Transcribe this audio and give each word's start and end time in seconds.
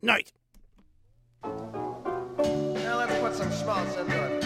Night. 0.00 0.30
Now 1.42 2.98
let's 2.98 3.18
put 3.18 3.34
some 3.34 3.50
schmaltz 3.50 3.96
into 3.96 4.14
it, 4.26 4.37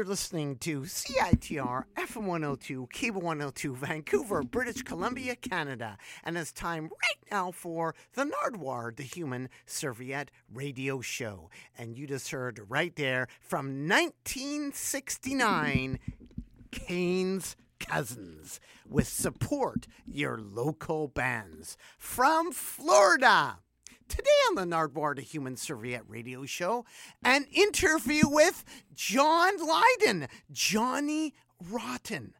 you're 0.00 0.06
listening 0.06 0.56
to 0.56 0.80
CITR 0.80 1.84
FM 1.94 2.22
102, 2.22 2.88
Cable 2.90 3.20
102, 3.20 3.74
Vancouver, 3.74 4.42
British 4.42 4.80
Columbia, 4.80 5.36
Canada. 5.36 5.98
And 6.24 6.38
it's 6.38 6.52
time 6.52 6.84
right 6.84 7.18
now 7.30 7.50
for 7.50 7.94
the 8.14 8.24
Nardwuar, 8.24 8.96
the 8.96 9.02
Human 9.02 9.50
Serviette 9.66 10.30
radio 10.50 11.02
show. 11.02 11.50
And 11.76 11.98
you 11.98 12.06
just 12.06 12.30
heard 12.30 12.62
right 12.66 12.96
there 12.96 13.28
from 13.42 13.86
1969, 13.86 15.98
Kane's 16.70 17.56
Cousins 17.78 18.58
with 18.88 19.06
Support 19.06 19.86
Your 20.06 20.38
Local 20.38 21.08
Bands 21.08 21.76
from 21.98 22.52
Florida. 22.52 23.58
Today 24.10 24.30
on 24.48 24.56
the 24.56 24.76
Nardwuar 24.76 25.14
to 25.14 25.22
Human 25.22 25.56
Serviette 25.56 26.02
radio 26.08 26.44
show, 26.44 26.84
an 27.22 27.46
interview 27.52 28.28
with 28.28 28.64
John 28.92 29.52
Lydon, 29.64 30.26
Johnny 30.50 31.32
Rotten 31.70 32.34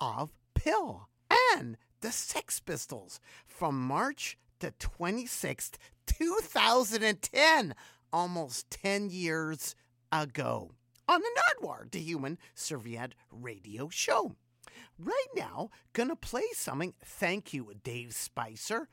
of 0.00 0.32
PiL, 0.54 1.08
and 1.54 1.76
the 2.00 2.10
Sex 2.10 2.58
Pistols 2.58 3.20
from 3.46 3.80
March 3.80 4.38
the 4.58 4.72
26th, 4.72 5.76
2010, 6.06 7.76
almost 8.12 8.68
10 8.72 9.10
years 9.10 9.76
ago, 10.10 10.72
on 11.06 11.20
the 11.20 11.30
Nardwuar 11.62 11.88
to 11.92 12.00
Human 12.00 12.38
Serviette 12.56 13.14
radio 13.30 13.88
show. 13.88 14.34
Right 14.98 15.28
now, 15.36 15.70
gonna 15.92 16.16
play 16.16 16.42
something, 16.54 16.94
thank 17.04 17.52
you, 17.54 17.72
Dave 17.84 18.14
Spicer, 18.14 18.88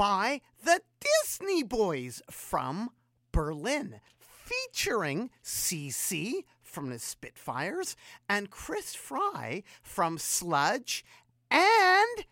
by 0.00 0.40
the 0.64 0.80
Disney 0.98 1.62
Boys 1.62 2.22
from 2.30 2.88
Berlin, 3.32 4.00
featuring 4.18 5.28
CC 5.44 6.44
from 6.62 6.88
the 6.88 6.98
Spitfires 6.98 7.96
and 8.26 8.48
Chris 8.48 8.94
Fry 8.94 9.62
from 9.82 10.16
Sludge 10.16 11.04
and 11.50 12.24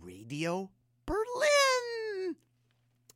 Radio 0.00 0.70
Berlin. 1.04 2.36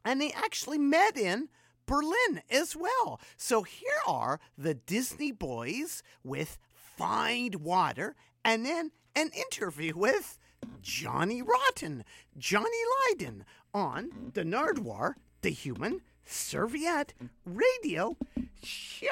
And 0.05 0.21
they 0.21 0.33
actually 0.33 0.79
met 0.79 1.17
in 1.17 1.49
Berlin 1.87 2.43
as 2.51 2.75
well. 2.75 3.21
So 3.37 3.63
here 3.63 4.01
are 4.09 4.41
the 4.57 4.75
Disney 4.75 5.31
Boys 5.31 6.03
with 6.25 6.59
Find 6.75 7.55
Water 7.55 8.17
and 8.45 8.67
then 8.67 8.91
an 9.15 9.31
interview 9.37 9.93
with 9.95 10.37
Johnny 10.83 11.43
Rotten, 11.43 12.05
Johnny 12.37 12.67
Lydon 13.11 13.45
on 13.75 14.11
the 14.35 14.43
Nardwuar, 14.43 15.15
the 15.43 15.51
Human 15.51 16.01
Serviette 16.25 17.15
Radio 17.45 18.17
Show. 18.63 19.09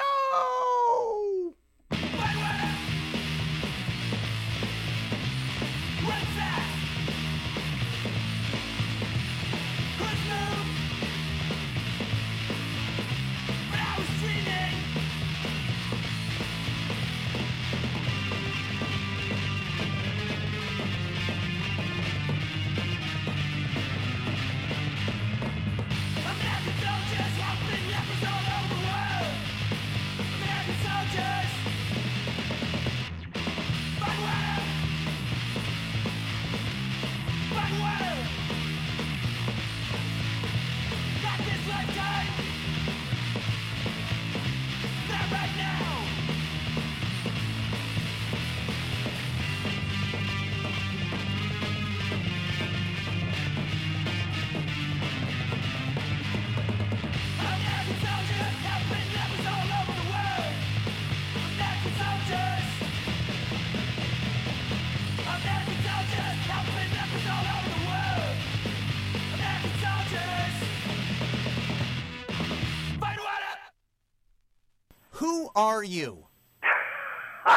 Are 75.57 75.83
you? 75.83 76.23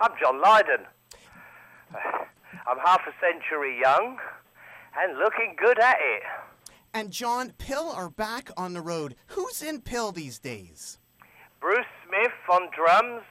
I'm 0.00 0.12
John 0.20 0.38
Lydon. 0.42 0.84
I'm 2.68 2.76
half 2.84 3.00
a 3.08 3.12
century 3.24 3.80
young 3.80 4.18
and 4.98 5.16
looking 5.16 5.56
good 5.56 5.78
at 5.78 5.96
it. 5.98 6.22
And 6.92 7.10
John, 7.10 7.54
PiL 7.56 7.90
are 7.96 8.10
back 8.10 8.50
on 8.54 8.74
the 8.74 8.82
road. 8.82 9.16
Who's 9.28 9.62
in 9.62 9.80
PiL 9.80 10.12
these 10.12 10.38
days? 10.38 10.98
Bruce 11.58 11.86
Smith 12.06 12.36
on 12.52 12.68
drums, 12.76 13.22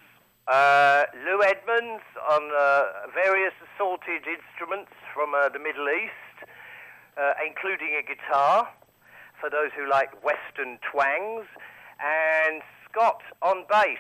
uh, 0.47 1.03
Lu 1.13 1.43
Edmonds 1.43 2.01
on 2.31 2.49
uh, 2.59 2.85
various 3.13 3.53
assorted 3.69 4.23
instruments 4.25 4.93
from 5.13 5.35
uh, 5.35 5.49
the 5.49 5.59
Middle 5.59 5.89
East, 5.89 6.49
uh, 7.21 7.33
including 7.47 8.01
a 8.01 8.01
guitar 8.01 8.67
for 9.39 9.51
those 9.51 9.69
who 9.77 9.87
like 9.87 10.09
Western 10.23 10.79
twangs, 10.91 11.45
and 12.01 12.63
Scott 12.91 13.21
on 13.41 13.65
bass. 13.69 13.97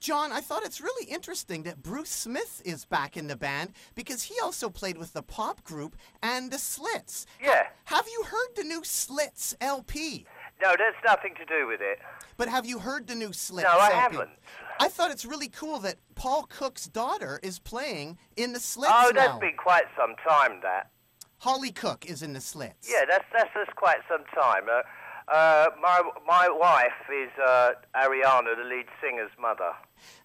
John, 0.00 0.32
I 0.32 0.40
thought 0.40 0.64
it's 0.66 0.82
really 0.82 1.06
interesting 1.10 1.62
that 1.62 1.82
Bruce 1.82 2.10
Smith 2.10 2.60
is 2.64 2.84
back 2.84 3.16
in 3.16 3.26
the 3.26 3.36
band 3.36 3.72
because 3.94 4.24
he 4.24 4.34
also 4.42 4.68
played 4.68 4.98
with 4.98 5.14
the 5.14 5.22
pop 5.22 5.64
group 5.64 5.96
and 6.22 6.50
the 6.50 6.58
Slits. 6.58 7.24
Yeah. 7.42 7.62
Have 7.84 8.06
you 8.06 8.24
heard 8.24 8.54
the 8.54 8.64
new 8.64 8.84
Slits 8.84 9.56
LP? 9.62 10.26
No, 10.62 10.70
that's 10.78 10.96
nothing 11.06 11.34
to 11.36 11.44
do 11.46 11.66
with 11.66 11.80
it. 11.80 12.00
But 12.36 12.48
have 12.48 12.66
you 12.66 12.80
heard 12.80 13.06
the 13.06 13.14
new 13.14 13.32
Slits 13.32 13.64
No, 13.64 13.70
I 13.78 13.86
LP? 13.86 13.94
haven't. 13.94 14.30
I 14.78 14.88
thought 14.88 15.10
it's 15.10 15.24
really 15.24 15.48
cool 15.48 15.78
that 15.80 15.96
Paul 16.16 16.42
Cook's 16.50 16.86
daughter 16.86 17.40
is 17.42 17.58
playing 17.58 18.18
in 18.36 18.52
the 18.52 18.60
Slits 18.60 18.92
Oh, 18.94 19.10
now. 19.14 19.20
that's 19.28 19.38
been 19.38 19.56
quite 19.56 19.84
some 19.96 20.14
time, 20.28 20.60
that. 20.62 20.90
Holly 21.38 21.70
Cook 21.72 22.04
is 22.06 22.22
in 22.22 22.34
the 22.34 22.40
Slits. 22.40 22.90
Yeah, 22.90 23.04
that's 23.08 23.24
that's, 23.32 23.50
that's 23.54 23.72
quite 23.74 23.98
some 24.08 24.24
time. 24.34 24.64
Uh, 24.70 24.82
uh, 25.32 25.66
my 25.80 26.02
my 26.26 26.48
wife 26.48 26.92
is 27.12 27.30
uh, 27.44 27.72
Ariana, 27.96 28.56
the 28.56 28.64
lead 28.64 28.86
singer's 29.02 29.30
mother 29.40 29.72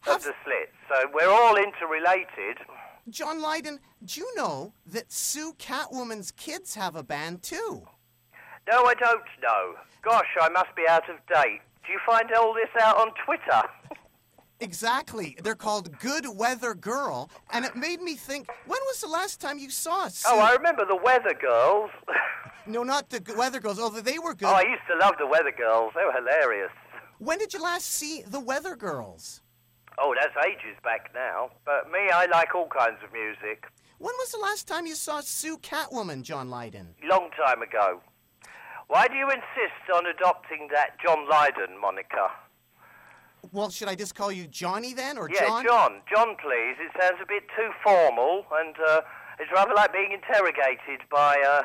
Have- 0.02 0.18
of 0.18 0.24
the 0.24 0.34
Slits. 0.44 0.74
So 0.90 1.10
we're 1.14 1.30
all 1.30 1.56
interrelated. 1.56 2.58
John 3.10 3.42
Lydon, 3.42 3.80
do 4.06 4.20
you 4.22 4.36
know 4.36 4.74
that 4.86 5.12
Sue 5.12 5.54
Catwoman's 5.58 6.32
kids 6.32 6.76
have 6.76 6.96
a 6.96 7.04
band 7.04 7.42
too? 7.42 7.88
No, 8.70 8.86
I 8.86 8.94
don't 8.94 9.22
know. 9.42 9.74
Gosh, 10.04 10.28
I 10.40 10.50
must 10.50 10.76
be 10.76 10.84
out 10.88 11.10
of 11.10 11.16
date. 11.34 11.62
Do 11.86 11.92
you 11.94 12.00
find 12.06 12.30
all 12.34 12.54
this 12.54 12.70
out 12.82 12.98
on 12.98 13.12
Twitter? 13.26 13.64
Exactly. 14.62 15.38
They're 15.44 15.56
called 15.56 15.98
Good 16.00 16.26
Weather 16.28 16.74
Girl, 16.74 17.30
and 17.52 17.64
it 17.66 17.76
made 17.76 18.02
me 18.02 18.16
think, 18.16 18.48
when 18.66 18.80
was 18.88 19.00
the 19.02 19.08
last 19.08 19.40
time 19.40 19.58
you 19.58 19.70
saw 19.70 20.08
Sue? 20.08 20.28
Oh, 20.32 20.40
I 20.40 20.54
remember 20.54 20.86
the 20.86 20.98
Weather 20.98 21.34
Girls. 21.40 21.90
No, 22.68 22.84
not 22.84 23.10
the 23.10 23.34
Weather 23.36 23.60
Girls, 23.60 23.80
although 23.80 24.02
they 24.02 24.20
were 24.20 24.36
good. 24.36 24.46
oh, 24.48 24.52
I 24.54 24.62
used 24.62 24.84
to 24.92 24.98
love 24.98 25.16
the 25.18 25.26
Weather 25.26 25.52
Girls. 25.58 25.92
They 25.96 26.04
were 26.06 26.12
hilarious. 26.12 26.70
When 27.18 27.40
did 27.40 27.52
you 27.52 27.64
last 27.64 27.86
see 27.88 28.22
the 28.28 28.40
Weather 28.40 28.76
Girls? 28.76 29.42
Oh, 29.98 30.14
that's 30.14 30.36
ages 30.46 30.78
back 30.84 31.10
now. 31.16 31.50
But 31.66 31.90
me, 31.90 32.12
I 32.14 32.28
like 32.32 32.54
all 32.54 32.68
kinds 32.68 32.98
of 33.04 33.12
music. 33.12 33.64
When 33.98 34.14
was 34.20 34.32
the 34.32 34.38
last 34.38 34.68
time 34.68 34.86
you 34.86 34.94
saw 34.94 35.22
Sue 35.22 35.58
Catwoman, 35.58 36.22
John 36.22 36.52
Lydon? 36.52 36.94
Long 37.10 37.30
time 37.44 37.64
ago. 37.64 38.02
Why 38.88 39.08
do 39.08 39.16
you 39.16 39.26
insist 39.30 39.90
on 39.96 40.06
adopting 40.06 40.68
that 40.72 40.92
John 41.04 41.28
Lydon 41.28 41.80
moniker? 41.82 42.30
Well, 43.52 43.70
should 43.70 43.88
I 43.88 43.96
just 43.96 44.16
call 44.16 44.32
you 44.32 44.48
Johnny 44.48 44.94
then, 44.94 45.18
or 45.18 45.30
Yeah, 45.30 45.48
John? 45.48 45.64
John. 45.66 46.02
John, 46.14 46.36
please. 46.42 46.76
It 46.80 46.92
sounds 47.00 47.20
a 47.22 47.26
bit 47.26 47.44
too 47.58 47.70
formal, 47.84 48.46
and 48.60 48.76
uh, 48.88 49.02
it's 49.40 49.52
rather 49.54 49.74
like 49.74 49.94
being 49.94 50.12
interrogated 50.12 51.02
by 51.12 51.38
uh, 51.48 51.62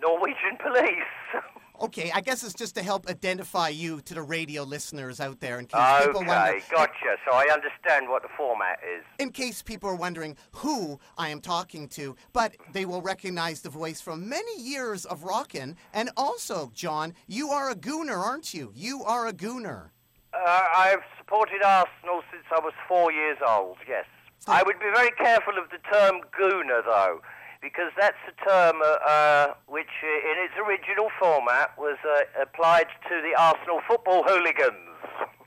Norwegian 0.00 0.56
police. 0.62 1.42
Okay, 1.80 2.10
I 2.12 2.20
guess 2.20 2.42
it's 2.42 2.54
just 2.54 2.74
to 2.74 2.82
help 2.82 3.08
identify 3.08 3.68
you 3.68 4.00
to 4.00 4.14
the 4.14 4.22
radio 4.22 4.64
listeners 4.64 5.20
out 5.20 5.38
there 5.38 5.60
in 5.60 5.66
case 5.66 5.80
people 6.06 6.24
wonder. 6.26 6.32
okay, 6.56 6.60
gotcha. 6.72 7.16
So 7.24 7.32
I 7.36 7.46
understand 7.52 8.08
what 8.08 8.22
the 8.22 8.28
format 8.36 8.80
is. 8.82 9.04
in 9.20 9.30
case 9.30 9.62
people 9.62 9.88
are 9.88 9.94
wondering 9.94 10.36
who 10.56 10.98
I 11.16 11.28
am 11.28 11.40
talking 11.40 11.86
to, 11.90 12.16
but 12.32 12.56
they 12.72 12.84
will 12.84 13.00
recognize 13.00 13.60
the 13.60 13.70
voice 13.70 14.00
from 14.00 14.28
many 14.28 14.60
years 14.60 15.04
of 15.04 15.22
rockin'. 15.22 15.76
And 15.94 16.10
also, 16.16 16.72
John, 16.74 17.14
you 17.28 17.50
are 17.50 17.70
a 17.70 17.76
gooner, 17.76 18.18
aren't 18.18 18.52
you? 18.52 18.72
You 18.74 19.04
are 19.04 19.28
a 19.28 19.32
gooner. 19.32 19.90
Uh, 20.32 20.64
I've 20.76 21.02
supported 21.16 21.62
Arsenal 21.62 22.22
since 22.30 22.44
I 22.52 22.60
was 22.60 22.74
four 22.86 23.10
years 23.12 23.38
old, 23.46 23.78
yes. 23.88 24.04
I 24.46 24.62
would 24.62 24.78
be 24.78 24.90
very 24.94 25.10
careful 25.12 25.54
of 25.58 25.70
the 25.70 25.78
term 25.92 26.20
gooner, 26.38 26.84
though, 26.84 27.20
because 27.60 27.92
that's 27.98 28.16
a 28.28 28.48
term 28.48 28.80
uh, 28.82 28.96
uh, 29.08 29.54
which, 29.66 29.92
uh, 30.02 30.30
in 30.30 30.36
its 30.44 30.54
original 30.56 31.10
format, 31.18 31.76
was 31.78 31.96
uh, 32.04 32.42
applied 32.42 32.86
to 33.08 33.22
the 33.22 33.40
Arsenal 33.40 33.80
football 33.86 34.22
hooligans 34.22 34.96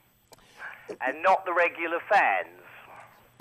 and 1.05 1.21
not 1.23 1.45
the 1.45 1.53
regular 1.53 1.99
fans. 2.09 2.47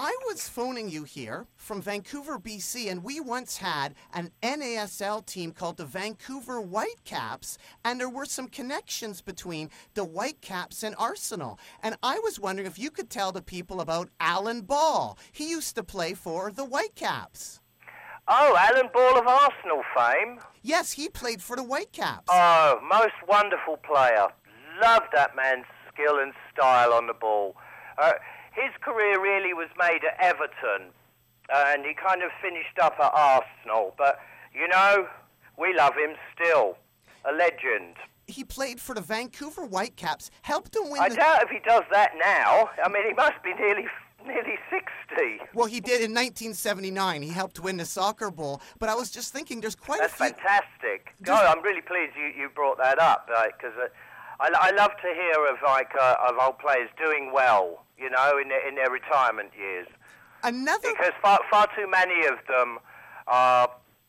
I 0.03 0.17
was 0.29 0.49
phoning 0.49 0.89
you 0.89 1.05
here 1.05 1.47
from 1.57 1.83
Vancouver, 1.83 2.39
BC, 2.39 2.91
and 2.91 3.05
we 3.05 3.21
once 3.21 3.59
had 3.59 3.95
an 4.15 4.31
NASL 4.43 5.27
team 5.27 5.53
called 5.53 5.77
the 5.77 5.85
Vancouver 5.85 6.59
Whitecaps, 6.59 7.59
and 7.85 8.01
there 8.01 8.09
were 8.09 8.25
some 8.25 8.49
connections 8.49 9.21
between 9.21 9.69
the 9.93 10.05
Whitecaps 10.05 10.83
and 10.83 10.95
Arsenal. 10.99 11.59
And 11.83 11.97
I 12.03 12.19
was 12.21 12.41
wondering 12.41 12.67
if 12.67 12.79
you 12.79 12.91
could 12.91 13.11
tell 13.11 13.31
the 13.31 13.43
people 13.43 13.83
about 13.83 14.09
Alan 14.19 14.63
Ball. 14.63 15.19
He 15.33 15.51
used 15.51 15.75
to 15.77 15.83
play 15.83 16.15
for 16.15 16.51
the 16.51 16.65
Whitecaps. 16.65 17.61
Oh, 18.27 18.57
Alan 18.59 18.89
Ball 18.95 19.19
of 19.19 19.27
Arsenal 19.27 19.83
fame. 19.95 20.41
Yes, 20.63 20.93
he 20.93 21.11
played 21.11 21.43
for 21.43 21.57
the 21.57 21.63
Whitecaps. 21.63 22.31
Oh, 22.31 22.81
most 22.89 23.21
wonderful 23.29 23.77
player. 23.77 24.29
Loved 24.81 25.09
that 25.13 25.37
man's 25.37 25.67
skill 25.93 26.21
and 26.21 26.33
style 26.55 26.95
on 26.95 27.07
the 27.07 27.13
ball. 27.13 27.55
Uh, 27.99 28.13
his 28.53 28.71
career 28.81 29.21
really 29.21 29.55
was 29.55 29.69
made 29.79 30.01
at 30.05 30.19
Everton, 30.21 30.93
and 31.53 31.85
he 31.85 31.95
kind 31.95 32.23
of 32.23 32.31
finished 32.43 32.79
up 32.81 32.97
at 33.01 33.13
Arsenal. 33.15 33.95
But, 33.97 34.21
you 34.55 34.69
know, 34.69 35.07
we 35.59 35.75
love 35.75 35.95
him 35.95 36.17
still. 36.35 36.77
A 37.25 37.33
legend. 37.33 37.97
He 38.27 38.45
played 38.45 38.81
for 38.81 38.95
the 38.95 39.01
Vancouver 39.01 39.67
Whitecaps, 39.67 40.31
helped 40.43 40.73
them 40.73 40.89
win 40.89 41.03
I 41.03 41.09
the. 41.11 41.17
doubt 41.17 41.43
if 41.43 41.51
he 41.51 41.59
does 41.59 41.83
that 41.93 42.13
now. 42.19 42.71
I 42.83 42.89
mean, 42.89 43.07
he 43.07 43.13
must 43.13 43.43
be 43.43 43.53
nearly 43.55 43.87
nearly 44.27 44.59
60. 44.71 45.41
Well, 45.55 45.67
he 45.67 45.81
did 45.81 46.01
in 46.03 46.13
1979. 46.13 47.23
He 47.23 47.29
helped 47.29 47.61
win 47.61 47.77
the 47.77 47.85
soccer 47.85 48.31
bowl. 48.31 48.61
But 48.79 48.89
I 48.89 48.95
was 48.95 49.11
just 49.11 49.33
thinking, 49.33 49.61
there's 49.61 49.75
quite 49.75 50.01
That's 50.01 50.13
a 50.15 50.17
few. 50.17 50.27
That's 50.27 50.41
fantastic. 50.41 51.15
God, 51.23 51.47
I'm 51.47 51.63
really 51.63 51.81
pleased 51.81 52.13
you, 52.17 52.27
you 52.27 52.49
brought 52.49 52.79
that 52.79 52.99
up 52.99 53.29
because 53.29 53.77
uh, 53.79 53.89
I, 54.41 54.51
I 54.55 54.71
love 54.73 54.93
to 55.03 55.15
hear 55.15 55.47
of 55.53 55.59
like 55.67 55.91
uh, 56.01 56.17
of 56.29 56.37
old 56.41 56.59
players 56.59 56.89
doing 57.03 57.31
well, 57.33 57.85
you 58.01 58.11
know, 58.11 58.39
in 58.41 58.49
their, 58.49 58.67
in 58.67 58.75
their 58.75 58.91
retirement 58.91 59.51
years. 59.59 59.87
Another 60.43 60.89
Because 60.91 61.13
far 61.21 61.39
far 61.51 61.67
too 61.77 61.89
many 61.89 62.27
of 62.27 62.39
them 62.49 62.79
are, 63.27 63.69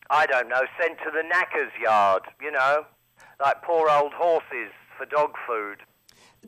I 0.10 0.26
don't 0.26 0.48
know, 0.48 0.62
sent 0.80 0.98
to 1.00 1.12
the 1.12 1.24
knackers 1.28 1.72
yard, 1.82 2.24
you 2.42 2.52
know, 2.52 2.86
like 3.42 3.62
poor 3.64 3.90
old 3.90 4.14
horses 4.14 4.72
for 4.98 5.06
dog 5.06 5.32
food. 5.46 5.80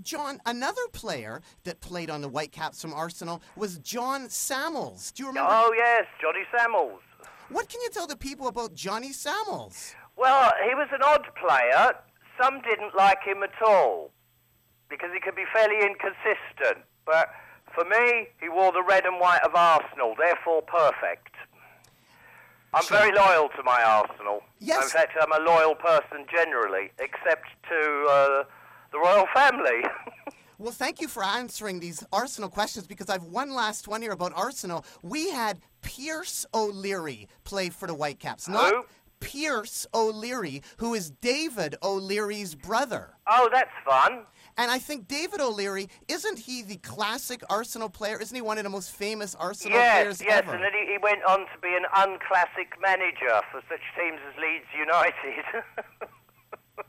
John, 0.02 0.40
another 0.46 0.82
player 0.92 1.42
that 1.66 1.82
played 1.82 2.10
on 2.10 2.22
the 2.22 2.30
Whitecaps 2.30 2.82
from 2.82 2.94
Arsenal 2.94 3.42
was 3.56 3.78
Jon 3.78 4.28
Sammels. 4.28 5.14
Do 5.14 5.24
you 5.24 5.28
remember? 5.30 5.52
Oh 5.52 5.74
yes, 5.76 6.06
Johnny 6.22 6.46
Sammels. 6.56 7.02
What 7.50 7.70
can 7.70 7.82
you 7.82 7.90
tell 7.90 8.08
the 8.08 8.16
people 8.16 8.48
about 8.48 8.74
Johnny 8.74 9.12
Sammels? 9.12 9.94
Well, 10.16 10.52
he 10.68 10.74
was 10.76 10.88
an 10.94 11.02
odd 11.04 11.26
player. 11.36 11.94
Some 12.42 12.62
didn't 12.62 12.96
like 12.96 13.20
him 13.24 13.44
at 13.44 13.62
all 13.66 14.12
because 14.90 15.10
he 15.14 15.20
could 15.20 15.36
be 15.36 15.46
fairly 15.54 15.78
inconsistent. 15.82 16.86
But 17.06 17.30
for 17.74 17.84
me, 17.86 18.28
he 18.42 18.50
wore 18.50 18.72
the 18.72 18.84
red 18.84 19.06
and 19.06 19.20
white 19.20 19.42
of 19.44 19.56
Arsenal, 19.56 20.16
therefore 20.18 20.62
perfect. 20.62 21.30
I'm 22.74 22.84
Sure. 22.84 22.98
very 22.98 23.12
loyal 23.12 23.50
to 23.50 23.64
my 23.64 23.84
Arsenal. 23.84 24.42
Yes. 24.60 24.86
In 24.86 24.90
fact, 24.90 25.12
I'm 25.22 25.32
a 25.32 25.44
loyal 25.46 25.76
person 25.76 26.26
generally, 26.32 26.92
except 27.00 27.46
to 27.70 28.08
uh, 28.10 28.44
the 28.92 29.00
royal 29.00 29.28
family. 29.34 29.84
Well, 30.60 30.72
thank 30.72 31.02
you 31.02 31.10
for 31.10 31.24
answering 31.26 31.80
these 31.82 32.06
Arsenal 32.14 32.50
questions 32.50 32.88
because 32.88 33.10
I've 33.10 33.24
one 33.24 33.54
last 33.54 33.88
one 33.88 34.02
here 34.02 34.12
about 34.14 34.32
Arsenal. 34.36 34.86
We 35.02 35.32
had 35.32 35.60
Pierce 35.82 36.46
O'Leary 36.54 37.28
play 37.44 37.70
for 37.70 37.86
the 37.88 37.94
Whitecaps. 37.96 38.48
Not 38.48 38.72
Who? 38.72 38.86
Pierce 39.20 39.86
O'Leary, 39.94 40.62
who 40.78 40.94
is 40.94 41.10
David 41.10 41.76
O'Leary's 41.84 42.56
brother. 42.56 43.16
oh, 43.28 43.50
that's 43.52 43.72
fun. 43.84 44.22
And 44.58 44.70
I 44.70 44.78
think 44.78 45.08
David 45.08 45.42
O'Leary, 45.42 45.90
isn't 46.08 46.40
he 46.40 46.62
the 46.62 46.78
classic 46.78 47.42
Arsenal 47.50 47.90
player? 47.90 48.20
Isn't 48.22 48.36
he 48.36 48.42
one 48.42 48.58
of 48.58 48.64
the 48.64 48.70
most 48.70 48.92
famous 48.92 49.36
Arsenal 49.36 49.78
Yes, 49.78 50.02
players 50.02 50.22
yes, 50.22 50.44
ever? 50.44 50.54
and 50.54 50.64
then 50.64 50.72
he, 50.74 50.92
he 50.94 50.98
went 51.02 51.24
on 51.24 51.40
to 51.40 51.58
be 51.62 51.70
an 51.70 51.86
unclassic 51.98 52.80
manager 52.82 53.42
for 53.52 53.62
such 53.68 53.82
teams 53.98 54.20
as 54.30 54.36
Leeds 54.38 54.70
United. 54.78 55.46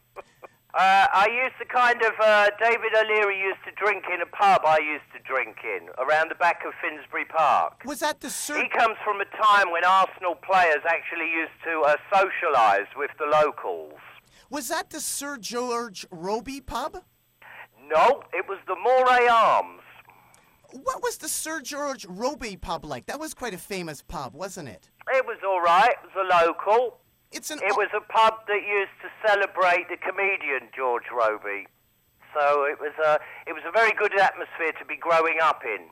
uh, 0.75 1.07
I 1.15 1.29
used 1.45 1.57
to 1.59 1.65
kind 1.65 2.03
of, 2.03 2.13
uh, 2.21 2.51
David 2.61 2.93
O'Leary 2.95 3.41
used 3.41 3.65
to 3.65 3.73
drink 3.83 4.05
in 4.13 4.21
a 4.21 4.27
pub 4.27 4.63
I 4.67 4.79
used 4.81 5.09
to 5.15 5.21
drink 5.25 5.57
in, 5.65 5.89
around 5.99 6.31
the 6.31 6.35
back 6.35 6.63
of 6.67 6.75
Finsbury 6.83 7.25
Park. 7.25 7.83
Was 7.87 8.01
that 8.01 8.21
the 8.21 8.29
Sir? 8.29 8.61
He 8.63 8.69
comes 8.69 8.97
from 9.05 9.23
a 9.23 9.43
time 9.43 9.73
when 9.73 9.85
Arsenal 9.85 10.35
players 10.35 10.85
actually 10.87 11.31
used 11.31 11.57
to 11.65 11.81
uh, 11.81 11.97
socialise 12.13 12.93
with 12.95 13.11
the 13.19 13.25
locals. 13.25 13.95
Was 14.51 14.69
that 14.69 14.91
the 14.91 15.01
Sir 15.01 15.39
George 15.39 16.07
Robey 16.11 16.61
pub? 16.61 17.03
No, 17.89 18.23
it 18.33 18.47
was 18.49 18.59
the 18.67 18.77
Moray 18.77 19.29
Arms. 19.29 19.83
What 20.73 21.03
was 21.03 21.19
the 21.19 21.29
Sir 21.29 21.61
George 21.61 22.05
Robey 22.07 22.57
pub 22.57 22.85
like? 22.85 23.07
That 23.07 23.21
was 23.21 23.35
quite 23.35 23.55
a 23.55 23.59
famous 23.59 24.03
pub, 24.03 24.35
wasn't 24.35 24.69
it? 24.69 24.91
It 25.13 25.25
was 25.27 25.39
all 25.47 25.61
right. 25.61 25.91
It 25.91 26.17
was 26.17 26.27
a 26.27 26.47
local. 26.47 26.99
It's 27.31 27.51
an. 27.51 27.59
It 27.63 27.77
was 27.77 27.89
a 27.95 28.01
pub 28.01 28.47
that 28.49 28.63
used 28.67 28.97
to 29.03 29.09
celebrate 29.27 29.89
the 29.89 29.97
comedian 29.97 30.71
George 30.75 31.05
Robey. 31.15 31.67
So 32.35 32.65
it 32.65 32.81
was 32.81 32.93
a 33.05 33.21
it 33.47 33.53
was 33.53 33.63
a 33.67 33.71
very 33.71 33.93
good 33.93 34.19
atmosphere 34.19 34.73
to 34.79 34.85
be 34.85 34.97
growing 34.97 35.39
up 35.41 35.63
in, 35.65 35.91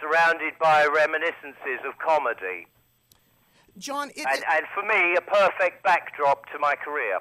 surrounded 0.00 0.54
by 0.60 0.84
reminiscences 0.86 1.80
of 1.86 1.96
comedy, 1.98 2.66
John. 3.78 4.10
It, 4.10 4.26
and, 4.28 4.44
and 4.52 4.66
for 4.74 4.82
me, 4.82 5.16
a 5.16 5.22
perfect 5.22 5.82
backdrop 5.82 6.44
to 6.52 6.58
my 6.58 6.74
career. 6.74 7.20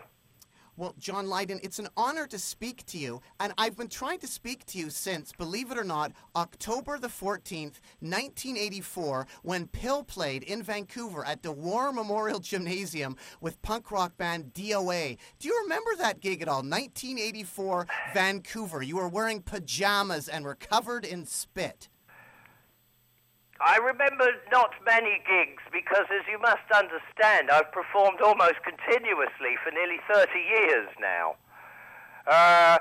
Well, 0.79 0.95
John 0.97 1.27
Lydon, 1.27 1.59
it's 1.61 1.79
an 1.79 1.89
honor 1.97 2.25
to 2.27 2.39
speak 2.39 2.85
to 2.85 2.97
you, 2.97 3.21
and 3.37 3.51
I've 3.57 3.75
been 3.75 3.89
trying 3.89 4.19
to 4.19 4.27
speak 4.27 4.65
to 4.67 4.77
you 4.77 4.89
since, 4.89 5.33
believe 5.33 5.73
it 5.73 5.77
or 5.77 5.83
not, 5.83 6.13
October 6.37 6.97
the 6.97 7.09
14th, 7.09 7.81
1984, 7.99 9.27
when 9.43 9.67
PiL 9.67 10.05
played 10.05 10.41
in 10.41 10.63
Vancouver 10.63 11.25
at 11.25 11.43
the 11.43 11.51
War 11.51 11.91
Memorial 11.91 12.39
Gymnasium 12.39 13.17
with 13.41 13.61
punk 13.61 13.91
rock 13.91 14.15
band 14.15 14.53
DOA. 14.53 15.17
Do 15.37 15.49
you 15.49 15.59
remember 15.63 15.97
that 15.97 16.21
gig 16.21 16.41
at 16.41 16.47
all? 16.47 16.61
1984, 16.61 17.85
Vancouver. 18.13 18.81
You 18.81 18.95
were 18.95 19.09
wearing 19.09 19.41
pajamas 19.41 20.29
and 20.29 20.45
were 20.45 20.55
covered 20.55 21.03
in 21.03 21.25
spit. 21.25 21.89
I 23.61 23.77
remember 23.77 24.31
not 24.51 24.71
many 24.85 25.19
gigs 25.27 25.63
because, 25.71 26.07
as 26.07 26.23
you 26.31 26.39
must 26.39 26.63
understand, 26.73 27.51
I've 27.51 27.71
performed 27.71 28.21
almost 28.21 28.63
continuously 28.63 29.59
for 29.63 29.71
nearly 29.71 29.99
30 30.11 30.31
years 30.39 30.87
now. 30.99 31.35
Uh, 32.25 32.77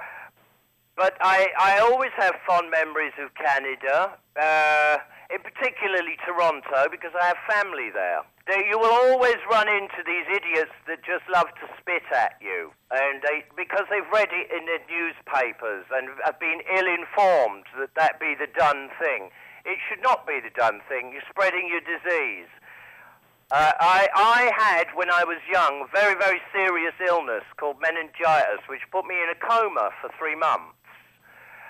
but 0.99 1.15
I, 1.21 1.49
I 1.59 1.79
always 1.79 2.11
have 2.19 2.35
fond 2.47 2.71
memories 2.71 3.15
of 3.23 3.35
Canada, 3.35 4.19
uh, 4.39 4.99
in 5.31 5.39
particularly 5.43 6.19
Toronto, 6.27 6.91
because 6.91 7.13
I 7.15 7.27
have 7.27 7.39
family 7.51 7.91
there. 7.91 8.23
You 8.49 8.79
will 8.79 8.91
always 8.91 9.39
run 9.51 9.69
into 9.69 10.03
these 10.07 10.27
idiots 10.31 10.73
that 10.87 11.03
just 11.05 11.23
love 11.31 11.47
to 11.63 11.67
spit 11.79 12.03
at 12.11 12.39
you, 12.41 12.73
and 12.91 13.23
they, 13.23 13.45
because 13.57 13.85
they've 13.91 14.09
read 14.13 14.31
it 14.33 14.51
in 14.51 14.65
the 14.67 14.79
newspapers 14.91 15.85
and 15.93 16.09
have 16.25 16.41
been 16.41 16.63
ill-informed 16.67 17.67
that 17.79 17.95
that 17.95 18.19
be 18.19 18.35
the 18.35 18.49
done 18.59 18.89
thing. 18.99 19.31
It 19.69 19.77
should 19.85 20.01
not 20.03 20.27
be 20.27 20.41
the 20.41 20.49
done 20.57 20.81
thing. 20.89 21.13
You're 21.13 21.29
spreading 21.29 21.69
your 21.69 21.85
disease. 21.85 22.49
Uh, 23.51 23.73
I, 23.81 24.09
I 24.17 24.51
had, 24.57 24.87
when 24.95 25.11
I 25.11 25.25
was 25.25 25.37
young, 25.45 25.87
very, 25.93 26.15
very 26.15 26.41
serious 26.53 26.95
illness 27.07 27.45
called 27.61 27.77
meningitis, 27.81 28.65
which 28.67 28.81
put 28.91 29.05
me 29.05 29.17
in 29.21 29.29
a 29.29 29.37
coma 29.37 29.91
for 30.01 30.09
three 30.19 30.37
months. 30.37 30.73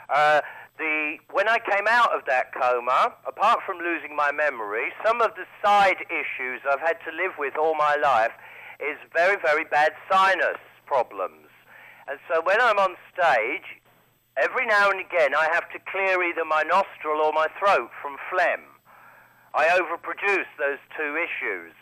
Uh, 0.08 0.40
the, 0.78 1.18
when 1.32 1.48
I 1.48 1.58
came 1.58 1.86
out 1.88 2.14
of 2.14 2.22
that 2.26 2.54
coma, 2.54 3.14
apart 3.26 3.60
from 3.66 3.78
losing 3.78 4.14
my 4.14 4.30
memory, 4.30 4.92
some 5.04 5.20
of 5.20 5.34
the 5.34 5.46
side 5.62 5.98
issues 6.06 6.62
I've 6.70 6.80
had 6.80 6.98
to 7.02 7.10
live 7.10 7.34
with 7.36 7.58
all 7.58 7.74
my 7.74 7.96
life 7.96 8.32
is 8.78 8.96
very, 9.12 9.36
very 9.42 9.64
bad 9.64 9.90
sinus 10.10 10.62
problems. 10.86 11.50
And 12.06 12.18
so 12.30 12.42
when 12.42 12.60
I'm 12.60 12.78
on 12.78 12.94
stage, 13.12 13.77
every 14.40 14.66
now 14.66 14.90
and 14.90 15.00
again 15.00 15.34
I 15.34 15.48
have 15.52 15.68
to 15.70 15.78
clear 15.90 16.22
either 16.22 16.44
my 16.44 16.62
nostril 16.62 17.20
or 17.24 17.32
my 17.32 17.46
throat 17.58 17.90
from 18.00 18.16
phlegm. 18.30 18.64
I 19.54 19.68
overproduce 19.68 20.50
those 20.58 20.78
two 20.96 21.16
issues. 21.16 21.72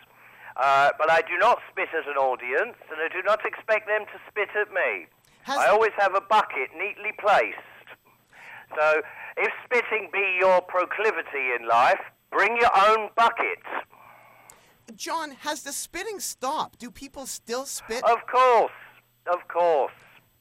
Uh, 0.57 0.91
but 0.99 1.11
I 1.11 1.21
do 1.21 1.37
not 1.39 1.59
spit 1.71 1.89
at 1.93 2.09
an 2.09 2.17
audience, 2.17 2.77
and 2.91 2.99
I 2.99 3.13
do 3.13 3.23
not 3.23 3.45
expect 3.45 3.87
them 3.87 4.07
to 4.07 4.19
spit 4.31 4.49
at 4.59 4.73
me. 4.73 5.07
Has- 5.43 5.59
I 5.59 5.69
always 5.69 5.93
have 5.99 6.15
a 6.15 6.21
bucket 6.21 6.71
neatly 6.75 7.13
placed. 7.21 7.59
So, 8.75 9.03
if 9.37 9.53
spitting 9.65 10.09
be 10.13 10.39
your 10.41 10.63
proclivity 10.63 11.53
in 11.59 11.69
life, 11.69 12.01
bring 12.31 12.57
your 12.57 12.71
own 12.89 13.11
bucket. 13.17 13.61
John, 14.95 15.33
has 15.41 15.63
the 15.63 15.73
spitting 15.73 16.21
stopped? 16.21 16.79
Do 16.79 16.91
people 16.91 17.27
still 17.27 17.67
spit? 17.67 18.03
Of 18.05 18.27
course, 18.27 18.73
of 19.31 19.47
course. 19.49 19.93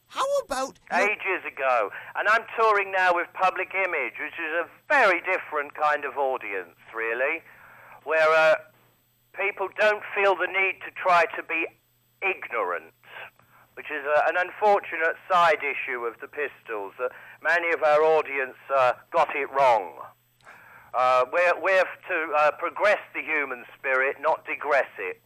How 0.08 0.26
about 0.44 0.78
Ages 0.92 1.44
ago. 1.46 1.90
And 2.14 2.28
I'm 2.28 2.44
touring 2.58 2.92
now 2.92 3.14
with 3.14 3.26
Public 3.34 3.74
Image, 3.74 4.14
which 4.20 4.38
is 4.38 4.52
a 4.64 4.68
very 4.88 5.20
different 5.20 5.74
kind 5.74 6.04
of 6.04 6.16
audience, 6.16 6.78
really, 6.94 7.42
where 8.04 8.30
uh, 8.30 8.54
people 9.34 9.68
don't 9.78 10.02
feel 10.14 10.34
the 10.36 10.46
need 10.46 10.78
to 10.86 10.90
try 10.94 11.24
to 11.36 11.42
be 11.42 11.66
ignorant, 12.22 12.94
which 13.74 13.90
is 13.90 14.04
uh, 14.06 14.22
an 14.28 14.36
unfortunate 14.38 15.16
side 15.30 15.58
issue 15.60 16.06
of 16.06 16.14
the 16.20 16.28
Pistols. 16.28 16.94
Uh, 17.02 17.08
many 17.42 17.72
of 17.72 17.82
our 17.82 18.02
audience 18.02 18.56
uh, 18.74 18.92
got 19.12 19.34
it 19.34 19.50
wrong. 19.52 20.00
Uh, 20.94 21.24
we're, 21.30 21.60
we're 21.60 21.84
to 22.08 22.32
uh, 22.38 22.50
progress 22.58 23.00
the 23.12 23.20
human 23.20 23.64
spirit, 23.76 24.16
not 24.20 24.46
digress 24.46 24.88
it. 24.98 25.20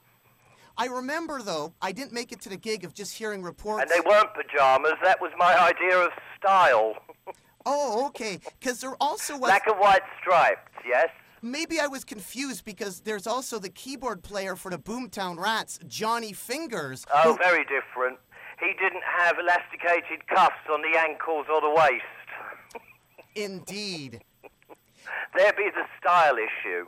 I 0.80 0.86
remember 0.86 1.42
though, 1.42 1.74
I 1.82 1.92
didn't 1.92 2.14
make 2.14 2.32
it 2.32 2.40
to 2.40 2.48
the 2.48 2.56
gig 2.56 2.84
of 2.84 2.94
just 2.94 3.14
hearing 3.14 3.42
reports. 3.42 3.82
And 3.82 3.90
they 3.90 4.00
weren't 4.08 4.30
pajamas. 4.32 4.94
That 5.04 5.20
was 5.20 5.30
my 5.38 5.54
idea 5.60 5.98
of 5.98 6.10
style. 6.38 6.94
Oh, 7.66 8.06
okay. 8.06 8.40
Because 8.58 8.80
there 8.80 8.94
also 9.02 9.34
was. 9.34 9.50
Black 9.50 9.66
and 9.66 9.78
white 9.78 10.00
stripes, 10.18 10.70
yes? 10.82 11.08
Maybe 11.42 11.78
I 11.78 11.88
was 11.88 12.04
confused 12.04 12.64
because 12.64 13.00
there's 13.00 13.26
also 13.26 13.58
the 13.58 13.68
keyboard 13.68 14.22
player 14.22 14.56
for 14.56 14.70
the 14.70 14.78
Boomtown 14.78 15.38
Rats, 15.38 15.78
Johnny 15.86 16.32
Fingers. 16.32 17.04
Oh, 17.14 17.32
who- 17.32 17.36
very 17.36 17.64
different. 17.64 18.18
He 18.60 18.72
didn't 18.82 19.02
have 19.18 19.36
elasticated 19.38 20.26
cuffs 20.26 20.54
on 20.72 20.80
the 20.80 20.98
ankles 20.98 21.44
or 21.52 21.60
the 21.60 21.68
waist. 21.68 22.82
Indeed. 23.34 24.22
There 25.36 25.52
be 25.52 25.68
the 25.74 25.84
style 26.00 26.36
issue. 26.36 26.86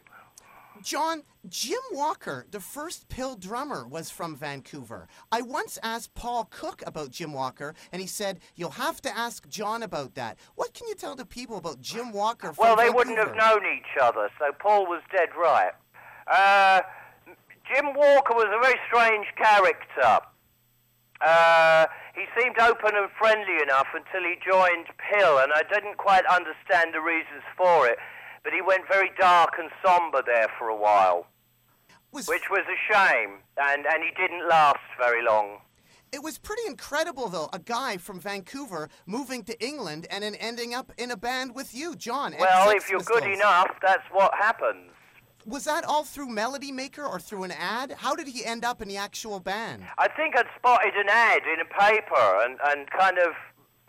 John, 0.82 1.22
Jim 1.48 1.80
Walker, 1.90 2.46
the 2.52 2.60
first 2.60 3.08
PiL 3.08 3.34
drummer, 3.34 3.84
was 3.86 4.10
from 4.10 4.36
Vancouver. 4.36 5.08
I 5.32 5.42
once 5.42 5.76
asked 5.82 6.14
Paul 6.14 6.44
Cook 6.44 6.84
about 6.86 7.10
Jim 7.10 7.32
Walker, 7.32 7.74
and 7.90 8.00
he 8.00 8.06
said, 8.06 8.38
You'll 8.54 8.70
have 8.70 9.02
to 9.02 9.16
ask 9.16 9.48
John 9.48 9.82
about 9.82 10.14
that. 10.14 10.38
What 10.54 10.72
can 10.72 10.86
you 10.86 10.94
tell 10.94 11.16
the 11.16 11.26
people 11.26 11.56
about 11.56 11.80
Jim 11.80 12.12
Walker 12.12 12.52
from 12.52 12.62
Well, 12.62 12.76
they 12.76 12.90
wouldn't 12.90 13.18
have 13.18 13.34
known 13.34 13.62
each 13.66 14.00
other, 14.00 14.30
so 14.38 14.52
Paul 14.60 14.86
was 14.86 15.02
dead 15.10 15.30
right. 15.36 15.72
Uh, 16.30 16.82
Jim 17.74 17.86
Walker 17.86 18.34
was 18.34 18.46
a 18.46 18.62
very 18.62 18.78
strange 18.86 19.26
character. 19.36 20.24
Uh, 21.20 21.86
he 22.14 22.24
seemed 22.38 22.58
open 22.60 22.92
and 22.94 23.10
friendly 23.18 23.62
enough 23.62 23.88
until 23.94 24.28
he 24.28 24.36
joined 24.48 24.86
PiL, 25.10 25.38
and 25.38 25.52
I 25.52 25.62
didn't 25.72 25.96
quite 25.96 26.24
understand 26.26 26.94
the 26.94 27.00
reasons 27.00 27.42
for 27.56 27.88
it. 27.88 27.98
But 28.44 28.52
he 28.52 28.60
went 28.60 28.88
very 28.88 29.10
dark 29.18 29.54
and 29.58 29.70
somber 29.84 30.22
there 30.24 30.48
for 30.58 30.68
a 30.68 30.76
while, 30.76 31.26
Was- 32.12 32.28
which 32.28 32.50
was 32.50 32.62
a 32.68 32.92
shame, 32.92 33.38
and, 33.56 33.86
and 33.86 34.02
he 34.02 34.10
didn't 34.10 34.48
last 34.48 34.80
very 34.98 35.22
long. 35.24 35.58
It 36.12 36.22
was 36.22 36.36
pretty 36.36 36.62
incredible, 36.66 37.28
though, 37.28 37.48
a 37.54 37.58
guy 37.58 37.96
from 37.96 38.20
Vancouver 38.20 38.90
moving 39.06 39.44
to 39.44 39.64
England 39.64 40.06
and 40.10 40.22
then 40.22 40.34
ending 40.34 40.74
up 40.74 40.92
in 40.98 41.10
a 41.10 41.16
band 41.16 41.54
with 41.54 41.74
you, 41.74 41.96
John. 41.96 42.34
Well, 42.38 42.68
if 42.70 42.90
you're 42.90 43.00
good 43.00 43.24
enough, 43.24 43.70
that's 43.80 44.04
what 44.12 44.34
happens. 44.34 44.90
Was 45.46 45.64
that 45.64 45.84
all 45.86 46.04
through 46.04 46.28
Melody 46.28 46.70
Maker 46.70 47.02
or 47.02 47.18
through 47.18 47.44
an 47.44 47.52
ad? 47.52 47.92
How 47.92 48.14
did 48.14 48.28
he 48.28 48.44
end 48.44 48.62
up 48.62 48.82
in 48.82 48.88
the 48.88 48.98
actual 48.98 49.40
band? 49.40 49.84
I 49.96 50.06
think 50.08 50.36
I'd 50.36 50.46
spotted 50.56 50.94
an 50.94 51.08
ad 51.08 51.42
in 51.46 51.60
a 51.60 51.64
paper 51.64 52.42
and, 52.44 52.58
and 52.66 52.90
kind 52.90 53.16
of 53.16 53.32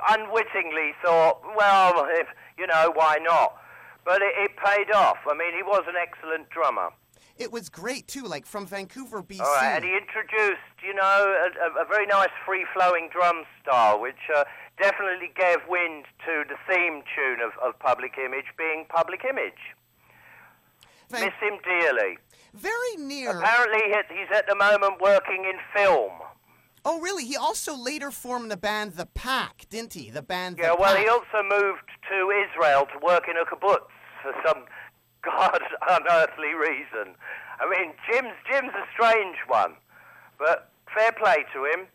unwittingly 0.10 0.94
thought, 1.03 1.42
well, 1.58 2.08
if, 2.10 2.27
you 2.58 2.68
know, 2.68 2.94
why 2.96 3.18
not? 3.22 3.58
But 4.06 4.22
it, 4.22 4.34
it 4.38 4.51
paid 4.58 4.92
off. 4.96 5.18
I 5.30 5.36
mean, 5.38 5.53
he 5.53 5.62
was 5.62 5.84
an 5.88 5.96
excellent 6.01 6.50
drummer. 6.50 6.89
It 7.38 7.52
was 7.52 7.70
great, 7.70 8.08
too, 8.08 8.24
like 8.24 8.46
from 8.46 8.68
Vancouver, 8.68 9.24
BC. 9.24 9.42
All 9.42 9.56
right, 9.56 9.75
and 9.75 9.84
he 9.84 9.98
introduced, 9.98 10.78
you 10.86 10.94
know, 10.94 11.02
a, 11.02 11.82
a, 11.82 11.86
very 11.86 12.06
nice 12.06 12.30
free-flowing 12.46 13.10
drum 13.12 13.44
style, 13.62 14.00
which 14.00 14.30
uh, 14.36 14.44
definitely 14.80 15.32
gave 15.36 15.58
wind 15.68 16.06
to 16.25 16.44
the 16.48 16.56
theme 16.70 17.02
tune 17.16 17.40
of, 17.42 17.52
of 17.63 17.78
Public 17.80 18.13
Image 18.24 18.46
being 18.58 18.86
Public 18.88 19.22
Image. 19.28 19.74
Van- 21.10 21.22
Miss 21.22 21.34
him 21.42 21.60
dearly. 21.63 22.18
Very 22.54 22.98
near. 22.98 23.40
Apparently, 23.40 23.82
he's 24.10 24.30
at 24.36 24.48
the 24.48 24.56
moment 24.56 25.02
working 25.02 25.46
in 25.46 25.58
film. 25.75 26.12
Oh, 26.86 27.00
really? 27.00 27.25
He 27.25 27.36
also 27.36 27.75
later 27.75 28.12
formed 28.12 28.52
the 28.52 28.58
band 28.58 28.94
The 28.94 29.06
Pack, 29.06 29.66
didn't 29.70 29.94
he? 29.94 30.10
The 30.10 30.22
band 30.22 30.58
Yeah, 30.60 30.70
The 30.70 30.75
well, 30.80 30.96
Pack. 30.96 31.04
he 31.04 31.10
also 31.10 31.42
moved 31.42 31.90
to 32.10 32.46
Israel 32.52 32.86
to 32.94 33.06
work 33.06 33.24
in 33.30 33.38
a 33.38 33.46
kibbutz 33.46 33.88
for 34.22 34.34
some 34.46 34.66
god 35.24 35.62
unearthly 35.89 36.53
reason. 36.53 37.15
I 37.60 37.70
mean, 37.70 37.94
Jim's 38.10 38.36
Jim's 38.50 38.74
a 38.74 38.86
strange 38.94 39.38
one, 39.48 39.75
but 40.38 40.70
fair 40.94 41.12
play 41.12 41.46
to 41.53 41.65
him. 41.65 41.88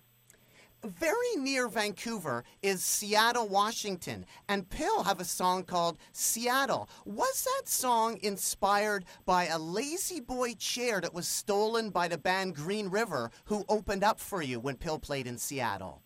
Very 0.84 1.36
near 1.36 1.66
Vancouver 1.66 2.44
is 2.62 2.84
Seattle, 2.84 3.48
Washington, 3.48 4.24
and 4.48 4.70
PiL 4.70 5.02
have 5.02 5.18
a 5.20 5.24
song 5.24 5.64
called 5.64 5.98
Seattle. 6.12 6.88
Was 7.04 7.42
that 7.42 7.68
song 7.68 8.16
inspired 8.22 9.04
by 9.24 9.46
a 9.46 9.58
La-Z-Boy 9.58 10.54
chair 10.54 11.00
that 11.00 11.12
was 11.12 11.26
stolen 11.26 11.90
by 11.90 12.06
the 12.06 12.16
band 12.16 12.54
Green 12.54 12.88
River, 12.90 13.32
who 13.46 13.64
opened 13.68 14.04
up 14.04 14.20
for 14.20 14.40
you 14.40 14.60
when 14.60 14.76
PiL 14.76 15.00
played 15.00 15.26
in 15.26 15.36
Seattle? 15.36 16.02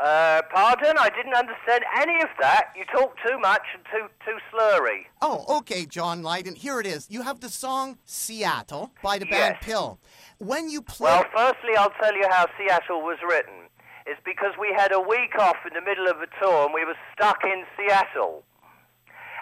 Uh, 0.00 0.40
pardon? 0.52 0.96
I 0.98 1.10
didn't 1.10 1.34
understand 1.34 1.84
any 2.00 2.22
of 2.22 2.28
that. 2.40 2.72
You 2.76 2.84
talk 2.86 3.14
too 3.26 3.38
much 3.38 3.62
and 3.74 3.84
too 3.92 4.08
too 4.24 4.38
slurry. 4.52 5.04
Oh, 5.20 5.58
okay, 5.58 5.84
John 5.84 6.22
Lydon. 6.22 6.54
Here 6.54 6.80
it 6.80 6.86
is. 6.86 7.06
You 7.10 7.22
have 7.22 7.40
the 7.40 7.50
song 7.50 7.98
Seattle 8.04 8.90
by 9.02 9.18
the 9.18 9.26
band 9.26 9.56
Yes. 9.60 9.64
PiL. 9.64 9.98
When 10.38 10.70
you 10.70 10.80
play. 10.82 11.10
Well, 11.10 11.24
firstly, 11.34 11.76
I'll 11.76 11.92
tell 12.02 12.14
you 12.16 12.26
how 12.30 12.46
Seattle 12.58 13.02
was 13.02 13.18
written. 13.28 13.68
It's 14.06 14.20
because 14.24 14.54
we 14.58 14.72
had 14.76 14.92
a 14.92 15.00
week 15.00 15.38
off 15.38 15.56
in 15.66 15.74
the 15.74 15.82
middle 15.82 16.08
of 16.08 16.16
a 16.20 16.26
tour 16.42 16.64
and 16.64 16.74
we 16.74 16.84
were 16.84 16.96
stuck 17.14 17.38
in 17.44 17.64
Seattle. 17.76 18.42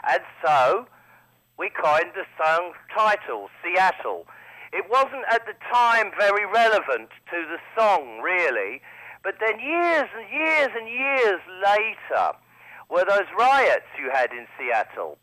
And 0.06 0.20
so 0.44 0.86
we 1.58 1.70
coined 1.70 2.12
the 2.14 2.24
song 2.42 2.72
title, 2.94 3.48
Seattle. 3.62 4.26
It 4.72 4.84
wasn't 4.90 5.24
at 5.30 5.46
the 5.46 5.54
time 5.72 6.10
very 6.18 6.44
relevant 6.44 7.08
to 7.30 7.46
the 7.48 7.58
song, 7.78 8.20
really, 8.22 8.82
but 9.22 9.34
then 9.40 9.60
years 9.60 10.08
and 10.16 10.26
years 10.32 10.68
and 10.76 10.88
years 10.88 11.40
later 11.64 12.32
were 12.88 13.04
those 13.04 13.28
riots 13.38 13.86
you 13.98 14.10
had 14.12 14.32
in 14.32 14.46
Seattle 14.58 15.18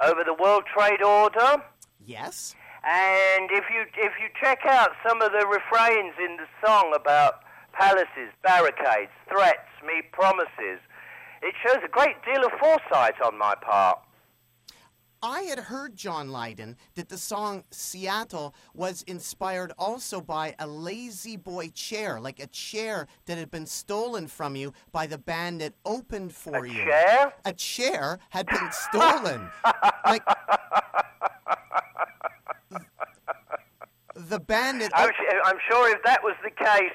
over 0.00 0.24
the 0.24 0.34
World 0.34 0.64
Trade 0.74 1.02
Order. 1.02 1.62
yes? 2.04 2.54
And 2.84 3.50
if 3.50 3.64
you 3.74 3.82
if 3.96 4.12
you 4.22 4.28
check 4.40 4.60
out 4.64 4.90
some 5.06 5.20
of 5.20 5.32
the 5.32 5.46
refrains 5.46 6.14
in 6.18 6.36
the 6.36 6.46
song 6.64 6.92
about 6.94 7.42
palaces, 7.72 8.30
barricades, 8.42 9.10
threats, 9.28 9.68
me 9.84 10.02
promises, 10.12 10.80
it 11.42 11.54
shows 11.64 11.78
a 11.84 11.88
great 11.88 12.16
deal 12.24 12.44
of 12.44 12.52
foresight 12.58 13.20
on 13.24 13.36
my 13.36 13.54
part. 13.60 13.98
I 15.22 15.42
had 15.42 15.58
heard, 15.58 15.96
John 15.96 16.28
Lydon, 16.30 16.76
that 16.94 17.08
the 17.08 17.18
song 17.18 17.64
Seattle 17.70 18.54
was 18.74 19.02
inspired 19.02 19.72
also 19.78 20.20
by 20.20 20.54
a 20.58 20.66
La-Z-Boy 20.66 21.70
chair, 21.74 22.20
like 22.20 22.38
a 22.40 22.46
chair 22.46 23.06
that 23.26 23.36
had 23.36 23.50
been 23.50 23.66
stolen 23.66 24.28
from 24.28 24.54
you 24.54 24.72
by 24.92 25.06
the 25.06 25.18
band 25.18 25.60
that 25.60 25.74
opened 25.84 26.32
for 26.32 26.64
A 26.64 26.68
you. 26.68 26.84
chair? 26.84 27.32
A 27.44 27.52
chair 27.52 28.18
had 28.30 28.46
been 28.46 28.70
stolen. 28.70 29.48
like 30.06 30.22
the 34.14 34.38
band 34.40 34.80
that 34.80 34.92
I'm, 34.94 35.10
I'm 35.44 35.58
sure 35.68 35.90
if 35.94 36.02
that 36.04 36.22
was 36.22 36.34
the 36.44 36.50
case, 36.50 36.92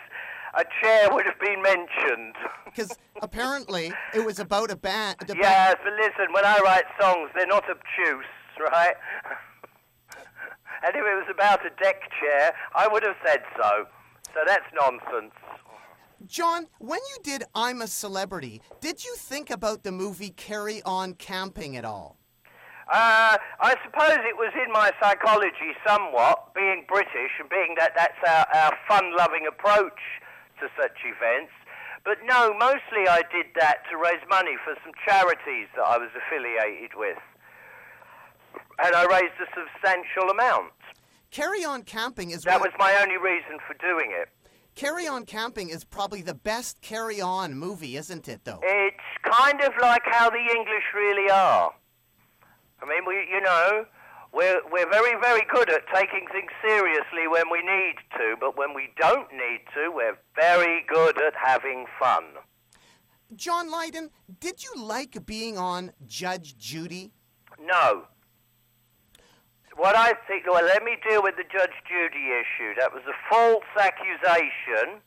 a 0.56 0.64
chair 0.82 1.10
would 1.12 1.26
have 1.26 1.40
been 1.40 1.62
mentioned. 1.62 2.36
because 2.66 2.98
apparently 3.22 3.92
it 4.14 4.26
was 4.26 4.40
about 4.40 4.72
a 4.72 4.76
band. 4.76 5.18
Yes, 5.36 5.76
but 5.84 5.94
listen, 5.94 6.34
when 6.34 6.46
I 6.46 6.60
write 6.60 6.86
songs, 7.00 7.30
they're 7.36 7.48
not 7.48 7.64
obtuse, 7.70 8.26
right? 8.60 8.96
and 10.86 10.96
if 10.96 10.96
it 10.96 11.02
was 11.02 11.28
about 11.32 11.66
a 11.66 11.70
deck 11.82 12.02
chair, 12.20 12.54
I 12.76 12.88
would 12.88 13.04
have 13.04 13.16
said 13.26 13.42
so. 13.58 13.86
So 14.34 14.40
that's 14.46 14.66
nonsense. 14.74 15.34
John, 16.26 16.68
when 16.80 17.00
you 17.10 17.24
did 17.24 17.44
I'm 17.54 17.82
a 17.82 17.88
Celebrity, 17.88 18.62
did 18.80 19.04
you 19.04 19.14
think 19.16 19.50
about 19.50 19.84
the 19.84 19.92
movie 19.92 20.30
Carry 20.30 20.82
On 20.84 21.14
Camping 21.14 21.76
at 21.76 21.86
all? 21.86 22.18
Uh, 22.92 23.38
I 23.60 23.76
suppose 23.84 24.18
it 24.28 24.36
was 24.36 24.52
in 24.66 24.72
my 24.72 24.92
psychology 25.02 25.74
somewhat, 25.88 26.54
being 26.54 26.86
British 26.88 27.32
and 27.40 27.50
being 27.50 27.76
that 27.78 27.94
that's 27.96 28.18
our, 28.28 28.46
our 28.62 28.78
fun-loving 28.88 29.48
approach 29.48 30.00
to 30.64 30.72
such 30.80 30.96
events. 31.04 31.52
But 32.06 32.18
no, 32.24 32.54
mostly 32.56 33.08
I 33.08 33.24
did 33.32 33.48
that 33.60 33.84
to 33.92 33.98
raise 33.98 34.24
money 34.30 34.56
for 34.64 34.76
some 34.84 34.94
charities 35.06 35.68
that 35.76 35.84
I 35.84 35.98
was 35.98 36.10
affiliated 36.16 36.92
with. 36.96 37.20
And 38.84 38.96
I 38.96 39.04
raised 39.06 39.36
a 39.40 39.48
substantial 39.52 40.30
amount. 40.32 40.72
Carry 41.32 41.64
On 41.64 41.84
Camping 41.84 42.32
is 42.32 42.44
That 42.44 42.62
was 42.62 42.72
my 42.78 42.96
only 43.02 43.18
reason 43.18 43.60
for 43.68 43.74
doing 43.76 44.12
it. 44.12 44.30
Carry 44.76 45.08
On 45.08 45.26
Camping 45.26 45.70
is 45.70 45.84
probably 45.84 46.22
the 46.22 46.34
best 46.34 46.82
Carry 46.82 47.22
On 47.22 47.56
movie, 47.56 47.98
isn't 47.98 48.28
it? 48.28 48.42
Though 48.44 48.60
It's 48.64 48.98
kind 49.24 49.62
of 49.62 49.74
like 49.82 50.04
how 50.06 50.30
the 50.30 50.38
English 50.38 50.84
really 50.96 51.30
are. 51.30 51.74
I 52.82 52.86
mean, 52.86 53.06
we, 53.08 53.16
you 53.32 53.42
know, 53.42 53.86
we're 54.34 54.62
we're 54.72 54.90
very 54.90 55.20
very 55.22 55.46
good 55.54 55.70
at 55.70 55.82
taking 55.94 56.26
things 56.32 56.52
seriously 56.66 57.28
when 57.30 57.50
we 57.52 57.60
need 57.60 57.96
to, 58.18 58.36
but 58.40 58.58
when 58.58 58.74
we 58.74 58.90
don't 59.00 59.32
need 59.32 59.62
to, 59.76 59.92
we're 59.94 60.18
very 60.36 60.84
good 60.92 61.18
at 61.22 61.34
having 61.42 61.86
fun. 62.00 62.24
John 63.36 63.72
Lydon, 63.72 64.10
did 64.40 64.64
you 64.64 64.74
like 64.76 65.26
being 65.26 65.58
on 65.58 65.92
Judge 66.06 66.58
Judy? 66.58 67.12
No. 67.60 68.04
What 69.76 69.96
I 69.96 70.14
think, 70.28 70.46
well, 70.46 70.64
let 70.64 70.84
me 70.84 70.98
deal 71.08 71.24
with 71.24 71.36
the 71.36 71.50
Judge 71.52 71.74
Judy 71.90 72.30
issue. 72.30 72.78
That 72.78 72.94
was 72.94 73.02
a 73.10 73.18
false 73.26 73.66
accusation, 73.74 75.02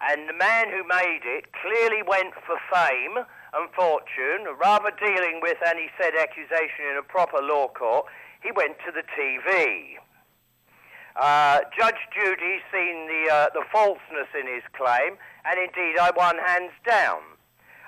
and 0.00 0.28
the 0.28 0.32
man 0.32 0.70
who 0.70 0.86
made 0.86 1.22
it 1.24 1.46
clearly 1.58 2.02
went 2.06 2.34
for 2.46 2.54
fame 2.70 3.26
and 3.52 3.68
fortune. 3.74 4.46
Rather 4.60 4.92
dealing 4.94 5.40
with 5.42 5.58
any 5.66 5.90
said 5.98 6.14
accusation 6.14 6.86
in 6.92 6.98
a 6.98 7.02
proper 7.02 7.42
law 7.42 7.66
court, 7.66 8.06
he 8.42 8.50
went 8.52 8.76
to 8.86 8.92
the 8.92 9.02
TV. 9.18 9.96
Uh, 11.14 11.60
Judge 11.78 12.00
Judy 12.14 12.60
seen 12.72 13.06
the 13.06 13.32
uh, 13.32 13.46
the 13.52 13.64
falseness 13.70 14.28
in 14.38 14.46
his 14.46 14.62
claim, 14.72 15.18
and 15.44 15.58
indeed 15.58 15.98
I 16.00 16.10
won 16.16 16.38
hands 16.38 16.72
down. 16.88 17.20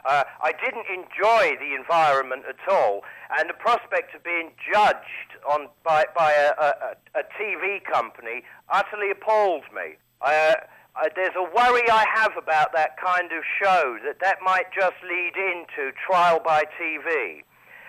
Uh, 0.04 0.24
I 0.42 0.52
didn't 0.52 0.86
enjoy 0.92 1.56
the 1.58 1.74
environment 1.74 2.44
at 2.46 2.70
all, 2.70 3.00
and 3.38 3.48
the 3.48 3.54
prospect 3.54 4.14
of 4.14 4.22
being 4.22 4.50
judged 4.70 5.40
on 5.50 5.68
by 5.82 6.04
by 6.14 6.32
a, 6.32 6.52
a, 6.62 7.20
a 7.20 7.22
TV 7.40 7.82
company 7.84 8.42
utterly 8.68 9.10
appalled 9.10 9.64
me. 9.74 9.96
Uh, 10.20 10.54
uh, 10.96 11.08
there's 11.16 11.34
a 11.34 11.42
worry 11.42 11.88
I 11.90 12.04
have 12.14 12.36
about 12.36 12.72
that 12.74 12.96
kind 13.02 13.32
of 13.32 13.42
show 13.60 13.98
that 14.04 14.20
that 14.20 14.38
might 14.44 14.66
just 14.72 14.94
lead 15.02 15.32
into 15.34 15.90
trial 16.06 16.40
by 16.44 16.64
TV, 16.80 17.42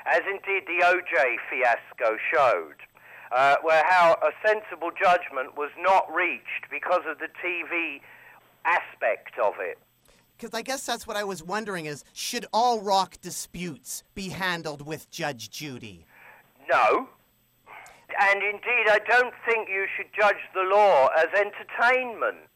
as 0.06 0.22
indeed 0.30 0.64
the 0.68 0.84
OJ 0.84 1.36
fiasco 1.50 2.18
showed. 2.34 2.76
Uh, 3.32 3.56
where 3.64 3.84
how 3.88 4.16
a 4.22 4.48
sensible 4.48 4.92
judgment 4.92 5.58
was 5.58 5.72
not 5.80 6.06
reached 6.14 6.70
because 6.70 7.02
of 7.10 7.18
the 7.18 7.28
TV 7.44 8.00
aspect 8.66 9.38
of 9.44 9.54
it. 9.60 9.80
Because 10.38 10.54
I 10.54 10.62
guess 10.62 10.86
that's 10.86 11.08
what 11.08 11.18
I 11.18 11.24
was 11.24 11.44
wondering: 11.44 11.86
is 11.86 12.04
should 12.14 12.46
all 12.54 12.82
rock 12.82 13.20
disputes 13.22 14.04
be 14.14 14.30
handled 14.30 14.86
with 14.86 15.10
Judge 15.10 15.50
Judy? 15.50 16.06
No. 16.70 17.10
And 18.20 18.42
indeed, 18.44 18.88
I 18.88 19.00
don't 19.10 19.34
think 19.50 19.68
you 19.70 19.88
should 19.98 20.08
judge 20.18 20.38
the 20.54 20.62
law 20.62 21.10
as 21.18 21.28
entertainment. 21.36 22.48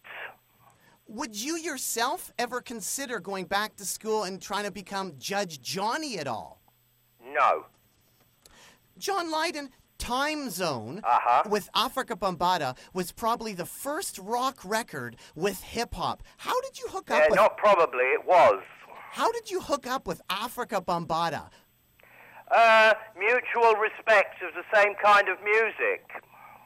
Would 1.08 1.36
you 1.36 1.58
yourself 1.58 2.32
ever 2.38 2.62
consider 2.62 3.20
going 3.20 3.46
back 3.46 3.76
to 3.78 3.86
school 3.86 4.24
and 4.24 4.40
trying 4.40 4.66
to 4.66 4.72
become 4.72 5.14
Judge 5.18 5.62
Johnny 5.62 6.20
at 6.20 6.28
all? 6.28 6.59
No. 7.34 7.66
John 8.98 9.32
Lydon, 9.32 9.70
Time 9.98 10.50
Zone 10.50 11.02
Uh-huh. 11.04 11.44
with 11.50 11.70
Afrika 11.74 12.18
Bambaataa 12.18 12.78
was 12.94 13.12
probably 13.12 13.54
the 13.54 13.66
first 13.66 14.18
rock 14.20 14.58
record 14.64 15.16
with 15.36 15.62
hip 15.62 15.94
hop. 15.96 16.24
How 16.38 16.60
did 16.62 16.80
you 16.80 16.88
hook 16.90 17.12
up 17.12 17.20
Yeah, 17.20 17.28
with 17.30 17.36
not 17.38 17.58
probably, 17.58 18.06
it 18.06 18.26
was. 18.26 18.62
How 19.12 19.32
did 19.32 19.50
you 19.52 19.62
hook 19.62 19.88
up 19.88 20.08
with 20.08 20.22
Afrika 20.30 20.84
Bambaataa? 20.84 21.50
Uh, 22.52 22.94
mutual 23.18 23.76
respect 23.76 24.42
of 24.42 24.54
the 24.56 24.64
same 24.74 24.96
kind 25.04 25.30
of 25.30 25.38
music. 25.44 26.10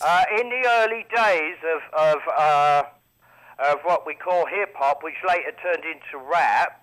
Uh, 0.02 0.24
in 0.40 0.50
the 0.50 0.68
early 0.80 1.06
days 1.16 1.58
of, 1.76 1.82
of, 2.00 2.22
uh, 2.38 2.84
of 3.60 3.80
what 3.84 4.06
we 4.06 4.16
call 4.16 4.46
hip 4.46 4.74
hop, 4.76 5.04
which 5.04 5.16
later 5.28 5.52
turned 5.62 5.84
into 5.86 6.18
rap, 6.30 6.83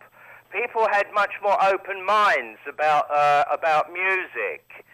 people 0.51 0.87
had 0.91 1.07
much 1.15 1.33
more 1.43 1.57
open 1.65 2.05
minds 2.05 2.59
about, 2.69 3.11
uh, 3.11 3.45
about 3.53 3.93
music. 3.93 4.85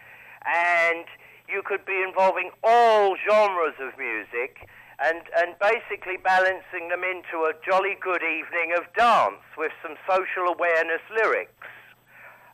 And 0.45 1.05
you 1.49 1.61
could 1.65 1.85
be 1.85 2.03
involving 2.07 2.51
all 2.63 3.15
genres 3.27 3.75
of 3.79 3.97
music 3.97 4.67
and, 4.99 5.21
and 5.37 5.55
basically 5.59 6.17
balancing 6.17 6.89
them 6.89 7.03
into 7.03 7.45
a 7.45 7.53
jolly 7.65 7.97
good 8.01 8.23
evening 8.23 8.73
of 8.77 8.85
dance 8.97 9.43
with 9.57 9.71
some 9.81 9.95
social 10.09 10.53
awareness 10.53 11.01
lyrics. 11.13 11.67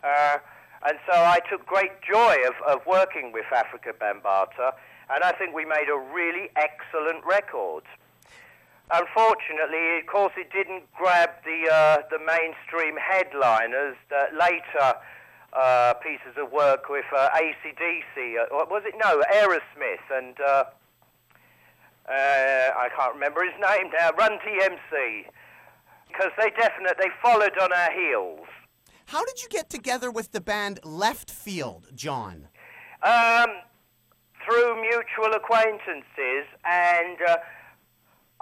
Uh, 0.03 0.37
and 0.85 0.99
so 1.09 1.15
I 1.15 1.39
took 1.49 1.65
great 1.65 2.01
joy 2.01 2.35
of, 2.45 2.55
of 2.67 2.85
working 2.85 3.31
with 3.31 3.45
Afrika 3.55 3.95
Bambaataa, 3.95 4.73
and 5.09 5.23
I 5.23 5.31
think 5.31 5.55
we 5.55 5.63
made 5.63 5.87
a 5.87 5.97
really 6.13 6.49
excellent 6.57 7.23
record. 7.25 7.83
Unfortunately, 8.91 9.99
of 9.99 10.07
course, 10.07 10.33
it 10.37 10.51
didn't 10.51 10.83
grab 10.93 11.29
the 11.45 11.71
uh, 11.71 11.97
the 12.11 12.19
mainstream 12.19 12.95
headliners 12.97 13.95
that 14.09 14.35
later 14.35 14.99
uh, 15.53 15.93
pieces 15.95 16.35
of 16.37 16.51
work 16.51 16.89
with 16.89 17.05
uh, 17.15 17.29
ACDC, 17.29 18.41
uh, 18.41 18.45
what 18.49 18.69
was 18.69 18.83
it? 18.85 18.95
No, 19.01 19.21
Aerosmith, 19.33 20.05
and 20.11 20.35
uh, 20.41 20.63
uh, 22.09 22.69
I 22.77 22.89
can't 22.95 23.13
remember 23.13 23.43
his 23.43 23.53
name 23.53 23.91
now. 23.97 24.11
Run 24.17 24.39
DMC, 24.39 25.25
because 26.07 26.31
they 26.37 26.49
definitely 26.49 26.95
they 26.99 27.09
followed 27.21 27.57
on 27.61 27.71
our 27.71 27.91
heels. 27.91 28.47
How 29.07 29.23
did 29.25 29.41
you 29.41 29.49
get 29.49 29.69
together 29.69 30.09
with 30.09 30.31
the 30.31 30.41
band 30.41 30.81
Leftfield, 30.81 31.93
John? 31.93 32.47
Um, 33.03 33.47
through 34.45 34.81
mutual 34.81 35.35
acquaintances, 35.35 36.45
and 36.65 37.17
uh, 37.27 37.37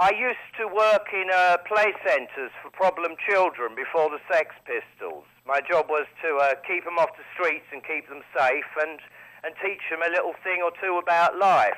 I 0.01 0.09
used 0.17 0.49
to 0.57 0.65
work 0.65 1.13
in 1.13 1.29
uh, 1.29 1.61
play 1.69 1.93
centres 2.01 2.49
for 2.63 2.73
problem 2.73 3.13
children 3.29 3.77
before 3.77 4.09
the 4.09 4.17
Sex 4.33 4.49
Pistols. 4.65 5.29
My 5.45 5.61
job 5.61 5.93
was 5.93 6.09
to 6.25 6.41
uh, 6.41 6.57
keep 6.65 6.89
them 6.89 6.97
off 6.97 7.13
the 7.13 7.27
streets 7.37 7.69
and 7.69 7.85
keep 7.85 8.09
them 8.09 8.25
safe 8.33 8.65
and, 8.81 8.97
and 9.45 9.53
teach 9.61 9.85
them 9.93 10.01
a 10.01 10.09
little 10.09 10.33
thing 10.41 10.65
or 10.65 10.73
two 10.81 10.97
about 10.97 11.37
life. 11.37 11.77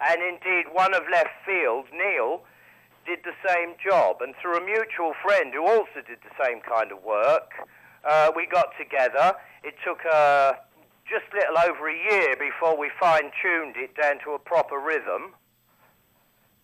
And 0.00 0.24
indeed, 0.24 0.72
one 0.72 0.96
of 0.96 1.04
Leftfield, 1.12 1.92
Neil, 1.92 2.40
did 3.04 3.20
the 3.20 3.36
same 3.44 3.76
job. 3.76 4.24
And 4.24 4.32
through 4.40 4.56
a 4.56 4.64
mutual 4.64 5.12
friend 5.20 5.52
who 5.52 5.68
also 5.68 6.00
did 6.08 6.24
the 6.24 6.32
same 6.40 6.64
kind 6.64 6.88
of 6.88 7.04
work, 7.04 7.52
uh, 8.08 8.32
we 8.34 8.48
got 8.48 8.72
together. 8.80 9.36
It 9.62 9.76
took 9.84 10.00
uh, 10.08 10.56
just 11.04 11.28
a 11.36 11.44
little 11.44 11.68
over 11.68 11.92
a 11.92 11.98
year 12.16 12.32
before 12.32 12.80
we 12.80 12.88
fine 12.98 13.28
tuned 13.44 13.76
it 13.76 13.92
down 13.92 14.24
to 14.24 14.32
a 14.32 14.38
proper 14.38 14.80
rhythm. 14.80 15.36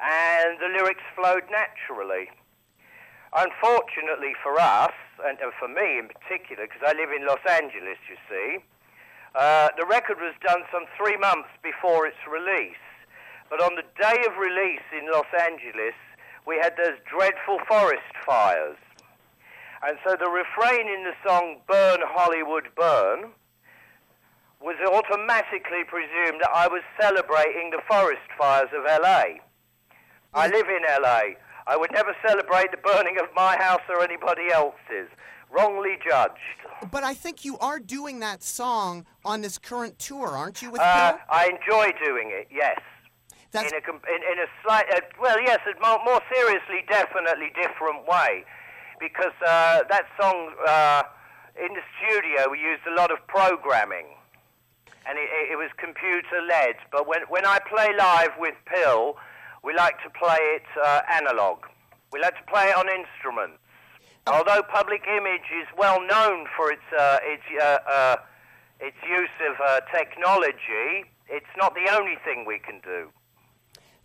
And 0.01 0.59
the 0.61 0.69
lyrics 0.69 1.03
flowed 1.15 1.45
naturally. 1.51 2.31
Unfortunately 3.35 4.33
for 4.43 4.59
us, 4.59 4.95
and, 5.27 5.39
for 5.59 5.69
me 5.69 5.99
in 5.99 6.09
particular, 6.09 6.67
because 6.67 6.83
I 6.87 6.95
live 6.95 7.11
in 7.11 7.27
Los 7.27 7.43
Angeles, 7.51 7.99
you 8.09 8.17
see, 8.31 8.65
uh, 9.35 9.69
the 9.77 9.87
record 9.87 10.19
was 10.19 10.35
done 10.47 10.63
some 10.73 10.85
three 10.97 11.17
months 11.17 11.51
before 11.63 12.07
its 12.07 12.19
release. 12.31 12.81
But 13.51 13.61
on 13.63 13.77
the 13.77 13.85
day 14.01 14.25
of 14.27 14.37
release 14.37 14.85
in 14.93 15.11
Los 15.11 15.29
Angeles, 15.35 15.97
we 16.47 16.57
had 16.57 16.77
those 16.77 16.97
dreadful 17.05 17.59
forest 17.69 18.13
fires. 18.25 18.77
And 19.83 19.99
so 20.05 20.17
the 20.17 20.29
refrain 20.29 20.89
in 20.89 21.05
the 21.05 21.15
song 21.27 21.61
Burn 21.67 22.01
Hollywood 22.03 22.69
Burn 22.75 23.31
was 24.61 24.77
automatically 24.83 25.85
presumed 25.87 26.41
that 26.41 26.51
I 26.53 26.67
was 26.67 26.83
celebrating 27.01 27.71
the 27.71 27.83
forest 27.89 28.27
fires 28.37 28.71
of 28.75 28.85
LA. 28.85 29.39
I 30.35 30.47
live 30.47 30.67
in 30.69 30.83
LA. 31.03 31.21
I 31.67 31.77
would 31.77 31.93
never 31.93 32.14
celebrate 32.27 32.71
the 32.71 32.79
burning 32.79 33.19
of 33.19 33.27
my 33.35 33.57
house 33.57 33.83
or 33.88 34.03
anybody 34.03 34.51
else's. 34.53 35.09
Wrongly 35.51 35.97
judged. 36.07 36.37
But 36.91 37.05
I 37.05 37.14
think 37.14 37.43
you 37.43 37.57
are 37.59 37.81
doing 37.81 38.21
that 38.21 38.43
song 38.43 39.07
on 39.25 39.41
this 39.41 39.57
current 39.57 39.99
tour, 39.99 40.29
aren't 40.29 40.61
you, 40.61 40.71
with 40.71 40.83
Uh? 40.83 41.17
I 41.31 41.47
enjoy 41.47 41.91
doing 42.05 42.31
it, 42.31 42.49
yes. 42.53 42.79
That's 43.51 43.73
in 43.73 43.79
a 43.79 43.91
in, 43.91 44.23
in 44.31 44.38
a 44.45 44.47
slight, 44.62 44.85
uh, 44.93 45.01
well, 45.19 45.41
yes, 45.41 45.61
a 45.64 45.81
more, 45.81 45.99
more 46.05 46.21
seriously, 46.31 46.85
definitely 46.91 47.51
different 47.55 48.07
way, 48.07 48.45
because 49.01 49.33
uh, 49.41 49.85
that 49.88 50.05
song 50.21 50.53
uh, 50.67 51.03
in 51.57 51.73
the 51.73 51.81
studio 51.97 52.51
we 52.51 52.61
used 52.61 52.83
a 52.87 52.95
lot 52.95 53.11
of 53.11 53.27
programming, 53.27 54.05
and 55.09 55.17
it, 55.17 55.31
it, 55.33 55.53
it 55.53 55.57
was 55.57 55.71
computer 55.79 56.43
led. 56.47 56.77
But 56.93 57.09
when 57.09 57.23
when 57.31 57.47
I 57.47 57.59
play 57.59 57.88
live 57.97 58.33
with 58.38 58.55
PiL, 58.67 59.17
we 59.62 59.75
like 59.75 60.03
to 60.03 60.11
play 60.11 60.38
it 60.57 60.66
uh, 60.85 61.03
analog. 61.12 61.59
We 62.12 62.21
like 62.21 62.37
to 62.37 62.51
play 62.51 62.68
it 62.68 62.77
on 62.77 62.87
instruments. 62.88 63.59
Although 64.27 64.62
Public 64.62 65.03
Image 65.09 65.49
is 65.61 65.66
well 65.77 66.01
known 66.01 66.47
for 66.57 66.71
its 66.71 66.83
uh, 66.97 67.18
its 67.23 67.42
uh, 67.61 67.79
uh, 67.90 68.16
its 68.81 68.97
use 69.09 69.37
of 69.49 69.57
uh, 69.61 69.81
technology, 69.92 71.09
it's 71.29 71.53
not 71.57 71.75
the 71.75 71.90
only 71.92 72.16
thing 72.25 72.44
we 72.47 72.59
can 72.59 72.81
do. 72.85 73.09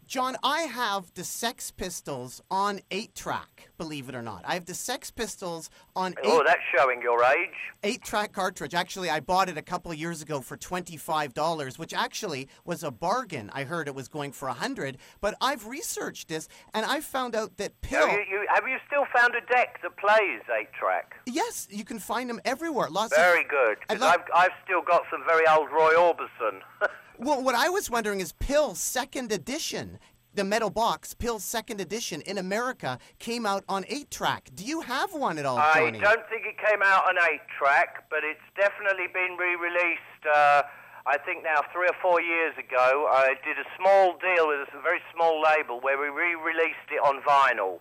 John, 0.07 0.35
I 0.43 0.61
have 0.63 1.13
the 1.13 1.23
Sex 1.23 1.71
Pistols 1.71 2.41
on 2.51 2.81
8 2.91 3.15
track, 3.15 3.69
believe 3.77 4.09
it 4.09 4.15
or 4.15 4.21
not. 4.21 4.43
I 4.45 4.53
have 4.55 4.65
the 4.65 4.73
Sex 4.73 5.09
Pistols 5.11 5.69
on 5.95 6.11
8 6.13 6.17
Oh, 6.25 6.43
that's 6.45 6.59
showing 6.75 7.01
your 7.01 7.23
age. 7.23 7.49
eight 7.83 8.03
track 8.03 8.33
cartridge. 8.33 8.73
Actually, 8.73 9.09
I 9.09 9.19
bought 9.19 9.49
it 9.49 9.57
a 9.57 9.61
couple 9.61 9.91
of 9.91 9.97
years 9.97 10.21
ago 10.21 10.41
for 10.41 10.57
$25, 10.57 11.79
which 11.79 11.93
actually 11.93 12.47
was 12.65 12.83
a 12.83 12.91
bargain. 12.91 13.49
I 13.53 13.63
heard 13.63 13.87
it 13.87 13.95
was 13.95 14.07
going 14.07 14.31
for 14.33 14.47
a 14.47 14.51
100 14.51 14.97
but 15.21 15.35
I've 15.41 15.67
researched 15.67 16.27
this 16.27 16.47
and 16.73 16.85
I 16.85 16.99
found 16.99 17.35
out 17.35 17.57
that 17.57 17.79
PiL. 17.81 18.07
Have 18.07 18.19
you, 18.19 18.25
you, 18.29 18.45
have 18.53 18.67
you 18.67 18.77
still 18.87 19.05
found 19.15 19.33
a 19.35 19.41
deck 19.53 19.81
that 19.83 19.97
plays 19.97 20.41
eight 20.59 20.71
track? 20.77 21.15
Yes, 21.25 21.67
you 21.71 21.85
can 21.85 21.99
find 21.99 22.29
them 22.29 22.41
everywhere. 22.45 22.89
Lots 22.89 23.15
Very 23.15 23.41
of 23.43 23.49
good. 23.49 23.77
'cause 23.87 24.01
I've, 24.01 24.21
I've 24.35 24.51
still 24.63 24.81
got 24.81 25.03
some 25.09 25.23
very 25.25 25.47
old 25.47 25.69
Roy 25.71 25.93
Orbison. 25.93 26.59
Well, 27.19 27.43
what 27.43 27.55
I 27.55 27.69
was 27.69 27.89
wondering 27.89 28.21
is 28.21 28.33
PiL 28.33 28.75
second 28.75 29.31
edition. 29.31 29.99
The 30.33 30.43
metal 30.43 30.71
box, 30.71 31.13
PiL 31.13 31.37
second 31.39 31.79
edition 31.79 32.21
in 32.21 32.39
America 32.39 32.97
came 33.19 33.45
out 33.45 33.63
on 33.69 33.85
8 33.87 34.09
track. 34.09 34.49
Do 34.55 34.65
you 34.65 34.81
have 34.81 35.13
one 35.13 35.37
at 35.37 35.45
all, 35.45 35.59
I 35.59 35.91
don't 36.01 36.27
think 36.27 36.47
it 36.47 36.57
came 36.57 36.81
out 36.81 37.07
on 37.07 37.17
eight 37.29 37.45
track, 37.59 38.09
but 38.09 38.23
it's 38.23 38.41
definitely 38.57 39.05
been 39.13 39.37
re-released. 39.37 40.25
Uh, 40.25 40.63
I 41.05 41.17
think 41.19 41.43
now 41.43 41.61
three 41.71 41.87
or 41.87 41.95
four 42.01 42.19
years 42.19 42.55
ago. 42.57 43.07
I 43.11 43.35
did 43.45 43.59
a 43.59 43.67
small 43.77 44.17
deal 44.17 44.47
with 44.47 44.67
a 44.73 44.81
very 44.81 45.01
small 45.13 45.39
label 45.41 45.79
where 45.81 45.99
we 45.99 46.07
re-released 46.07 46.89
it 46.89 47.01
on 47.05 47.21
vinyl. 47.21 47.79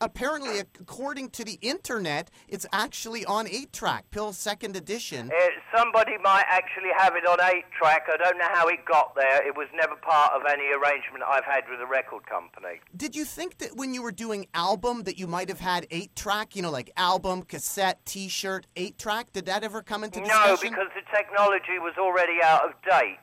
Apparently, 0.00 0.58
according 0.58 1.30
to 1.30 1.44
the 1.44 1.58
internet, 1.62 2.30
it's 2.48 2.66
actually 2.72 3.24
on 3.24 3.48
8 3.48 3.72
track, 3.72 4.04
PiL 4.10 4.32
second 4.32 4.76
edition. 4.76 5.30
Uh, 5.30 5.46
somebody 5.74 6.18
might 6.22 6.44
actually 6.48 6.90
have 6.98 7.16
it 7.16 7.26
on 7.26 7.38
eight 7.40 7.64
track. 7.76 8.06
I 8.12 8.16
don't 8.16 8.38
know 8.38 8.48
how 8.52 8.68
it 8.68 8.84
got 8.84 9.14
there. 9.14 9.46
It 9.46 9.56
was 9.56 9.68
never 9.74 9.96
part 9.96 10.32
of 10.34 10.42
any 10.46 10.66
arrangement 10.66 11.24
I've 11.26 11.44
had 11.44 11.64
with 11.70 11.80
a 11.80 11.86
record 11.86 12.26
company. 12.26 12.80
Did 12.96 13.16
you 13.16 13.24
think 13.24 13.58
that 13.58 13.76
when 13.76 13.94
you 13.94 14.02
were 14.02 14.12
doing 14.12 14.46
album 14.54 15.04
that 15.04 15.18
you 15.18 15.26
might 15.26 15.48
have 15.48 15.60
had 15.60 15.86
8 15.90 16.14
track, 16.14 16.56
you 16.56 16.62
know, 16.62 16.70
like 16.70 16.90
album, 16.96 17.42
cassette, 17.42 18.04
t 18.04 18.28
shirt, 18.28 18.66
8 18.76 18.98
track? 18.98 19.32
Did 19.32 19.46
that 19.46 19.64
ever 19.64 19.82
come 19.82 20.04
into 20.04 20.20
discussion? 20.20 20.70
No, 20.70 20.70
because 20.70 20.88
the 20.94 21.16
technology 21.16 21.78
was 21.78 21.94
already 21.98 22.42
out 22.42 22.64
of 22.64 22.72
date. 22.88 23.16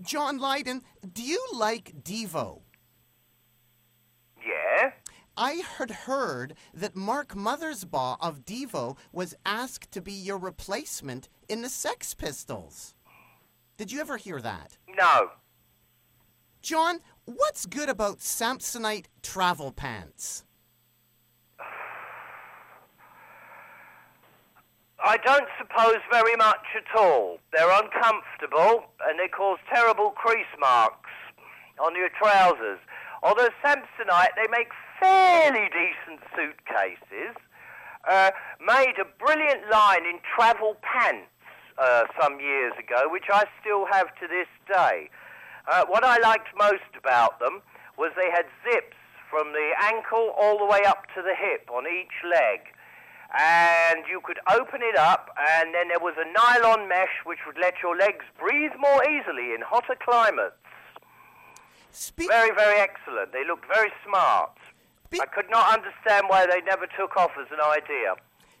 John 0.00 0.38
Lydon, 0.38 0.82
do 1.12 1.22
you 1.22 1.44
like 1.52 2.02
Devo? 2.02 2.63
Yeah. 4.46 4.90
I 5.36 5.62
had 5.78 5.90
heard 5.90 6.54
that 6.72 6.94
Mark 6.94 7.34
Mothersbaugh 7.34 8.18
of 8.20 8.44
Devo 8.44 8.96
was 9.12 9.34
asked 9.44 9.90
to 9.92 10.00
be 10.00 10.12
your 10.12 10.38
replacement 10.38 11.28
in 11.48 11.62
the 11.62 11.68
Sex 11.68 12.14
Pistols. 12.14 12.94
Did 13.76 13.90
you 13.90 14.00
ever 14.00 14.16
hear 14.16 14.40
that? 14.40 14.78
No. 14.96 15.30
John, 16.62 17.00
what's 17.24 17.66
good 17.66 17.88
about 17.88 18.20
Samsonite 18.20 19.06
travel 19.22 19.72
pants? 19.72 20.44
I 25.04 25.16
don't 25.18 25.48
suppose 25.58 25.96
very 26.12 26.36
much 26.36 26.64
at 26.76 26.96
all. 26.98 27.38
They're 27.52 27.70
uncomfortable 27.70 28.84
and 29.08 29.18
they 29.18 29.26
cause 29.28 29.58
terrible 29.72 30.10
crease 30.12 30.46
marks 30.60 31.10
on 31.84 31.96
your 31.96 32.08
trousers. 32.10 32.78
Although 33.24 33.48
Samsonite, 33.64 34.36
they 34.36 34.46
make 34.50 34.68
fairly 35.00 35.70
decent 35.72 36.20
suitcases. 36.36 37.34
Uh, 38.06 38.30
made 38.60 39.00
a 39.00 39.06
brilliant 39.18 39.62
line 39.72 40.04
in 40.04 40.20
travel 40.36 40.76
pants 40.82 41.32
uh, 41.78 42.02
some 42.20 42.38
years 42.38 42.74
ago, 42.78 43.08
which 43.08 43.24
I 43.32 43.44
still 43.62 43.86
have 43.90 44.14
to 44.20 44.28
this 44.28 44.48
day. 44.68 45.08
Uh, 45.66 45.86
what 45.88 46.04
I 46.04 46.18
liked 46.18 46.48
most 46.58 46.92
about 46.98 47.40
them 47.40 47.62
was 47.96 48.12
they 48.14 48.30
had 48.30 48.44
zips 48.62 48.96
from 49.30 49.52
the 49.52 49.70
ankle 49.80 50.34
all 50.36 50.58
the 50.58 50.66
way 50.66 50.84
up 50.86 51.06
to 51.16 51.22
the 51.22 51.34
hip 51.34 51.70
on 51.72 51.84
each 51.86 52.12
leg. 52.28 52.60
And 53.40 54.04
you 54.06 54.20
could 54.22 54.38
open 54.52 54.80
it 54.82 54.98
up, 54.98 55.30
and 55.58 55.74
then 55.74 55.88
there 55.88 55.98
was 55.98 56.14
a 56.20 56.28
nylon 56.28 56.88
mesh 56.88 57.24
which 57.24 57.40
would 57.46 57.56
let 57.58 57.74
your 57.82 57.96
legs 57.96 58.26
breathe 58.38 58.72
more 58.78 59.02
easily 59.08 59.54
in 59.54 59.62
hotter 59.64 59.96
climates. 59.98 60.63
Speak- 61.94 62.28
Very, 62.28 62.54
very 62.54 62.80
excellent. 62.80 63.32
They 63.32 63.44
looked 63.46 63.66
very 63.66 63.92
smart. 64.04 64.58
Be- 65.10 65.20
I 65.20 65.26
could 65.26 65.48
not 65.48 65.72
understand 65.72 66.26
why 66.28 66.46
they 66.46 66.60
never 66.62 66.86
took 66.98 67.16
off 67.16 67.30
as 67.40 67.46
an 67.52 67.60
idea. 67.60 68.16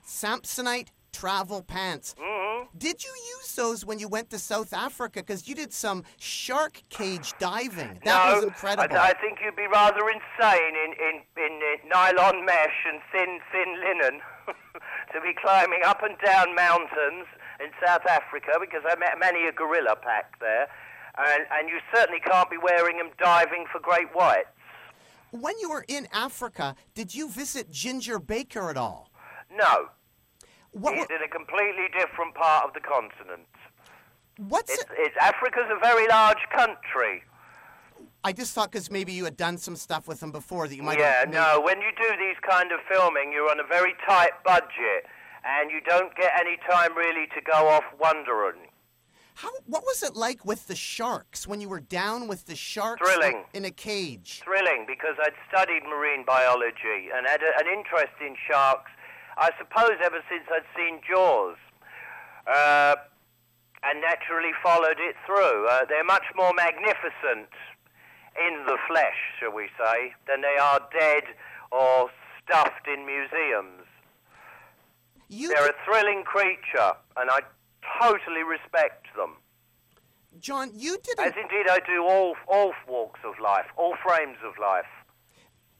Samsonite 0.06 0.88
travel 1.12 1.62
pants. 1.62 2.14
hmm 2.18 2.64
Did 2.76 3.04
you 3.04 3.10
use 3.38 3.54
those 3.54 3.84
when 3.84 3.98
you 3.98 4.08
went 4.08 4.30
to 4.30 4.38
South 4.38 4.72
Africa? 4.72 5.20
Because 5.20 5.48
you 5.48 5.54
did 5.54 5.72
some 5.72 6.04
shark 6.18 6.82
cage 6.90 7.34
diving. 7.38 8.00
That 8.04 8.28
no, 8.28 8.34
was 8.34 8.44
incredible. 8.44 8.96
I, 8.96 9.10
I 9.10 9.14
think 9.14 9.38
you'd 9.42 9.56
be 9.56 9.66
rather 9.66 10.02
insane 10.10 10.74
in, 10.74 10.92
in, 11.06 11.14
in 11.36 11.60
uh, 11.62 11.88
nylon 11.88 12.44
mesh 12.44 12.78
and 12.90 13.00
thin, 13.12 13.40
thin 13.52 13.80
linen 13.80 14.20
to 15.12 15.20
be 15.20 15.34
climbing 15.40 15.82
up 15.84 16.02
and 16.02 16.16
down 16.24 16.54
mountains 16.54 17.26
in 17.60 17.70
South 17.84 18.06
Africa 18.06 18.58
because 18.60 18.82
I 18.84 18.96
met 18.96 19.18
many 19.18 19.46
a 19.46 19.52
gorilla 19.52 19.96
pack 19.96 20.38
there. 20.40 20.68
And, 21.16 21.44
and 21.52 21.68
you 21.68 21.78
certainly 21.94 22.20
can't 22.20 22.50
be 22.50 22.56
wearing 22.60 22.98
them 22.98 23.10
diving 23.18 23.66
for 23.70 23.80
great 23.80 24.14
whites. 24.14 24.48
when 25.30 25.54
you 25.60 25.70
were 25.70 25.84
in 25.88 26.08
Africa, 26.12 26.74
did 26.94 27.14
you 27.14 27.28
visit 27.28 27.70
Ginger 27.70 28.18
Baker 28.18 28.68
at 28.70 28.76
all? 28.76 29.10
No, 29.52 29.88
What, 30.72 30.94
he's 30.94 31.06
in 31.10 31.22
a 31.24 31.28
completely 31.28 31.86
different 31.96 32.34
part 32.34 32.64
of 32.66 32.74
the 32.74 32.80
continent. 32.80 33.46
what's 34.48 34.72
It's, 34.72 34.82
it? 34.82 34.88
it's 34.98 35.16
Africa's 35.20 35.70
a 35.70 35.78
very 35.78 36.08
large 36.08 36.42
country. 36.54 37.22
I 38.24 38.32
just 38.32 38.54
thought 38.54 38.72
because 38.72 38.90
maybe 38.90 39.12
you 39.12 39.24
had 39.24 39.36
done 39.36 39.58
some 39.58 39.76
stuff 39.76 40.08
with 40.08 40.18
them 40.20 40.32
before 40.32 40.66
that 40.66 40.74
you 40.74 40.82
might 40.82 40.98
yeah, 40.98 41.20
have. 41.20 41.28
no. 41.30 41.60
When 41.64 41.80
you 41.80 41.90
do 41.96 42.08
these 42.18 42.36
kind 42.48 42.72
of 42.72 42.80
filming, 42.90 43.32
you're 43.32 43.50
on 43.50 43.60
a 43.60 43.64
very 43.68 43.94
tight 44.08 44.32
budget, 44.44 45.06
and 45.44 45.70
you 45.70 45.80
don't 45.86 46.14
get 46.16 46.32
any 46.40 46.56
time 46.68 46.96
really 46.96 47.26
to 47.34 47.40
go 47.42 47.68
off 47.68 47.84
wondering. 48.00 48.66
How? 49.34 49.50
What 49.66 49.82
was 49.82 50.02
it 50.02 50.14
like 50.14 50.44
with 50.44 50.66
the 50.68 50.76
sharks 50.76 51.46
when 51.46 51.60
you 51.60 51.68
were 51.68 51.80
down 51.80 52.28
with 52.28 52.46
the 52.46 52.54
sharks 52.54 53.02
Thrilling. 53.02 53.44
in 53.52 53.64
a 53.64 53.70
cage? 53.70 54.40
Thrilling 54.44 54.84
because 54.86 55.16
I'd 55.20 55.34
studied 55.48 55.82
marine 55.84 56.24
biology 56.24 57.10
and 57.14 57.26
had 57.26 57.42
a, 57.42 57.58
an 57.58 57.66
interest 57.66 58.14
in 58.20 58.36
sharks, 58.48 58.90
I 59.36 59.50
suppose, 59.58 59.98
ever 60.04 60.20
since 60.30 60.44
I'd 60.50 60.66
seen 60.76 61.00
Jaws. 61.08 61.56
Uh, 62.46 62.96
and 63.84 64.00
naturally 64.00 64.52
followed 64.62 64.98
it 64.98 65.14
through. 65.26 65.68
Uh, 65.68 65.84
they're 65.88 66.04
much 66.04 66.24
more 66.36 66.52
magnificent 66.54 67.52
in 68.36 68.64
the 68.66 68.78
flesh, 68.88 69.18
shall 69.38 69.52
we 69.52 69.68
say, 69.78 70.14
than 70.26 70.40
they 70.40 70.56
are 70.60 70.80
dead 70.98 71.24
or 71.70 72.08
stuffed 72.42 72.88
in 72.88 73.04
museums. 73.06 73.86
You, 75.28 75.48
They're 75.48 75.68
a 75.68 75.74
thrilling 75.84 76.22
creature, 76.24 76.92
and 77.16 77.30
I 77.30 77.40
totally 78.00 78.42
respect. 78.42 79.03
John, 80.44 80.72
you 80.74 80.98
did 81.02 81.18
As 81.18 81.32
indeed 81.42 81.70
I 81.70 81.80
do 81.86 82.04
all 82.04 82.34
all 82.48 82.74
walks 82.86 83.20
of 83.24 83.32
life, 83.42 83.64
all 83.78 83.94
frames 84.04 84.36
of 84.44 84.52
life. 84.60 84.84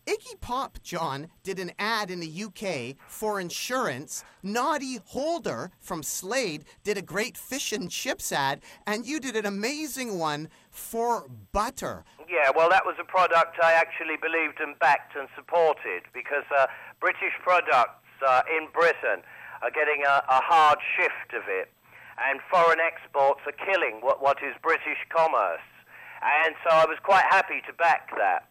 Iggy 0.06 0.40
Pop, 0.40 0.78
John, 0.82 1.28
did 1.42 1.58
an 1.58 1.72
ad 1.78 2.10
in 2.10 2.20
the 2.20 2.44
UK 2.44 2.96
for 3.06 3.38
insurance. 3.38 4.24
Noddy 4.42 5.00
Holder 5.04 5.70
from 5.82 6.02
Slade 6.02 6.64
did 6.82 6.96
a 6.96 7.02
great 7.02 7.36
fish 7.36 7.72
and 7.72 7.90
chips 7.90 8.32
ad, 8.32 8.62
and 8.86 9.04
you 9.04 9.20
did 9.20 9.36
an 9.36 9.44
amazing 9.44 10.18
one 10.18 10.48
for 10.70 11.28
butter. 11.52 12.06
Yeah, 12.26 12.50
well, 12.56 12.70
that 12.70 12.86
was 12.86 12.96
a 12.98 13.04
product 13.04 13.58
I 13.62 13.72
actually 13.72 14.16
believed 14.16 14.60
and 14.60 14.78
backed 14.78 15.14
and 15.14 15.28
supported 15.36 16.04
because 16.14 16.44
uh, 16.58 16.68
British 17.00 17.36
products 17.42 18.08
uh, 18.26 18.40
in 18.48 18.68
Britain 18.72 19.22
are 19.60 19.70
getting 19.70 20.04
a, 20.06 20.22
a 20.26 20.40
hard 20.40 20.78
shift 20.96 21.34
of 21.36 21.42
it, 21.48 21.70
and 22.18 22.40
foreign 22.50 22.80
exports 22.80 23.40
are 23.46 23.66
killing 23.66 24.00
what, 24.00 24.22
what 24.22 24.38
is 24.42 24.54
British 24.62 24.98
commerce. 25.14 25.60
And 26.22 26.54
so 26.64 26.74
I 26.74 26.86
was 26.86 26.98
quite 27.02 27.24
happy 27.30 27.60
to 27.66 27.72
back 27.74 28.10
that. 28.16 28.48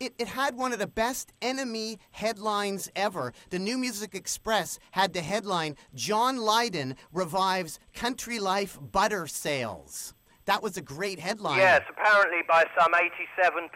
It, 0.00 0.12
it 0.18 0.28
had 0.28 0.56
one 0.56 0.72
of 0.72 0.78
the 0.78 0.88
best 0.88 1.32
NME 1.40 1.98
headlines 2.10 2.90
ever. 2.96 3.32
The 3.50 3.58
New 3.58 3.78
Music 3.78 4.14
Express 4.14 4.78
had 4.90 5.12
the 5.12 5.22
headline 5.22 5.76
John 5.94 6.36
Lydon 6.38 6.96
revives 7.12 7.78
country 7.94 8.40
life 8.40 8.78
butter 8.80 9.26
sales. 9.26 10.14
That 10.46 10.62
was 10.62 10.76
a 10.76 10.82
great 10.82 11.20
headline. 11.20 11.58
Yes, 11.58 11.82
apparently 11.88 12.42
by 12.46 12.64
some 12.78 12.92
87%. 12.92 13.70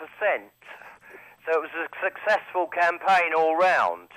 So 1.46 1.56
it 1.56 1.62
was 1.62 1.70
a 1.72 1.88
successful 2.04 2.66
campaign 2.66 3.32
all 3.34 3.56
round. 3.56 4.08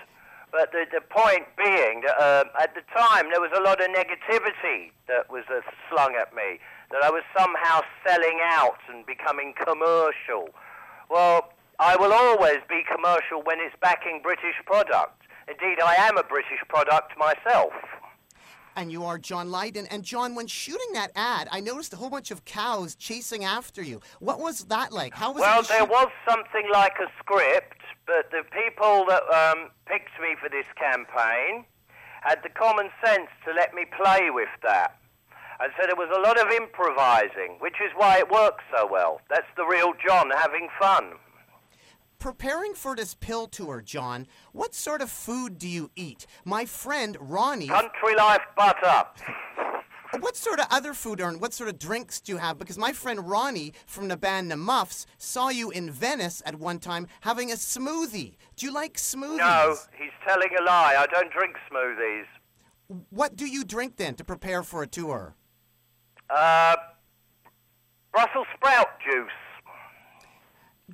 But 0.52 0.72
the, 0.72 0.86
the 0.92 1.02
point 1.02 1.48
being 1.58 2.02
that 2.06 2.18
uh, 2.20 2.44
at 2.62 2.76
the 2.76 2.82
time 2.96 3.32
there 3.32 3.40
was 3.40 3.52
a 3.56 3.62
lot 3.62 3.80
of 3.80 3.88
negativity 3.88 4.92
that 5.08 5.32
was 5.32 5.44
uh, 5.50 5.62
slung 5.90 6.16
at 6.20 6.36
me, 6.36 6.60
that 6.92 7.04
I 7.04 7.10
was 7.10 7.24
somehow 7.38 7.82
selling 8.06 8.40
out 8.44 8.80
and 8.90 9.06
becoming 9.06 9.54
commercial. 9.54 10.50
Well, 11.10 11.54
I 11.80 11.96
will 11.96 12.14
always 12.14 12.60
be 12.70 12.84
commercial 12.94 13.42
when 13.44 13.60
it's 13.60 13.76
backing 13.82 14.20
British 14.22 14.56
product. 14.66 15.24
Indeed, 15.48 15.82
I 15.82 15.96
am 15.96 16.18
a 16.18 16.24
British 16.24 16.60
product 16.68 17.18
myself. 17.18 17.74
And 18.76 18.92
you 18.92 19.04
are 19.04 19.18
John 19.18 19.52
Lydon. 19.52 19.86
And 19.88 20.04
John, 20.04 20.34
when 20.36 20.48
shooting 20.48 20.94
that 20.94 21.12
ad, 21.16 21.50
I 21.52 21.60
noticed 21.60 21.92
a 21.94 21.98
whole 21.98 22.10
bunch 22.10 22.32
of 22.32 22.46
cows 22.46 22.96
chasing 22.96 23.44
after 23.44 23.82
you. 23.82 24.00
What 24.20 24.40
was 24.40 24.66
that 24.66 24.94
like? 24.94 25.14
How 25.14 25.34
was 25.34 25.42
Well, 25.42 25.64
there 25.64 25.86
was 25.86 26.08
something 26.28 26.70
like 26.72 26.94
a 27.00 27.08
script, 27.20 27.81
but 28.06 28.32
the 28.32 28.44
people 28.52 29.06
that 29.08 29.24
um, 29.30 29.70
picked 29.86 30.20
me 30.22 30.36
for 30.42 30.50
this 30.50 30.66
campaign 30.78 31.66
had 32.22 32.40
the 32.44 32.50
common 32.50 32.90
sense 33.04 33.30
to 33.46 33.54
let 33.54 33.74
me 33.74 33.86
play 34.02 34.30
with 34.30 34.50
that. 34.64 34.98
And 35.60 35.72
so 35.80 35.86
there 35.86 35.96
was 35.96 36.10
a 36.16 36.22
lot 36.22 36.40
of 36.40 36.52
improvising, 36.52 37.58
which 37.60 37.76
is 37.86 37.92
why 37.96 38.18
it 38.18 38.30
works 38.32 38.64
so 38.76 38.88
well. 38.90 39.22
That's 39.30 39.48
the 39.56 39.66
real 39.66 39.94
John 40.06 40.32
having 40.36 40.68
fun. 40.80 41.14
Preparing 42.18 42.74
for 42.74 42.96
this 42.96 43.16
PiL 43.16 43.48
tour, 43.48 43.82
John, 43.82 44.28
what 44.54 44.76
sort 44.76 45.02
of 45.02 45.10
food 45.10 45.58
do 45.58 45.68
you 45.68 45.90
eat? 45.96 46.28
My 46.46 46.66
friend 46.66 47.18
Ronnie, 47.20 47.68
Country 47.68 48.16
life 48.16 48.42
butter. 48.56 49.06
What 50.20 50.36
sort 50.36 50.60
of 50.60 50.68
other 50.70 50.94
food 50.94 51.22
or 51.22 51.32
what 51.38 51.54
sort 51.54 51.70
of 51.70 51.80
drinks 51.80 52.20
do 52.20 52.34
you 52.34 52.38
have? 52.38 52.58
Because 52.58 52.78
my 52.78 52.92
friend 52.92 53.30
Ronnie 53.30 53.74
from 53.86 54.08
the 54.08 54.18
band 54.18 54.52
The 54.52 54.58
Muffs 54.58 55.06
saw 55.18 55.50
you 55.50 55.72
in 55.72 55.90
Venice 55.90 56.42
at 56.46 56.56
one 56.56 56.80
time 56.80 57.08
having 57.22 57.52
a 57.52 57.56
smoothie. 57.56 58.36
Do 58.56 58.66
you 58.66 58.74
like 58.74 58.98
smoothies? 58.98 59.38
No, 59.38 59.76
he's 59.98 60.12
telling 60.28 60.50
a 60.60 60.64
lie. 60.64 60.96
I 60.98 61.06
don't 61.08 61.32
drink 61.32 61.56
smoothies. 61.72 62.26
What 63.10 63.36
do 63.36 63.46
you 63.46 63.64
drink 63.64 63.96
then 63.96 64.16
to 64.16 64.24
prepare 64.24 64.64
for 64.64 64.84
a 64.84 64.88
tour? 64.88 65.36
Uh, 66.30 66.76
Brussels 68.12 68.48
sprout 68.56 68.88
juice. 69.00 69.32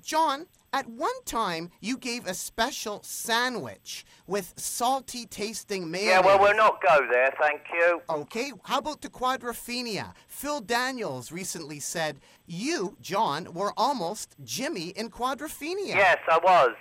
John, 0.02 0.46
at 0.78 0.88
one 0.88 1.24
time 1.26 1.72
you 1.82 1.98
gave 1.98 2.28
a 2.28 2.36
special 2.36 3.02
sandwich 3.02 4.06
with 4.28 4.54
salty 4.58 5.26
tasting 5.26 5.90
mayonnaise. 5.90 6.12
Yeah, 6.12 6.22
well, 6.22 6.40
we'll 6.40 6.56
not 6.56 6.80
go 6.88 7.08
there, 7.10 7.34
thank 7.42 7.62
you. 7.74 8.00
Okay, 8.08 8.52
how 8.66 8.78
about 8.78 9.02
the 9.02 9.10
quadrophenia? 9.10 10.13
Phil 10.28 10.62
Daniels 10.62 11.32
recently 11.32 11.80
said 11.80 12.20
you, 12.46 12.96
John, 13.02 13.54
were 13.56 13.74
almost 13.76 14.36
Jimmy 14.44 14.90
in 14.90 15.10
quadrophenia. 15.10 15.96
Yes, 15.96 16.20
I 16.30 16.38
was. 16.44 16.76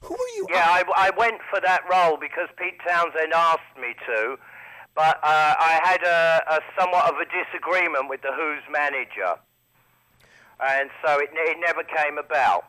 Who 0.00 0.14
are 0.14 0.32
you? 0.36 0.46
Yeah, 0.50 0.64
I, 0.66 0.84
I 0.96 1.10
went 1.18 1.42
for 1.50 1.60
that 1.60 1.82
role 1.90 2.16
because 2.16 2.48
Pete 2.56 2.78
Townshend 2.88 3.32
asked 3.34 3.76
me 3.78 3.94
to, 4.06 4.38
but 4.94 5.18
uh, 5.22 5.54
I 5.58 5.80
had 5.84 6.02
a, 6.02 6.42
a 6.54 6.60
somewhat 6.80 7.12
of 7.12 7.16
a 7.20 7.26
disagreement 7.26 8.08
with 8.08 8.22
the 8.22 8.32
Who's 8.32 8.62
manager, 8.72 9.36
and 10.60 10.88
so 11.04 11.18
it, 11.18 11.28
it 11.34 11.58
never 11.60 11.82
came 11.82 12.16
about, 12.16 12.64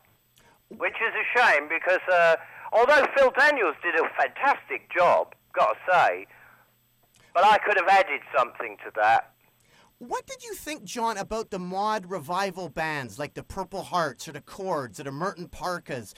which 0.69 0.95
is 0.95 1.13
a 1.13 1.39
shame 1.39 1.67
because 1.67 2.01
uh, 2.12 2.36
although 2.71 3.05
Phil 3.15 3.32
Daniels 3.38 3.75
did 3.84 3.95
a 3.95 4.08
fantastic 4.19 4.89
job, 4.95 5.34
got 5.53 5.73
to 5.73 5.91
say, 5.91 6.27
but 7.34 7.45
I 7.45 7.58
could 7.60 7.77
have 7.77 7.88
added 7.88 8.21
something 8.36 8.77
to 8.86 8.91
that. 8.95 9.34
What 9.99 10.25
did 10.25 10.45
you 10.45 10.53
think, 10.53 10.86
John, 10.86 11.17
about 11.17 11.49
the 11.49 11.60
mod 11.60 12.10
revival 12.10 12.69
bands 12.69 13.19
like 13.19 13.34
the 13.34 13.43
Purple 13.43 13.84
Hearts 13.84 14.29
or 14.29 14.32
the 14.32 14.39
Chords 14.39 14.97
or 14.97 15.03
the 15.03 15.12
Merton 15.12 15.49
Parkas? 15.49 16.13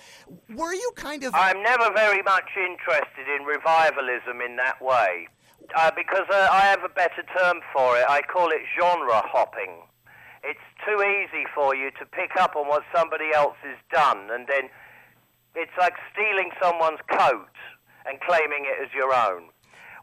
Were 0.49 0.73
you 0.73 0.91
kind 0.95 1.23
of. 1.23 1.33
I'm 1.33 1.63
never 1.63 1.91
very 1.95 2.21
much 2.21 2.49
interested 2.55 3.27
in 3.35 3.43
revivalism 3.43 4.39
in 4.45 4.55
that 4.57 4.79
way 4.79 5.27
uh, 5.75 5.89
because 5.95 6.27
uh, 6.31 6.47
I 6.51 6.61
have 6.61 6.83
a 6.83 6.89
better 6.89 7.23
term 7.37 7.61
for 7.73 7.97
it. 7.97 8.05
I 8.07 8.21
call 8.21 8.49
it 8.49 8.61
genre 8.79 9.23
hopping. 9.25 9.81
It's 10.43 10.60
too 10.86 10.97
easy 11.04 11.45
for 11.54 11.75
you 11.75 11.91
to 11.99 12.06
pick 12.06 12.32
up 12.39 12.56
on 12.56 12.67
what 12.67 12.84
somebody 12.95 13.30
else 13.34 13.56
has 13.63 13.77
done, 13.93 14.30
and 14.32 14.47
then 14.47 14.69
it's 15.56 15.71
like 15.77 15.93
stealing 16.13 16.49
someone's 16.62 16.99
coat 17.12 17.54
and 18.06 18.19
claiming 18.21 18.65
it 18.65 18.82
as 18.84 18.89
your 18.93 19.13
own. 19.13 19.49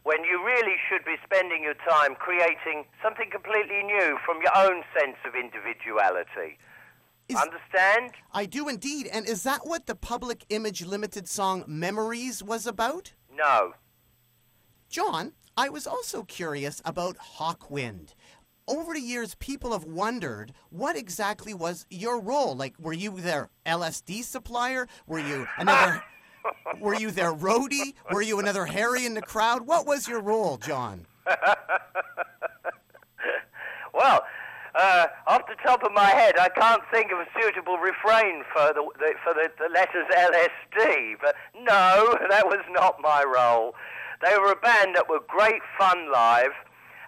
When 0.03 0.23
you 0.23 0.43
really 0.45 0.75
should 0.87 1.03
be 1.03 1.15
spending 1.25 1.61
your 1.63 1.73
time 1.87 2.15
creating 2.15 2.85
something 3.03 3.29
completely 3.29 3.83
new 3.83 4.17
from 4.25 4.37
your 4.41 4.55
own 4.55 4.83
sense 4.97 5.17
of 5.27 5.35
individuality. 5.35 6.57
Is- 7.27 7.35
Understand? 7.35 8.13
I 8.33 8.45
do 8.45 8.69
indeed. 8.69 9.07
And 9.07 9.27
is 9.27 9.43
that 9.43 9.67
what 9.67 9.85
the 9.87 9.95
Public 9.95 10.45
Image 10.49 10.85
Limited 10.85 11.27
song 11.27 11.63
Memories 11.67 12.41
was 12.41 12.65
about? 12.65 13.11
No. 13.35 13.73
John, 14.89 15.33
I 15.57 15.69
was 15.69 15.85
also 15.85 16.23
curious 16.23 16.81
about 16.85 17.17
Hawkwind. 17.37 18.13
Over 18.69 18.93
the 18.93 19.01
years, 19.01 19.33
people 19.35 19.71
have 19.71 19.83
wondered 19.83 20.53
what 20.69 20.95
exactly 20.95 21.53
was 21.53 21.87
your 21.89 22.21
role. 22.21 22.55
Like, 22.55 22.75
were 22.79 22.93
you 22.93 23.19
their 23.19 23.49
LSD 23.65 24.23
supplier? 24.23 24.87
Were 25.07 25.19
you 25.19 25.47
another? 25.57 26.03
were 26.79 26.93
you 26.93 27.09
their 27.09 27.33
roadie? 27.33 27.95
Were 28.11 28.21
you 28.21 28.39
another 28.39 28.65
Harry 28.65 29.05
in 29.05 29.15
the 29.15 29.21
crowd? 29.21 29.65
What 29.65 29.87
was 29.87 30.07
your 30.07 30.21
role, 30.21 30.57
John? 30.57 31.07
Well, 33.99 34.23
uh, 34.75 35.07
off 35.27 35.41
the 35.47 35.55
top 35.61 35.83
of 35.83 35.91
my 35.91 36.09
head, 36.09 36.37
I 36.39 36.47
can't 36.49 36.81
think 36.91 37.11
of 37.11 37.19
a 37.19 37.25
suitable 37.41 37.77
refrain 37.77 38.43
for 38.53 38.71
the, 38.73 38.87
the 38.97 39.13
for 39.23 39.33
the, 39.33 39.51
the 39.59 39.67
letters 39.73 40.07
LSD. 40.15 41.15
But 41.21 41.35
no, 41.53 42.15
that 42.29 42.45
was 42.45 42.63
not 42.71 42.95
my 43.01 43.23
role. 43.23 43.75
They 44.23 44.37
were 44.37 44.51
a 44.51 44.55
band 44.55 44.95
that 44.95 45.09
were 45.09 45.19
great 45.27 45.61
fun 45.77 46.11
live, 46.11 46.51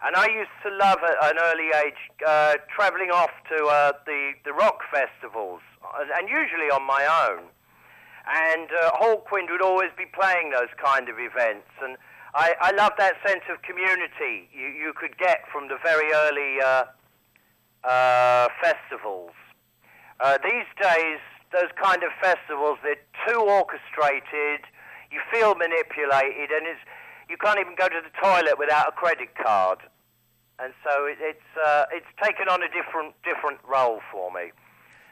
and 0.06 0.16
I 0.16 0.28
used 0.28 0.56
to 0.64 0.70
love 0.76 1.00
at 1.04 1.32
an 1.32 1.38
early 1.42 1.70
age 1.86 2.02
uh, 2.28 2.54
travelling 2.74 3.12
off 3.12 3.32
to 3.50 3.66
uh, 3.66 3.92
the 4.06 4.34
the 4.46 4.54
rock 4.54 4.80
festivals, 4.92 5.62
and 6.00 6.10
and 6.12 6.30
usually 6.30 6.70
on 6.72 6.84
my 6.86 7.06
own. 7.30 7.46
And 8.22 8.70
uh, 8.70 8.92
Hawkwind 9.02 9.50
would 9.50 9.64
always 9.64 9.90
be 9.98 10.06
playing 10.14 10.52
those 10.52 10.70
kind 10.78 11.10
of 11.10 11.16
events, 11.18 11.74
and 11.82 11.98
I, 12.34 12.54
I 12.62 12.72
love 12.72 12.94
that 12.98 13.16
sense 13.28 13.44
of 13.52 13.62
community 13.62 14.48
you, 14.54 14.68
you 14.68 14.94
could 14.96 15.18
get 15.18 15.44
from 15.52 15.68
the 15.68 15.78
very 15.84 16.14
early 16.14 16.62
uh, 16.62 16.84
uh, 17.84 18.48
festivals. 18.62 19.32
Uh, 20.20 20.38
these 20.44 20.70
days, 20.80 21.20
those 21.52 21.72
kind 21.82 22.04
of 22.04 22.12
festivals, 22.22 22.78
they're 22.84 23.04
too 23.28 23.40
orchestrated, 23.40 24.64
you 25.12 25.20
feel 25.34 25.56
manipulated, 25.56 26.52
and 26.52 26.68
it's, 26.68 26.80
you 27.28 27.36
can't 27.38 27.60
even 27.60 27.76
go 27.76 27.90
to 27.90 28.00
the 28.00 28.14
toilet 28.22 28.58
without 28.58 28.88
a 28.88 28.92
credit 28.92 29.36
card. 29.36 29.80
And 30.62 30.74
so 30.86 31.06
it, 31.06 31.18
it's 31.20 31.50
uh, 31.58 31.86
it's 31.92 32.10
taken 32.22 32.48
on 32.48 32.62
a 32.62 32.70
different 32.70 33.18
different 33.26 33.58
role 33.66 34.00
for 34.12 34.32
me. 34.32 34.54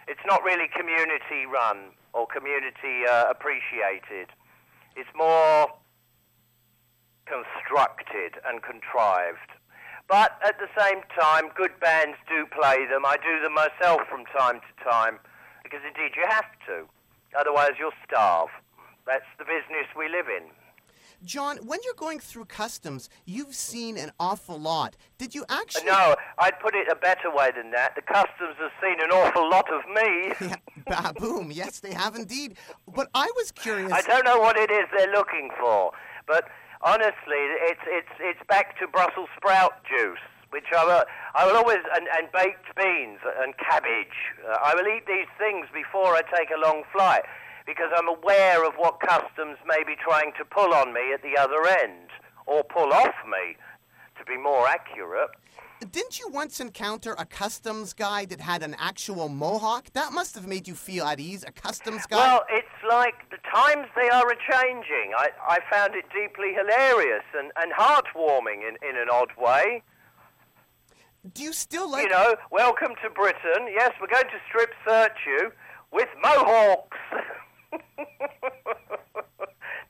It's 0.07 0.21
not 0.25 0.43
really 0.43 0.69
community 0.69 1.49
run 1.49 1.91
or 2.13 2.27
community 2.27 3.05
uh, 3.09 3.25
appreciated. 3.29 4.29
It's 4.95 5.09
more 5.15 5.69
constructed 7.25 8.41
and 8.45 8.62
contrived. 8.62 9.53
But 10.07 10.38
at 10.41 10.57
the 10.57 10.69
same 10.73 11.05
time, 11.13 11.53
good 11.53 11.77
bands 11.79 12.17
do 12.25 12.49
play 12.49 12.85
them. 12.89 13.05
I 13.05 13.17
do 13.21 13.41
them 13.41 13.53
myself 13.53 14.01
from 14.09 14.25
time 14.33 14.57
to 14.57 14.71
time 14.81 15.19
because 15.62 15.81
indeed 15.85 16.17
you 16.17 16.25
have 16.27 16.49
to. 16.65 16.89
Otherwise, 17.38 17.77
you'll 17.77 17.97
starve. 18.05 18.49
That's 19.05 19.29
the 19.38 19.45
business 19.45 19.85
we 19.93 20.09
live 20.09 20.25
in. 20.25 20.49
John, 21.23 21.58
when 21.65 21.79
you're 21.84 21.93
going 21.95 22.19
through 22.19 22.45
customs, 22.45 23.10
you've 23.25 23.53
seen 23.53 23.97
an 23.97 24.12
awful 24.19 24.58
lot. 24.58 24.95
Did 25.17 25.36
you 25.36 25.45
actually? 25.49 25.86
No, 25.86 26.15
I'd 26.38 26.60
put 26.60 26.75
it 26.75 26.88
a 26.91 26.95
better 26.95 27.34
way 27.34 27.49
than 27.55 27.71
that. 27.71 27.95
The 27.95 28.01
customs 28.01 28.55
have 28.60 28.71
seen 28.82 29.01
an 29.01 29.12
awful 29.12 29.49
lot 29.49 29.65
of 29.71 29.82
me. 29.93 30.55
Yeah, 30.89 31.12
boom. 31.12 31.51
Yes, 31.51 31.79
they 31.82 31.93
have 31.93 32.15
indeed. 32.15 32.58
But 32.88 33.10
I 33.13 33.29
was 33.36 33.51
curious. 33.51 33.91
I 33.91 34.01
don't 34.01 34.25
know 34.25 34.39
what 34.39 34.58
it 34.58 34.71
is 34.71 34.86
they're 34.97 35.12
looking 35.12 35.51
for, 35.60 35.91
but 36.25 36.45
honestly, 36.82 37.38
it's 37.69 37.82
it's 37.86 38.10
it's 38.19 38.39
back 38.47 38.79
to 38.79 38.88
Brussels 38.88 39.29
sprout 39.38 39.84
juice, 39.84 40.17
which 40.49 40.65
I 40.75 40.84
will, 40.86 41.03
I 41.36 41.45
will 41.45 41.58
always 41.58 41.77
and, 41.95 42.08
and 42.17 42.32
baked 42.32 42.73
beans 42.75 43.19
and 43.43 43.53
cabbage. 43.58 44.17
Uh, 44.41 44.58
I 44.63 44.73
will 44.73 44.88
eat 44.88 45.05
these 45.05 45.29
things 45.38 45.67
before 45.71 46.15
I 46.15 46.21
take 46.36 46.49
a 46.49 46.60
long 46.60 46.82
flight 46.91 47.21
because 47.69 47.91
I'm 47.95 48.08
aware 48.08 48.65
of 48.65 48.73
what 48.77 48.99
customs 48.99 49.58
may 49.67 49.84
be 49.86 49.95
trying 50.03 50.32
to 50.39 50.43
pull 50.43 50.73
on 50.73 50.91
me 50.91 51.13
at 51.13 51.21
the 51.21 51.39
other 51.39 51.67
end 51.67 52.10
or 52.47 52.63
pull 52.63 52.91
off 52.91 53.13
me, 53.27 53.55
to 54.17 54.25
be 54.25 54.38
more 54.38 54.67
accurate. 54.67 55.29
Didn't 55.91 56.19
you 56.19 56.29
once 56.29 56.60
encounter 56.60 57.15
a 57.19 57.25
customs 57.25 57.93
guy 57.93 58.25
that 58.25 58.41
had 58.41 58.63
an 58.63 58.75
actual 58.79 59.29
mohawk? 59.29 59.93
That 59.93 60.12
must 60.13 60.34
have 60.34 60.47
made 60.47 60.67
you 60.67 60.73
feel 60.73 61.05
at 61.05 61.19
ease. 61.19 61.45
A 61.47 61.51
customs 61.51 62.08
guy. 62.08 62.17
Well, 62.17 62.43
it's 62.49 62.67
like 62.89 63.29
the 63.29 63.38
times 63.53 63.86
they 63.95 64.10
are 64.10 64.27
a 64.27 64.36
changing. 64.51 65.13
I, 65.15 65.29
I 65.47 65.60
found 65.71 65.93
it 65.93 66.05
deeply 66.12 66.53
hilarious 66.55 67.23
and, 67.38 67.51
and 67.55 67.71
heartwarming 67.71 68.67
in, 68.67 68.77
in 68.82 68.97
an 68.97 69.10
odd 69.12 69.29
way. 69.38 69.84
Do 71.36 71.43
you 71.43 71.53
still 71.53 71.89
like? 71.89 72.03
You 72.03 72.10
know, 72.10 72.36
welcome 72.51 72.95
to 73.03 73.10
Britain. 73.12 73.67
Yes, 73.71 73.91
we're 74.01 74.08
going 74.08 74.23
to 74.23 74.39
strip 74.49 74.71
search 74.86 75.17
you 75.27 75.51
with 75.91 76.10
mohawks. 76.23 76.97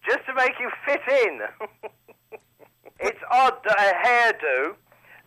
Just 0.07 0.25
to 0.25 0.33
make 0.35 0.53
you 0.59 0.69
fit 0.85 1.01
in. 1.25 1.41
it's 2.99 3.19
odd 3.31 3.57
that 3.65 3.77
a 3.77 3.93
hairdo 4.07 4.75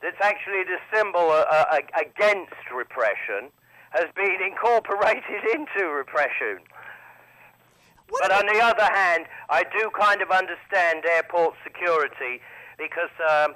that's 0.03 0.21
actually 0.21 0.65
the 0.65 0.79
symbol 0.93 1.31
uh, 1.31 1.45
uh, 1.51 1.79
against 1.99 2.71
repression 2.75 3.51
has 3.91 4.07
been 4.17 4.39
incorporated 4.51 5.45
into 5.55 5.87
repression. 5.89 6.59
What 8.09 8.29
But 8.29 8.33
on 8.33 8.47
the 8.53 8.61
other 8.61 8.93
hand, 8.93 9.27
I 9.49 9.63
do 9.63 9.91
kind 9.99 10.21
of 10.21 10.31
understand 10.31 11.05
airport 11.07 11.55
security 11.65 12.43
because, 12.77 13.15
um, 13.31 13.55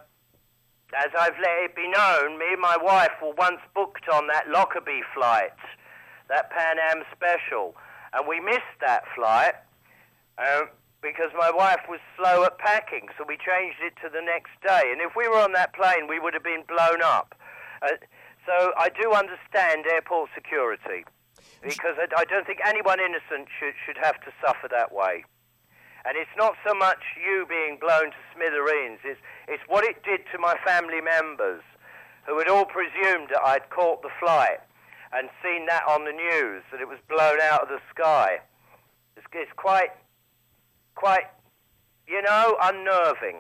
as 0.96 1.10
I've 1.18 1.36
let 1.42 1.64
it 1.64 1.76
be 1.76 1.88
known, 1.88 2.38
me 2.38 2.52
and 2.52 2.60
my 2.60 2.78
wife 2.80 3.12
were 3.20 3.34
once 3.36 3.60
booked 3.74 4.08
on 4.08 4.28
that 4.28 4.48
Lockerbie 4.48 5.02
flight, 5.14 5.58
that 6.28 6.50
Pan 6.50 6.76
Am 6.90 7.02
special, 7.14 7.74
and 8.12 8.26
we 8.28 8.40
missed 8.40 8.78
that 8.80 9.04
flight 9.14 9.54
uh, 10.38 10.62
because 11.02 11.30
my 11.38 11.50
wife 11.50 11.86
was 11.88 12.00
slow 12.16 12.44
at 12.44 12.58
packing, 12.58 13.08
so 13.16 13.24
we 13.26 13.36
changed 13.36 13.78
it 13.82 13.94
to 14.02 14.08
the 14.08 14.22
next 14.22 14.52
day. 14.66 14.90
And 14.90 15.00
if 15.00 15.14
we 15.16 15.28
were 15.28 15.38
on 15.38 15.52
that 15.52 15.74
plane, 15.74 16.08
we 16.08 16.18
would 16.18 16.34
have 16.34 16.44
been 16.44 16.64
blown 16.66 17.02
up. 17.02 17.34
Uh, 17.82 17.96
so 18.46 18.72
I 18.78 18.88
do 18.90 19.12
understand 19.12 19.86
airport 19.86 20.30
security 20.34 21.04
because 21.62 21.96
I, 21.98 22.24
don't 22.24 22.46
think 22.46 22.60
anyone 22.64 23.00
innocent 23.00 23.48
should, 23.58 23.74
should 23.84 23.98
have 24.02 24.20
to 24.22 24.30
suffer 24.44 24.68
that 24.70 24.94
way. 24.94 25.24
And 26.06 26.16
it's 26.16 26.30
not 26.38 26.54
so 26.66 26.72
much 26.74 27.02
you 27.18 27.46
being 27.48 27.78
blown 27.80 28.14
to 28.14 28.22
smithereens, 28.34 29.00
it's, 29.02 29.20
it's 29.48 29.62
what 29.66 29.84
it 29.84 30.02
did 30.04 30.20
to 30.32 30.38
my 30.38 30.54
family 30.64 31.00
members 31.00 31.62
who 32.26 32.38
had 32.38 32.48
all 32.48 32.64
presumed 32.64 33.30
that 33.30 33.42
I'd 33.44 33.70
caught 33.70 34.02
the 34.02 34.14
flight 34.20 34.58
and 35.16 35.28
seen 35.42 35.66
that 35.66 35.82
on 35.88 36.04
the 36.04 36.12
news, 36.12 36.62
that 36.70 36.80
it 36.80 36.88
was 36.88 36.98
blown 37.08 37.40
out 37.40 37.62
of 37.62 37.68
the 37.68 37.80
sky. 37.94 38.38
It's, 39.16 39.26
it's 39.32 39.50
quite, 39.56 39.90
quite, 40.94 41.24
you 42.06 42.20
know, 42.22 42.56
unnerving. 42.62 43.38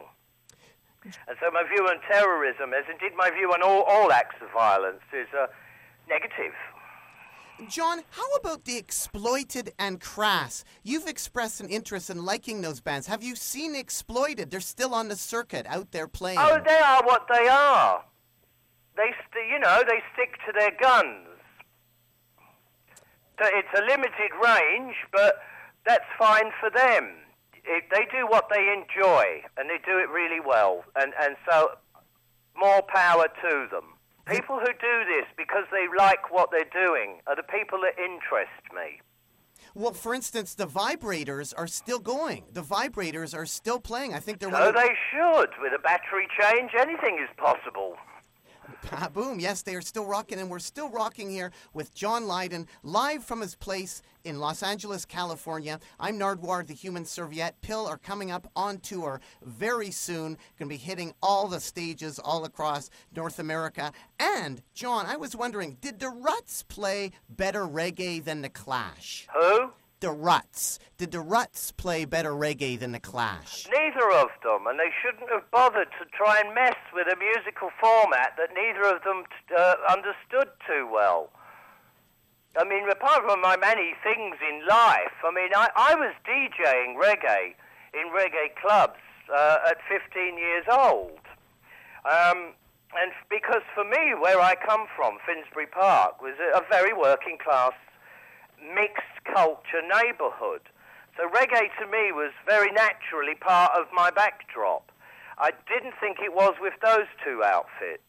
And 1.04 1.36
so 1.40 1.50
my 1.52 1.62
view 1.62 1.84
on 1.86 2.00
terrorism, 2.10 2.72
as 2.72 2.84
indeed 2.90 3.16
my 3.16 3.30
view 3.30 3.50
on 3.52 3.62
all, 3.62 3.82
all 3.82 4.10
acts 4.10 4.36
of 4.42 4.50
violence, 4.52 5.02
is 5.12 5.28
uh, 5.38 5.46
negative. 6.08 6.52
John, 7.68 8.02
how 8.10 8.28
about 8.34 8.64
the 8.64 8.76
exploited 8.76 9.72
and 9.78 10.00
crass? 10.00 10.64
You've 10.82 11.06
expressed 11.06 11.60
an 11.60 11.68
interest 11.68 12.10
in 12.10 12.24
liking 12.24 12.60
those 12.60 12.80
bands. 12.80 13.06
Have 13.06 13.22
you 13.22 13.34
seen 13.36 13.74
exploited? 13.74 14.50
They're 14.50 14.60
still 14.60 14.92
on 14.92 15.08
the 15.08 15.16
circuit, 15.16 15.64
out 15.68 15.92
there 15.92 16.08
playing. 16.08 16.38
Oh, 16.40 16.58
they 16.66 16.78
are 16.78 17.02
what 17.04 17.26
they 17.32 17.48
are. 17.48 18.04
They, 18.96 19.14
st- 19.30 19.48
you 19.50 19.58
know, 19.58 19.82
they 19.86 20.02
stick 20.12 20.36
to 20.46 20.52
their 20.58 20.72
guns. 20.80 21.28
It's 23.40 23.78
a 23.78 23.82
limited 23.82 24.32
range, 24.42 24.96
but 25.12 25.36
that's 25.84 26.04
fine 26.18 26.50
for 26.60 26.70
them. 26.70 27.12
It, 27.64 27.84
they 27.90 28.06
do 28.10 28.26
what 28.26 28.48
they 28.50 28.72
enjoy, 28.72 29.42
and 29.56 29.68
they 29.68 29.78
do 29.84 29.98
it 29.98 30.08
really 30.08 30.40
well. 30.40 30.84
And, 30.94 31.12
and 31.20 31.36
so, 31.48 31.72
more 32.56 32.82
power 32.82 33.26
to 33.42 33.66
them. 33.70 33.94
People 34.26 34.58
who 34.58 34.66
do 34.66 35.04
this 35.06 35.26
because 35.36 35.64
they 35.70 35.86
like 35.96 36.32
what 36.32 36.50
they're 36.50 36.64
doing 36.72 37.20
are 37.26 37.36
the 37.36 37.44
people 37.44 37.78
that 37.82 37.94
interest 37.98 38.74
me. 38.74 39.00
Well, 39.74 39.92
for 39.92 40.14
instance, 40.14 40.54
the 40.54 40.66
vibrators 40.66 41.52
are 41.56 41.66
still 41.66 41.98
going. 41.98 42.44
The 42.52 42.62
vibrators 42.62 43.36
are 43.36 43.46
still 43.46 43.78
playing. 43.78 44.14
I 44.14 44.20
think 44.20 44.40
they're 44.40 44.50
So 44.50 44.72
they 44.72 44.94
should. 45.12 45.50
With 45.60 45.72
a 45.74 45.78
battery 45.78 46.26
change, 46.40 46.70
anything 46.78 47.18
is 47.22 47.28
possible. 47.36 47.96
Ah, 48.92 49.08
Boom, 49.12 49.40
yes, 49.40 49.62
they 49.62 49.74
are 49.74 49.82
still 49.82 50.06
rocking, 50.06 50.38
and 50.38 50.48
we're 50.48 50.58
still 50.58 50.88
rocking 50.88 51.30
here 51.30 51.50
with 51.74 51.94
John 51.94 52.26
Lydon, 52.26 52.66
live 52.82 53.24
from 53.24 53.40
his 53.40 53.54
place 53.54 54.02
in 54.24 54.38
Los 54.38 54.62
Angeles, 54.62 55.04
California. 55.04 55.80
I'm 55.98 56.18
Nardwuar, 56.18 56.66
the 56.66 56.74
Human 56.74 57.04
Serviette. 57.04 57.60
PiL 57.62 57.86
are 57.86 57.98
coming 57.98 58.30
up 58.30 58.50
on 58.54 58.78
tour 58.78 59.20
very 59.42 59.90
soon. 59.90 60.38
Going 60.58 60.68
to 60.68 60.74
be 60.74 60.76
hitting 60.76 61.14
all 61.22 61.48
the 61.48 61.60
stages 61.60 62.18
all 62.18 62.44
across 62.44 62.90
North 63.14 63.38
America. 63.38 63.92
And, 64.18 64.62
John, 64.74 65.06
I 65.06 65.16
was 65.16 65.34
wondering, 65.34 65.78
did 65.80 65.98
the 65.98 66.08
Ruts 66.08 66.62
play 66.62 67.12
better 67.28 67.62
reggae 67.66 68.22
than 68.22 68.42
the 68.42 68.48
Clash? 68.48 69.26
Who? 69.34 69.72
The 70.00 70.10
Ruts. 70.10 70.78
Did 70.98 71.10
the 71.10 71.20
Ruts 71.20 71.72
play 71.72 72.04
better 72.04 72.32
reggae 72.32 72.78
than 72.78 72.92
the 72.92 73.00
Clash? 73.00 73.66
Neither 73.72 74.10
of 74.12 74.28
them, 74.44 74.66
and 74.66 74.78
they 74.78 74.92
shouldn't 75.02 75.30
have 75.30 75.50
bothered 75.50 75.88
to 75.98 76.04
try 76.12 76.40
and 76.44 76.54
mess 76.54 76.76
with 76.92 77.06
a 77.08 77.16
musical 77.16 77.70
format 77.80 78.36
that 78.36 78.50
neither 78.54 78.94
of 78.94 79.02
them 79.04 79.24
uh, 79.56 79.74
understood 79.90 80.52
too 80.66 80.88
well. 80.92 81.30
I 82.58 82.64
mean, 82.64 82.88
apart 82.88 83.24
from 83.24 83.40
my 83.40 83.56
many 83.56 83.94
things 84.02 84.36
in 84.40 84.66
life, 84.66 85.16
I 85.24 85.30
mean, 85.32 85.50
I, 85.54 85.68
I 85.76 85.94
was 85.94 86.14
DJing 86.24 86.96
reggae 86.96 87.54
in 87.92 88.12
reggae 88.12 88.54
clubs 88.60 89.00
uh, 89.32 89.58
at 89.68 89.78
15 89.88 90.38
years 90.38 90.64
old. 90.70 91.20
Um, 92.04 92.52
and 92.96 93.12
because 93.28 93.62
for 93.74 93.84
me, 93.84 94.14
where 94.20 94.40
I 94.40 94.54
come 94.54 94.86
from, 94.94 95.18
Finsbury 95.26 95.66
Park, 95.66 96.22
was 96.22 96.34
a, 96.40 96.58
a 96.58 96.62
very 96.70 96.92
working 96.92 97.36
class, 97.42 97.72
mixed 98.60 99.24
culture 99.24 99.82
neighbourhood. 99.82 100.62
So 101.16 101.28
reggae 101.28 101.68
to 101.80 101.86
me 101.86 102.12
was 102.12 102.32
very 102.46 102.70
naturally 102.72 103.34
part 103.34 103.72
of 103.78 103.86
my 103.92 104.10
backdrop. 104.10 104.90
I 105.38 105.50
didn't 105.68 105.94
think 106.00 106.18
it 106.20 106.34
was 106.34 106.54
with 106.60 106.74
those 106.82 107.06
two 107.24 107.42
outfits. 107.44 108.02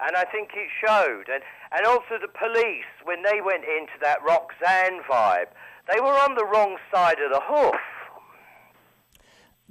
And 0.00 0.16
I 0.16 0.24
think 0.24 0.50
it 0.54 0.68
showed. 0.84 1.24
And, 1.32 1.42
and 1.72 1.86
also 1.86 2.18
the 2.20 2.28
police, 2.28 2.86
when 3.04 3.22
they 3.22 3.40
went 3.40 3.64
into 3.64 3.92
that 4.00 4.18
Roxanne 4.22 5.00
vibe, 5.10 5.48
they 5.92 6.00
were 6.00 6.12
on 6.12 6.34
the 6.34 6.44
wrong 6.44 6.76
side 6.92 7.18
of 7.20 7.30
the 7.32 7.40
hoof. 7.42 7.74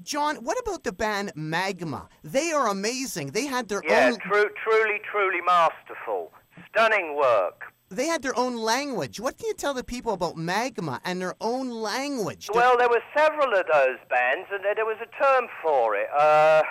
John, 0.04 0.38
what 0.38 0.60
about 0.60 0.84
the 0.84 0.92
band 0.92 1.32
Magma? 1.36 2.08
They 2.24 2.52
are 2.52 2.68
amazing. 2.68 3.32
They 3.32 3.46
had 3.48 3.68
their 3.68 3.82
Yeah, 3.88 4.12
own 4.12 4.20
tru- 4.20 4.52
truly, 4.64 5.00
truly 5.12 5.42
masterful. 5.42 6.32
Stunning 6.70 7.16
work. 7.16 7.74
They 7.90 8.08
had 8.08 8.22
their 8.22 8.38
own 8.38 8.58
language. 8.58 9.20
What 9.20 9.38
can 9.38 9.48
you 9.48 9.54
tell 9.54 9.74
the 9.74 9.84
people 9.84 10.14
about 10.14 10.36
Magma 10.36 11.00
and 11.06 11.22
their 11.22 11.36
own 11.40 11.70
language? 11.70 12.50
Well, 12.54 12.78
there 12.78 12.90
were 12.90 13.04
several 13.16 13.54
of 13.54 13.66
those 13.72 13.98
bands, 14.10 14.48
and 14.52 14.64
there, 14.64 14.86
was 14.86 14.98
a 15.02 15.24
term 15.24 15.48
for 15.62 15.96
it. 15.96 16.08
Uh, 16.18 16.64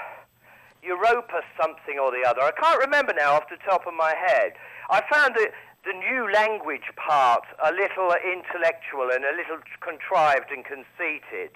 Europa 0.82 1.40
something 1.60 1.98
or 1.98 2.10
the 2.10 2.22
other. 2.28 2.42
I 2.42 2.52
can't 2.52 2.80
remember 2.80 3.12
now 3.12 3.34
off 3.34 3.48
the 3.50 3.58
top 3.64 3.86
of 3.86 3.94
my 3.94 4.14
head. 4.14 4.52
I 4.88 5.02
found 5.10 5.34
the, 5.34 5.48
the 5.84 5.92
new 5.92 6.30
language 6.32 6.86
part 6.96 7.42
a 7.64 7.72
little 7.72 8.14
intellectual 8.22 9.10
and 9.10 9.24
a 9.24 9.34
little 9.34 9.58
contrived 9.80 10.50
and 10.50 10.64
conceited. 10.64 11.50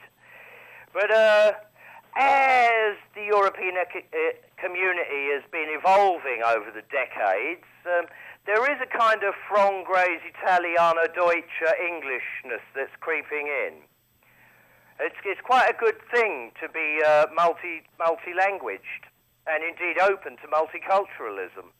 But 0.92 1.14
uh, 1.14 1.52
as 2.16 2.98
the 3.14 3.22
European 3.22 3.74
community 4.58 5.30
has 5.30 5.46
been 5.52 5.70
evolving 5.70 6.42
over 6.42 6.70
the 6.74 6.82
decades, 6.90 7.64
um, 7.86 8.06
there 8.50 8.66
is 8.66 8.82
a 8.82 8.98
kind 8.98 9.22
of 9.22 9.32
Franglese 9.46 10.26
Italiano 10.26 11.06
Deutsche 11.14 11.70
Englishness 11.86 12.66
that's 12.74 12.90
creeping 12.98 13.46
in. 13.46 13.78
It's, 14.98 15.14
it's 15.24 15.40
quite 15.42 15.70
a 15.70 15.76
good 15.78 15.94
thing 16.12 16.50
to 16.60 16.68
be 16.68 16.98
uh, 17.06 17.26
multi 17.32 17.86
multi 17.96 18.34
languaged 18.36 19.06
and 19.46 19.62
indeed 19.62 20.02
open 20.02 20.36
to 20.42 20.48
multiculturalism. 20.50 21.70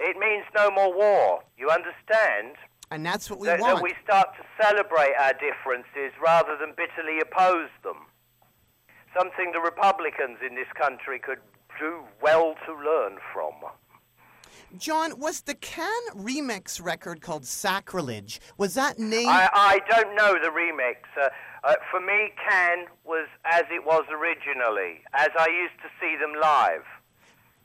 It 0.00 0.16
means 0.16 0.46
no 0.56 0.70
more 0.70 0.88
war. 0.88 1.40
You 1.58 1.68
understand? 1.68 2.56
And 2.90 3.04
that's 3.04 3.28
what 3.28 3.38
we 3.38 3.48
that, 3.48 3.60
want. 3.60 3.76
that 3.76 3.82
we 3.82 3.92
start 4.02 4.28
to 4.40 4.44
celebrate 4.64 5.12
our 5.20 5.34
differences 5.34 6.16
rather 6.16 6.56
than 6.56 6.72
bitterly 6.80 7.20
oppose 7.20 7.68
them. 7.84 8.08
Something 9.14 9.52
the 9.52 9.60
Republicans 9.60 10.38
in 10.40 10.54
this 10.54 10.72
country 10.74 11.18
could 11.18 11.44
do 11.78 12.00
well 12.22 12.54
to 12.64 12.72
learn 12.72 13.18
from. 13.34 13.52
John, 14.76 15.18
was 15.18 15.40
the 15.40 15.54
Can 15.54 15.88
remix 16.14 16.82
record 16.82 17.22
called 17.22 17.46
Sacrilege? 17.46 18.40
Was 18.58 18.74
that 18.74 18.98
named? 18.98 19.28
I, 19.28 19.48
I 19.54 19.80
don't 19.88 20.14
know 20.14 20.34
the 20.34 20.50
remix. 20.50 20.96
Uh, 21.20 21.28
uh, 21.64 21.74
for 21.90 22.00
me, 22.00 22.32
Can 22.48 22.86
was 23.04 23.28
as 23.46 23.62
it 23.70 23.84
was 23.84 24.04
originally, 24.10 25.00
as 25.14 25.30
I 25.38 25.48
used 25.48 25.80
to 25.82 25.88
see 26.00 26.16
them 26.20 26.38
live. 26.40 26.82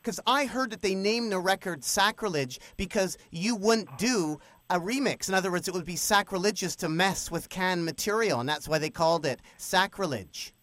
Because 0.02 0.18
I 0.26 0.46
heard 0.46 0.70
that 0.70 0.82
they 0.82 0.94
named 0.94 1.30
the 1.30 1.38
record 1.38 1.84
Sacrilege 1.84 2.58
because 2.76 3.18
you 3.30 3.54
wouldn't 3.54 3.98
do 3.98 4.38
a 4.70 4.80
remix. 4.80 5.28
In 5.28 5.34
other 5.34 5.50
words, 5.50 5.68
it 5.68 5.74
would 5.74 5.84
be 5.84 5.96
sacrilegious 5.96 6.74
to 6.76 6.88
mess 6.88 7.30
with 7.30 7.50
Can 7.50 7.84
material, 7.84 8.40
and 8.40 8.48
that's 8.48 8.66
why 8.66 8.78
they 8.78 8.90
called 8.90 9.26
it 9.26 9.40
Sacrilege. 9.58 10.53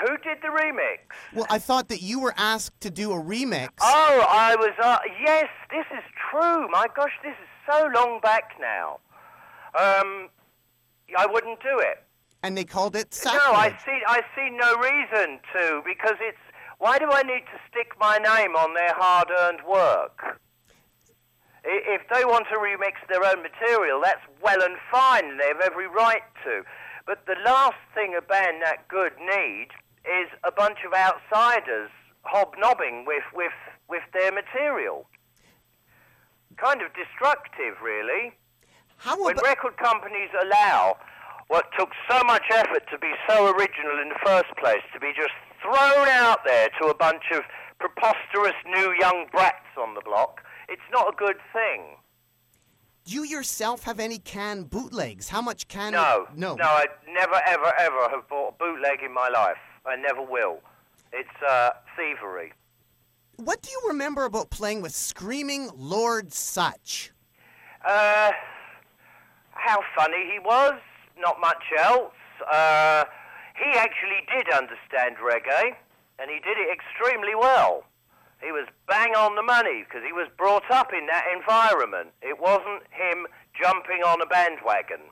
Who 0.00 0.16
did 0.18 0.38
the 0.42 0.48
remix? 0.48 0.98
Well, 1.34 1.46
I 1.50 1.58
thought 1.58 1.88
that 1.88 2.02
you 2.02 2.20
were 2.20 2.34
asked 2.36 2.80
to 2.82 2.90
do 2.90 3.12
a 3.12 3.22
remix. 3.22 3.70
Oh, 3.80 4.26
I 4.28 4.54
was. 4.56 4.72
Uh, 4.82 4.98
yes, 5.24 5.48
this 5.70 5.86
is 5.96 6.04
true. 6.30 6.68
My 6.68 6.86
gosh, 6.94 7.12
this 7.22 7.32
is 7.32 7.48
so 7.70 7.88
long 7.94 8.20
back 8.20 8.52
now. 8.60 9.00
Um, 9.78 10.28
I 11.16 11.26
wouldn't 11.26 11.60
do 11.60 11.78
it. 11.78 12.04
And 12.42 12.56
they 12.56 12.64
called 12.64 12.94
it 12.94 13.20
No, 13.24 13.32
I 13.32 13.76
see. 13.84 14.00
I 14.06 14.22
see 14.36 14.50
no 14.50 14.76
reason 14.76 15.40
to 15.54 15.82
because 15.84 16.16
it's. 16.20 16.38
Why 16.78 16.98
do 16.98 17.10
I 17.10 17.22
need 17.22 17.42
to 17.52 17.58
stick 17.68 17.92
my 17.98 18.18
name 18.18 18.54
on 18.54 18.72
their 18.74 18.94
hard-earned 18.94 19.62
work? 19.68 20.38
If 21.64 22.02
they 22.14 22.24
want 22.24 22.46
to 22.52 22.56
remix 22.56 22.94
their 23.08 23.24
own 23.24 23.42
material, 23.42 24.00
that's 24.00 24.22
well 24.40 24.62
and 24.62 24.76
fine, 24.90 25.38
they 25.38 25.48
have 25.48 25.60
every 25.60 25.88
right 25.88 26.22
to. 26.44 26.62
But 27.04 27.26
the 27.26 27.34
last 27.44 27.78
thing 27.94 28.14
a 28.16 28.22
band 28.22 28.62
that 28.62 28.86
good 28.86 29.12
need 29.18 29.68
is 30.04 30.28
a 30.44 30.52
bunch 30.52 30.78
of 30.86 30.92
outsiders 30.92 31.90
hobnobbing 32.22 33.04
with, 33.06 33.24
with, 33.34 33.52
with 33.88 34.02
their 34.12 34.32
material. 34.32 35.06
Kind 36.56 36.82
of 36.82 36.88
destructive, 36.94 37.80
really 37.82 38.34
How 38.96 39.22
when 39.22 39.36
record 39.44 39.76
companies 39.76 40.30
allow 40.42 40.96
what 41.48 41.66
took 41.78 41.90
so 42.10 42.22
much 42.26 42.44
effort 42.50 42.84
to 42.90 42.98
be 42.98 43.12
so 43.28 43.46
original 43.46 43.98
in 44.02 44.10
the 44.10 44.18
first 44.24 44.50
place 44.58 44.82
to 44.92 45.00
be 45.00 45.12
just 45.16 45.32
thrown 45.62 46.08
out 46.08 46.40
there 46.44 46.68
to 46.80 46.88
a 46.88 46.94
bunch 46.94 47.24
of 47.32 47.42
preposterous 47.78 48.54
new 48.66 48.94
young 49.00 49.26
brats 49.32 49.76
on 49.80 49.94
the 49.94 50.02
block, 50.04 50.42
it's 50.68 50.82
not 50.92 51.08
a 51.08 51.16
good 51.16 51.36
thing. 51.52 51.96
do 53.04 53.14
you 53.14 53.24
yourself 53.24 53.84
have 53.84 54.00
any 54.00 54.18
Can 54.18 54.64
bootlegs? 54.64 55.28
How 55.28 55.40
much 55.40 55.68
Can? 55.68 55.92
No, 55.92 56.26
no, 56.34 56.54
no, 56.56 56.64
I 56.64 56.86
never, 57.08 57.40
ever, 57.46 57.72
ever 57.78 58.08
have 58.10 58.28
bought 58.28 58.54
a 58.54 58.58
bootleg 58.58 59.02
in 59.02 59.14
my 59.14 59.28
life. 59.28 59.56
I 59.88 59.96
never 59.96 60.22
will. 60.22 60.58
It's 61.12 61.42
uh, 61.46 61.70
thievery. 61.96 62.52
What 63.36 63.62
do 63.62 63.70
you 63.70 63.80
remember 63.88 64.24
about 64.24 64.50
playing 64.50 64.82
with 64.82 64.94
Screaming 64.94 65.70
Lord 65.74 66.32
Sutch? 66.32 67.12
Uh, 67.84 68.32
how 69.52 69.80
funny 69.96 70.30
he 70.32 70.38
was. 70.38 70.74
Not 71.18 71.40
much 71.40 71.62
else. 71.78 72.12
Uh, 72.52 73.04
he 73.56 73.78
actually 73.78 74.22
did 74.36 74.52
understand 74.52 75.16
reggae, 75.16 75.74
and 76.18 76.30
he 76.30 76.38
did 76.40 76.58
it 76.58 76.68
extremely 76.70 77.34
well. 77.34 77.84
He 78.42 78.52
was 78.52 78.66
bang 78.86 79.14
on 79.16 79.34
the 79.34 79.42
money 79.42 79.84
because 79.84 80.04
he 80.06 80.12
was 80.12 80.28
brought 80.36 80.70
up 80.70 80.92
in 80.92 81.06
that 81.06 81.24
environment. 81.34 82.10
It 82.22 82.38
wasn't 82.40 82.82
him 82.90 83.26
jumping 83.60 84.02
on 84.06 84.20
a 84.20 84.26
bandwagon. 84.26 85.10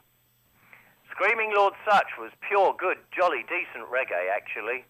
Screaming 1.16 1.52
Lord 1.56 1.72
Sutch 1.88 2.08
was 2.18 2.30
pure, 2.46 2.74
good, 2.78 2.98
jolly, 3.16 3.42
decent 3.48 3.90
reggae, 3.90 4.28
actually. 4.34 4.84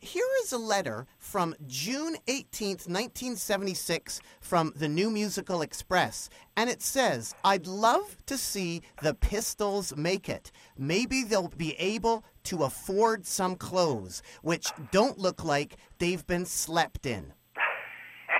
Here 0.00 0.24
is 0.42 0.52
a 0.52 0.58
letter 0.58 1.06
from 1.18 1.54
June 1.66 2.16
18th, 2.26 2.88
1976, 2.88 4.20
from 4.40 4.72
the 4.76 4.88
New 4.88 5.10
Musical 5.10 5.60
Express. 5.60 6.30
And 6.56 6.70
it 6.70 6.80
says, 6.80 7.34
I'd 7.44 7.66
love 7.66 8.16
to 8.26 8.38
see 8.38 8.80
the 9.02 9.12
Pistols 9.12 9.94
make 9.94 10.28
it. 10.28 10.52
Maybe 10.78 11.22
they'll 11.22 11.48
be 11.48 11.74
able 11.74 12.24
to 12.44 12.62
afford 12.62 13.26
some 13.26 13.56
clothes, 13.56 14.22
which 14.40 14.68
don't 14.90 15.18
look 15.18 15.44
like 15.44 15.76
they've 15.98 16.26
been 16.26 16.46
slept 16.46 17.04
in. 17.04 17.34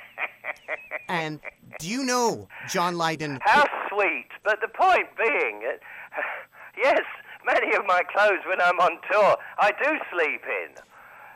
and 1.09 1.40
do 1.78 1.88
you 1.88 2.05
know, 2.05 2.49
John 2.70 2.96
Lydon? 2.96 3.38
How 3.42 3.66
sweet. 3.90 4.28
But 4.44 4.61
the 4.62 4.68
point 4.68 5.09
being, 5.18 5.61
yes, 6.79 7.03
many 7.45 7.74
of 7.74 7.85
my 7.87 8.03
clothes 8.07 8.47
when 8.47 8.61
I'm 8.61 8.79
on 8.81 8.99
tour, 9.11 9.37
I 9.59 9.72
do 9.72 9.99
sleep 10.14 10.43
in. 10.47 10.79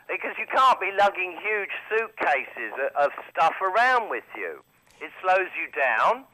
Because 0.07 0.35
you 0.37 0.47
can't 0.51 0.79
be 0.79 0.91
lugging 0.99 1.39
huge 1.39 1.71
suitcases 1.87 2.75
of 2.99 3.11
stuff 3.31 3.55
around 3.61 4.09
with 4.09 4.27
you. 4.35 4.63
It 4.99 5.11
slows 5.21 5.51
you 5.55 5.71
down. 5.71 6.25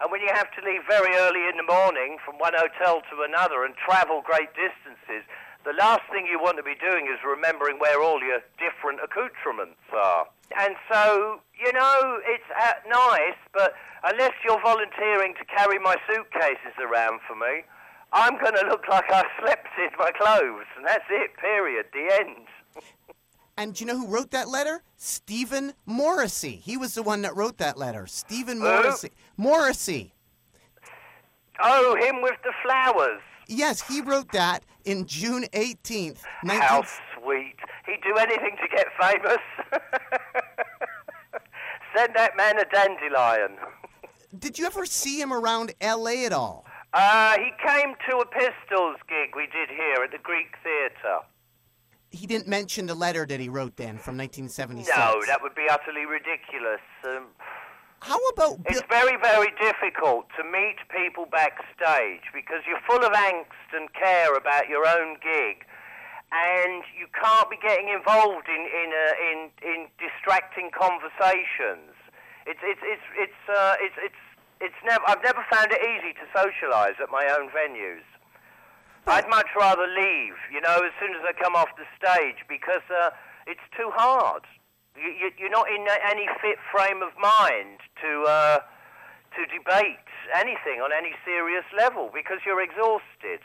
And 0.00 0.10
when 0.10 0.20
you 0.20 0.28
have 0.34 0.50
to 0.58 0.60
leave 0.64 0.82
very 0.88 1.14
early 1.16 1.48
in 1.48 1.56
the 1.56 1.64
morning 1.64 2.18
from 2.24 2.36
one 2.36 2.52
hotel 2.52 3.00
to 3.00 3.22
another 3.22 3.64
and 3.64 3.74
travel 3.76 4.22
great 4.24 4.52
distances, 4.52 5.24
the 5.64 5.72
last 5.72 6.04
thing 6.12 6.26
you 6.28 6.36
want 6.36 6.58
to 6.58 6.62
be 6.62 6.76
doing 6.76 7.08
is 7.08 7.16
remembering 7.24 7.78
where 7.78 8.02
all 8.02 8.20
your 8.20 8.44
different 8.60 9.00
accoutrements 9.00 9.80
are. 9.96 10.28
And 10.60 10.76
so, 10.92 11.40
you 11.56 11.72
know, 11.72 12.20
it's 12.28 12.44
nice, 12.84 13.40
but 13.54 13.72
unless 14.04 14.36
you're 14.44 14.60
volunteering 14.60 15.32
to 15.40 15.44
carry 15.48 15.78
my 15.78 15.96
suitcases 16.04 16.76
around 16.76 17.20
for 17.26 17.34
me, 17.34 17.64
I'm 18.14 18.38
going 18.38 18.54
to 18.54 18.66
look 18.68 18.86
like 18.88 19.10
I 19.10 19.24
slept 19.40 19.66
in 19.76 19.90
my 19.98 20.12
clothes, 20.12 20.66
and 20.76 20.86
that's 20.86 21.04
it, 21.10 21.36
period, 21.36 21.86
the 21.92 22.14
end. 22.20 22.46
And 23.56 23.72
do 23.72 23.84
you 23.84 23.86
know 23.86 23.96
who 23.96 24.08
wrote 24.08 24.32
that 24.32 24.48
letter? 24.48 24.82
Stephen 24.96 25.74
Morrissey. 25.86 26.56
He 26.56 26.76
was 26.76 26.94
the 26.94 27.04
one 27.04 27.22
that 27.22 27.36
wrote 27.36 27.58
that 27.58 27.78
letter. 27.78 28.04
Stephen? 28.08 28.58
Morrissey. 28.58 29.12
Morrissey. 29.36 30.12
Oh, 31.62 31.94
him 31.94 32.20
with 32.20 32.34
the 32.42 32.50
flowers. 32.64 33.20
Yes, 33.46 33.80
he 33.80 34.00
wrote 34.00 34.32
that 34.32 34.64
in 34.84 35.06
June 35.06 35.44
18th, 35.52 36.18
19... 36.42 36.62
How 36.62 36.82
sweet. 37.16 37.54
He'd 37.86 38.00
do 38.02 38.16
anything 38.16 38.56
to 38.60 38.68
get 38.76 38.88
famous. 39.00 39.38
Send 41.96 42.12
that 42.16 42.36
man 42.36 42.58
a 42.58 42.64
dandelion. 42.64 43.56
Did 44.36 44.58
you 44.58 44.66
ever 44.66 44.84
see 44.84 45.20
him 45.20 45.32
around 45.32 45.74
L.A. 45.80 46.26
at 46.26 46.32
all? 46.32 46.66
Uh, 46.94 47.34
he 47.38 47.50
came 47.58 47.96
to 48.08 48.18
a 48.18 48.26
Pistols 48.26 49.02
gig 49.08 49.34
we 49.34 49.50
did 49.50 49.68
here 49.68 50.04
at 50.04 50.12
the 50.12 50.22
Greek 50.22 50.54
Theatre. 50.62 51.26
He 52.10 52.28
didn't 52.28 52.46
mention 52.46 52.86
the 52.86 52.94
letter 52.94 53.26
that 53.26 53.40
he 53.40 53.48
wrote 53.48 53.74
then 53.74 53.98
from 53.98 54.16
1976. 54.16 54.86
No, 54.86 55.18
that 55.26 55.42
would 55.42 55.56
be 55.56 55.66
utterly 55.68 56.06
ridiculous. 56.06 56.86
Um, 57.02 57.34
How 57.98 58.14
about 58.30 58.62
Bill... 58.62 58.78
it's 58.78 58.86
very, 58.88 59.18
very 59.18 59.50
difficult 59.58 60.30
to 60.38 60.46
meet 60.46 60.78
people 60.94 61.26
backstage 61.26 62.30
because 62.30 62.62
you're 62.62 62.82
full 62.86 63.02
of 63.02 63.10
angst 63.10 63.74
and 63.74 63.92
care 63.98 64.36
about 64.38 64.68
your 64.70 64.86
own 64.86 65.18
gig, 65.18 65.66
and 66.30 66.86
you 66.94 67.10
can't 67.10 67.50
be 67.50 67.58
getting 67.58 67.90
involved 67.90 68.46
in 68.46 68.62
in 68.70 68.88
uh, 68.94 69.30
in, 69.34 69.38
in 69.66 69.80
distracting 69.98 70.70
conversations. 70.70 71.90
It's 72.46 72.62
it's 72.62 72.86
it's 72.86 73.08
it's 73.18 73.42
uh, 73.50 73.82
it's 73.82 73.98
it's 73.98 74.23
it's 74.64 74.80
never. 74.84 75.04
I've 75.06 75.22
never 75.22 75.44
found 75.52 75.68
it 75.70 75.80
easy 75.84 76.16
to 76.16 76.24
socialise 76.32 76.96
at 76.96 77.12
my 77.12 77.28
own 77.36 77.52
venues. 77.52 78.04
I'd 79.06 79.28
much 79.28 79.48
rather 79.54 79.86
leave, 79.86 80.32
you 80.50 80.62
know, 80.62 80.80
as 80.80 80.92
soon 80.98 81.12
as 81.12 81.20
I 81.28 81.32
come 81.36 81.54
off 81.54 81.68
the 81.76 81.84
stage 81.92 82.40
because 82.48 82.80
uh, 82.88 83.10
it's 83.46 83.60
too 83.76 83.90
hard. 83.92 84.42
You, 84.96 85.10
you, 85.10 85.30
you're 85.36 85.50
not 85.50 85.68
in 85.68 85.84
any 86.08 86.26
fit 86.40 86.56
frame 86.72 87.02
of 87.02 87.12
mind 87.20 87.84
to 88.00 88.22
uh, 88.24 88.58
to 89.36 89.40
debate 89.52 90.08
anything 90.34 90.80
on 90.80 90.90
any 90.96 91.12
serious 91.24 91.64
level 91.76 92.10
because 92.14 92.38
you're 92.46 92.62
exhausted. 92.62 93.40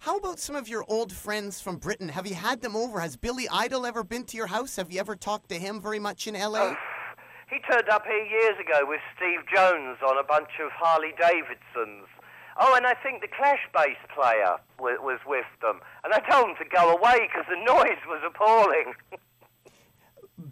How 0.00 0.18
about 0.18 0.38
some 0.38 0.56
of 0.56 0.68
your 0.68 0.84
old 0.88 1.12
friends 1.12 1.60
from 1.60 1.78
Britain? 1.78 2.10
Have 2.10 2.26
you 2.26 2.34
had 2.34 2.60
them 2.60 2.76
over? 2.76 3.00
Has 3.00 3.16
Billy 3.16 3.48
Idol 3.50 3.86
ever 3.86 4.04
been 4.04 4.24
to 4.24 4.36
your 4.36 4.46
house? 4.46 4.76
Have 4.76 4.92
you 4.92 5.00
ever 5.00 5.16
talked 5.16 5.48
to 5.48 5.54
him 5.58 5.80
very 5.80 5.98
much 5.98 6.26
in 6.26 6.36
L.A.? 6.36 6.76
He 7.48 7.60
turned 7.60 7.88
up 7.88 8.04
here 8.04 8.24
years 8.24 8.58
ago 8.58 8.80
with 8.82 9.00
Steve 9.16 9.40
Jones 9.54 9.98
on 10.02 10.18
a 10.18 10.24
bunch 10.24 10.58
of 10.60 10.72
Harley 10.72 11.14
Davidsons. 11.16 12.08
Oh, 12.58 12.74
and 12.74 12.86
I 12.86 12.94
think 12.94 13.20
the 13.20 13.28
Clash 13.28 13.60
bass 13.72 13.98
player 14.14 14.56
was, 14.80 15.20
with 15.26 15.46
them. 15.60 15.80
And 16.02 16.12
I 16.12 16.18
told 16.28 16.48
them 16.48 16.56
to 16.58 16.64
go 16.64 16.90
away 16.90 17.28
because 17.28 17.46
the 17.48 17.56
noise 17.64 18.02
was 18.08 18.22
appalling. 18.26 18.94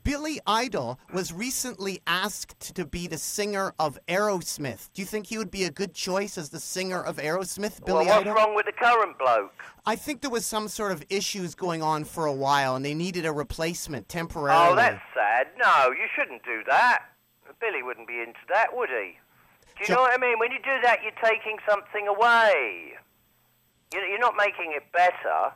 Billy 0.04 0.38
Idol 0.46 1.00
was 1.12 1.32
recently 1.32 2.02
asked 2.06 2.60
to 2.74 2.84
be 2.84 3.06
the 3.06 3.16
singer 3.16 3.72
of 3.78 3.98
Aerosmith. 4.06 4.90
Do 4.92 5.00
you 5.00 5.06
think 5.06 5.26
he 5.26 5.38
would 5.38 5.50
be 5.50 5.64
a 5.64 5.70
good 5.70 5.94
choice 5.94 6.36
as 6.36 6.50
the 6.50 6.60
singer 6.60 7.02
of 7.02 7.16
Aerosmith, 7.16 7.84
Billy 7.84 8.06
well, 8.06 8.16
what's 8.18 8.20
Idol? 8.20 8.34
wrong 8.34 8.54
with 8.54 8.66
the 8.66 8.72
current 8.72 9.18
bloke? 9.18 9.64
I 9.86 9.96
think 9.96 10.20
there 10.20 10.30
was 10.30 10.44
some 10.44 10.68
sort 10.68 10.92
of 10.92 11.02
issues 11.08 11.54
going 11.54 11.82
on 11.82 12.04
for 12.04 12.26
a 12.26 12.32
while, 12.32 12.76
and 12.76 12.84
they 12.84 12.94
needed 12.94 13.24
a 13.24 13.32
replacement 13.32 14.04
oh, 14.10 14.12
temporarily. 14.12 14.72
Oh, 14.72 14.76
that's 14.76 15.02
sad. 15.14 15.48
No, 15.58 15.90
you 15.90 16.06
shouldn't 16.14 16.44
do 16.44 16.62
that. 16.68 17.04
Billy 17.60 17.82
wouldn't 17.82 18.06
be 18.06 18.20
into 18.20 18.40
that, 18.52 18.76
would 18.76 18.90
he? 18.90 19.16
Do 19.78 19.84
you 19.88 19.94
know 19.94 20.02
what 20.02 20.12
I 20.12 20.18
mean? 20.18 20.38
When 20.38 20.52
you 20.52 20.58
do 20.58 20.82
that, 20.82 20.98
you're 21.02 21.12
taking 21.22 21.56
something 21.68 22.06
away. 22.08 22.92
You- 23.94 24.00
You're 24.00 24.18
not 24.18 24.34
making 24.36 24.72
it 24.76 24.92
better. 24.92 25.52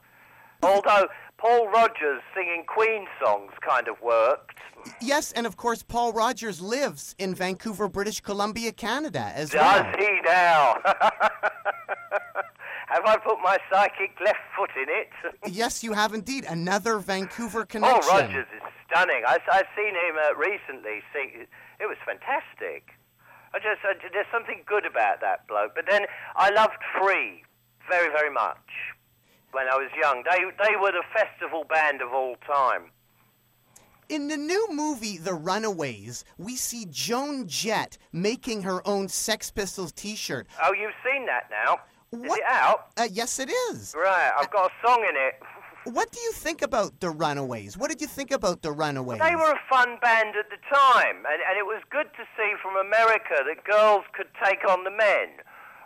Although 0.62 1.08
Paul 1.38 1.68
Rodgers 1.68 2.20
singing 2.34 2.64
Queen 2.66 3.06
songs 3.24 3.52
kind 3.66 3.86
of 3.86 4.00
worked. 4.02 4.58
Yes, 5.00 5.32
and 5.32 5.46
of 5.46 5.56
course, 5.56 5.82
Paul 5.82 6.12
Rodgers 6.12 6.60
lives 6.60 7.14
in 7.18 7.34
Vancouver, 7.34 7.88
British 7.88 8.20
Columbia, 8.20 8.72
Canada, 8.72 9.32
as 9.34 9.50
Does 9.50 9.60
well. 9.60 9.92
he 9.98 10.20
now? 10.24 10.76
Have 12.88 13.04
I 13.04 13.16
put 13.18 13.38
my 13.42 13.58
psychic 13.70 14.18
left 14.24 14.38
foot 14.56 14.70
in 14.76 14.88
it? 14.88 15.10
Yes, 15.52 15.84
you 15.84 15.92
have 15.92 16.12
indeed 16.14 16.44
another 16.48 16.98
Vancouver 16.98 17.64
connection. 17.64 18.00
Paul. 18.02 18.20
Rodgers 18.20 18.46
is 18.54 18.62
stunning. 18.90 19.22
I, 19.26 19.38
I've 19.52 19.66
seen 19.76 19.94
him 19.94 20.16
uh, 20.16 20.34
recently 20.36 21.00
sing. 21.12 21.46
It 21.80 21.86
was 21.86 21.96
fantastic. 22.04 22.90
I 23.54 23.58
just 23.58 23.80
uh, 23.88 23.94
there's 24.12 24.26
something 24.32 24.62
good 24.66 24.84
about 24.84 25.20
that 25.20 25.46
bloke. 25.46 25.74
But 25.74 25.84
then 25.88 26.02
I 26.36 26.50
loved 26.50 26.76
Free 27.00 27.44
very 27.88 28.08
very 28.08 28.30
much 28.30 28.56
when 29.52 29.66
I 29.68 29.76
was 29.76 29.90
young. 30.00 30.22
They 30.30 30.38
they 30.64 30.76
were 30.76 30.92
the 30.92 31.04
festival 31.12 31.64
band 31.68 32.02
of 32.02 32.12
all 32.12 32.36
time. 32.46 32.90
In 34.08 34.28
the 34.28 34.36
new 34.38 34.68
movie 34.72 35.18
The 35.18 35.34
Runaways, 35.34 36.24
we 36.38 36.56
see 36.56 36.86
Joan 36.90 37.46
Jett 37.46 37.98
making 38.10 38.62
her 38.62 38.86
own 38.88 39.08
Sex 39.08 39.50
Pistols 39.50 39.92
T-shirt. 39.92 40.46
Oh, 40.62 40.72
you've 40.72 40.94
seen 41.04 41.26
that 41.26 41.50
now. 41.50 41.74
Is 42.10 42.26
What? 42.26 42.38
it 42.38 42.44
out? 42.48 42.86
Uh, 42.96 43.06
yes, 43.12 43.38
it 43.38 43.50
is. 43.70 43.94
Right, 43.94 44.32
I've 44.38 44.50
got 44.50 44.70
a 44.70 44.86
song 44.86 45.04
in 45.08 45.14
it. 45.16 45.34
What 45.84 46.10
do 46.12 46.20
you 46.20 46.32
think 46.32 46.60
about 46.60 47.00
The 47.00 47.08
Runaways? 47.08 47.78
What 47.78 47.88
did 47.88 48.02
you 48.02 48.06
think 48.08 48.30
about 48.30 48.60
The 48.60 48.72
Runaways? 48.72 49.20
They 49.20 49.36
were 49.36 49.52
a 49.52 49.60
fun 49.70 49.96
band 50.02 50.34
at 50.36 50.50
the 50.50 50.58
time, 50.74 51.16
and, 51.24 51.40
and 51.48 51.56
it 51.56 51.64
was 51.64 51.80
good 51.88 52.08
to 52.18 52.24
see 52.36 52.52
from 52.60 52.76
America 52.76 53.36
that 53.46 53.64
girls 53.64 54.04
could 54.12 54.26
take 54.44 54.68
on 54.68 54.84
the 54.84 54.90
men. 54.90 55.40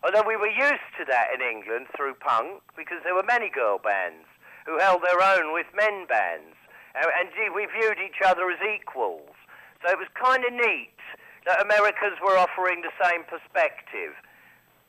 Although 0.04 0.26
we 0.26 0.36
were 0.36 0.50
used 0.50 0.90
to 0.98 1.04
that 1.06 1.28
in 1.34 1.40
England 1.40 1.86
through 1.96 2.14
punk, 2.14 2.62
because 2.76 2.98
there 3.04 3.14
were 3.14 3.22
many 3.22 3.48
girl 3.48 3.78
bands 3.78 4.26
who 4.66 4.78
held 4.78 5.02
their 5.02 5.22
own 5.22 5.52
with 5.52 5.66
men 5.74 6.06
bands. 6.06 6.56
And, 6.94 7.30
gee, 7.34 7.48
we 7.48 7.66
viewed 7.66 7.98
each 7.98 8.20
other 8.24 8.50
as 8.50 8.60
equals. 8.62 9.34
So 9.82 9.90
it 9.90 9.98
was 9.98 10.08
kind 10.14 10.44
of 10.44 10.52
neat 10.52 10.98
that 11.46 11.62
Americans 11.62 12.18
were 12.22 12.36
offering 12.36 12.82
the 12.82 12.92
same 13.02 13.24
perspective. 13.24 14.12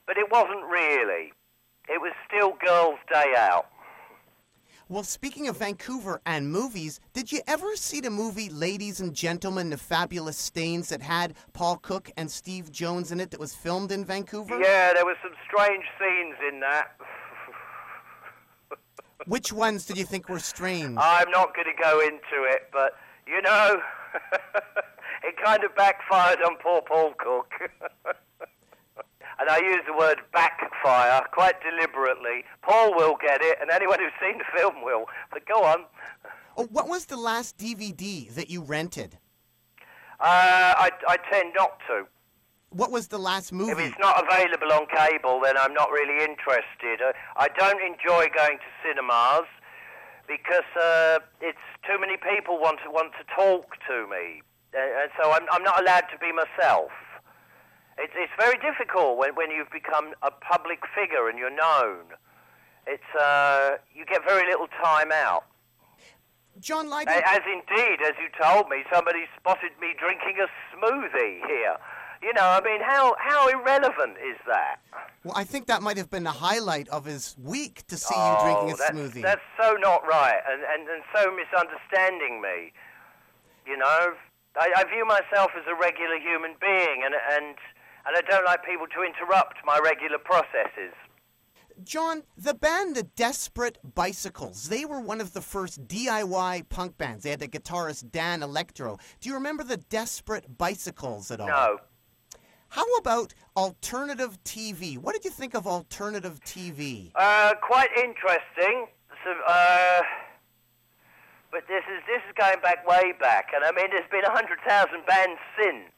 But 0.06 0.18
it 0.18 0.30
wasn't 0.32 0.66
really. 0.66 1.34
It 1.88 2.02
was 2.02 2.14
still 2.28 2.54
girls' 2.60 3.00
day 3.12 3.34
out. 3.38 3.68
Well, 4.90 5.04
speaking 5.04 5.48
of 5.48 5.58
Vancouver 5.58 6.22
and 6.26 6.52
movies, 6.52 7.00
did 7.14 7.32
you 7.32 7.40
ever 7.48 7.76
see 7.76 8.02
the 8.02 8.10
movie 8.10 8.50
Ladies 8.50 9.00
and 9.00 9.14
Gentlemen, 9.14 9.70
The 9.70 9.78
Fabulous 9.78 10.36
Stains 10.36 10.90
that 10.90 11.02
had 11.02 11.36
Paul 11.54 11.78
Cook 11.78 12.12
and 12.18 12.30
Steve 12.30 12.70
Jones 12.70 13.12
in 13.12 13.22
it 13.22 13.32
that 13.32 13.40
was 13.40 13.56
filmed 13.56 13.94
in 13.94 14.04
Vancouver? 14.04 14.60
Yeah, 14.60 14.92
there 14.94 15.06
were 15.06 15.16
some 15.24 15.32
strange 15.48 15.86
scenes 15.98 16.36
in 16.52 16.60
that. 16.60 16.98
Which 19.26 19.54
ones 19.54 19.86
did 19.86 19.98
you 19.98 20.04
think 20.04 20.28
were 20.28 20.40
strange? 20.40 20.98
I'm 21.00 21.32
not 21.32 21.56
going 21.56 21.68
to 21.74 21.82
go 21.82 22.02
into 22.02 22.44
it, 22.50 22.70
but 22.74 22.98
you 23.26 23.42
know, 23.42 23.82
it 25.24 25.36
kind 25.42 25.64
of 25.64 25.74
backfired 25.76 26.40
on 26.42 26.58
poor 26.62 26.82
Paul 26.82 27.14
Cook. 27.18 27.52
and 29.40 29.50
I 29.50 29.58
use 29.60 29.82
the 29.88 29.94
word 29.94 30.22
backfire 30.32 31.22
quite 31.32 31.56
deliberately. 31.62 32.44
Paul 32.62 32.96
will 32.96 33.16
get 33.22 33.42
it, 33.42 33.58
and 33.62 33.70
anyone 33.70 34.00
who's 34.00 34.12
seen 34.22 34.38
the 34.38 34.46
film 34.58 34.84
will. 34.84 35.06
But 35.32 35.46
go 35.48 35.64
on. 35.64 35.86
Oh, 36.58 36.66
what 36.72 36.88
was 36.88 37.06
the 37.06 37.18
last 37.18 37.58
DVD 37.58 38.30
that 38.36 38.50
you 38.50 38.62
rented? 38.62 39.18
Uh, 40.20 40.74
I, 40.78 40.92
I 41.08 41.18
tend 41.32 41.54
not 41.56 41.80
to. 41.88 42.06
What 42.70 42.92
was 42.92 43.08
the 43.08 43.20
last 43.20 43.52
movie? 43.52 43.72
If 43.72 43.80
it's 43.80 44.00
not 44.00 44.24
available 44.24 44.72
on 44.72 44.88
cable, 44.88 45.40
then 45.44 45.58
I'm 45.58 45.74
not 45.74 45.92
really 45.92 46.24
interested. 46.24 47.02
Uh, 47.06 47.14
I 47.36 47.48
don't 47.58 47.82
enjoy 47.82 48.30
going 48.36 48.58
to 48.58 48.70
cinemas 48.82 49.46
because 50.28 50.66
uh, 50.82 51.20
it's 51.42 51.66
too 51.86 52.00
many 52.00 52.18
people 52.18 52.60
want 52.60 52.80
to 52.86 52.90
want 52.90 53.12
to 53.20 53.24
talk 53.36 53.76
to 53.88 54.08
me, 54.10 54.42
uh, 54.74 55.04
and 55.04 55.12
so 55.22 55.32
I'm, 55.32 55.46
I'm 55.52 55.64
not 55.64 55.82
allowed 55.82 56.06
to 56.14 56.18
be 56.18 56.32
myself. 56.32 56.90
It's, 57.98 58.14
it's 58.16 58.32
very 58.40 58.58
difficult 58.58 59.18
when, 59.18 59.36
when 59.36 59.52
you've 59.52 59.72
become 59.72 60.14
a 60.22 60.32
public 60.32 60.80
figure 60.96 61.30
and 61.30 61.38
you're 61.38 61.54
known. 61.54 62.18
It's 62.88 63.12
uh, 63.20 63.78
you 63.94 64.06
get 64.06 64.22
very 64.28 64.46
little 64.50 64.68
time 64.84 65.12
out. 65.12 65.46
John 66.60 66.90
Lydon. 66.90 67.14
As 67.26 67.42
indeed, 67.48 68.00
as 68.06 68.14
you 68.22 68.30
told 68.42 68.70
me, 68.70 68.84
somebody 68.92 69.26
spotted 69.40 69.72
me 69.82 69.94
drinking 69.98 70.38
a 70.42 70.48
smoothie 70.76 71.46
here. 71.48 71.78
You 72.22 72.32
know, 72.34 72.46
I 72.46 72.62
mean, 72.64 72.80
how 72.82 73.16
how 73.20 73.50
irrelevant 73.50 74.18
is 74.24 74.38
that? 74.48 74.78
Well, 75.24 75.34
I 75.36 75.44
think 75.44 75.68
that 75.68 75.82
might 75.82 75.98
have 75.98 76.10
been 76.10 76.24
the 76.24 76.32
highlight 76.32 76.88
of 76.90 77.06
his 77.06 77.36
week 77.42 77.86
to 77.88 77.98
see 77.98 78.16
you 78.16 78.22
Oh, 78.22 78.44
drinking 78.44 78.74
a 78.74 78.78
that's, 78.78 78.92
smoothie. 78.92 79.22
That's 79.22 79.48
so 79.60 79.74
not 79.80 80.08
right, 80.08 80.40
and, 80.50 80.62
and, 80.64 80.88
and 80.88 81.04
so 81.14 81.32
misunderstanding 81.36 82.42
me. 82.42 82.72
You 83.66 83.78
know, 83.78 84.14
I, 84.56 84.72
I 84.78 84.84
view 84.86 85.06
myself 85.06 85.52
as 85.58 85.64
a 85.68 85.76
regular 85.76 86.20
human 86.20 86.56
being, 86.62 87.04
and, 87.04 87.16
and, 87.32 87.56
and 88.06 88.16
I 88.16 88.22
don't 88.22 88.46
like 88.46 88.66
people 88.66 88.88
to 88.88 89.04
interrupt 89.04 89.58
my 89.66 89.80
regular 89.84 90.18
processes. 90.18 90.94
John, 91.84 92.24
the 92.38 92.54
band 92.54 92.96
The 92.96 93.04
Desperate 93.04 93.80
Bicycles, 93.96 94.70
they 94.70 94.86
were 94.86 95.00
one 95.00 95.20
of 95.20 95.34
the 95.34 95.42
first 95.42 95.88
DIY 95.88 96.70
punk 96.70 96.98
bands. 96.98 97.24
They 97.24 97.32
had 97.32 97.40
the 97.40 97.48
guitarist 97.48 98.12
Dan 98.12 98.44
Electro. 98.44 98.98
Do 99.20 99.30
you 99.30 99.36
remember 99.36 99.64
the 99.64 99.78
Desperate 99.78 100.58
Bicycles 100.58 101.32
at 101.32 101.40
all? 101.40 101.48
No. 101.48 101.78
How 102.70 102.86
about 102.98 103.34
alternative 103.56 104.44
TV? 104.44 104.98
What 104.98 105.14
did 105.14 105.26
you 105.26 105.32
think 105.32 105.54
of 105.54 105.68
alternative 105.68 106.40
TV? 106.44 107.12
Uh, 107.16 107.54
quite 107.62 107.90
interesting. 107.96 108.88
So, 109.24 109.32
uh, 109.48 110.02
but 111.52 111.68
this 111.68 111.84
is 111.86 112.02
this 112.08 112.22
is 112.28 112.34
going 112.36 112.60
back 112.62 112.88
way 112.88 113.14
back, 113.20 113.50
and 113.56 113.64
I 113.64 113.72
mean, 113.72 113.92
there's 113.92 114.10
been 114.10 114.26
a 114.26 114.32
hundred 114.32 114.58
thousand 114.68 115.06
bands 115.06 115.40
since. 115.56 115.93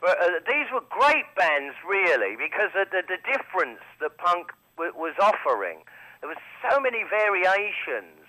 But 0.00 0.20
uh, 0.22 0.38
these 0.46 0.70
were 0.72 0.82
great 0.88 1.26
bands, 1.36 1.74
really, 1.86 2.36
because 2.36 2.70
of 2.78 2.90
the, 2.90 3.02
the 3.02 3.18
difference 3.26 3.82
that 4.00 4.16
punk 4.18 4.52
w- 4.76 4.94
was 4.94 5.14
offering. 5.18 5.82
There 6.20 6.28
was 6.28 6.38
so 6.62 6.78
many 6.80 7.02
variations. 7.08 8.22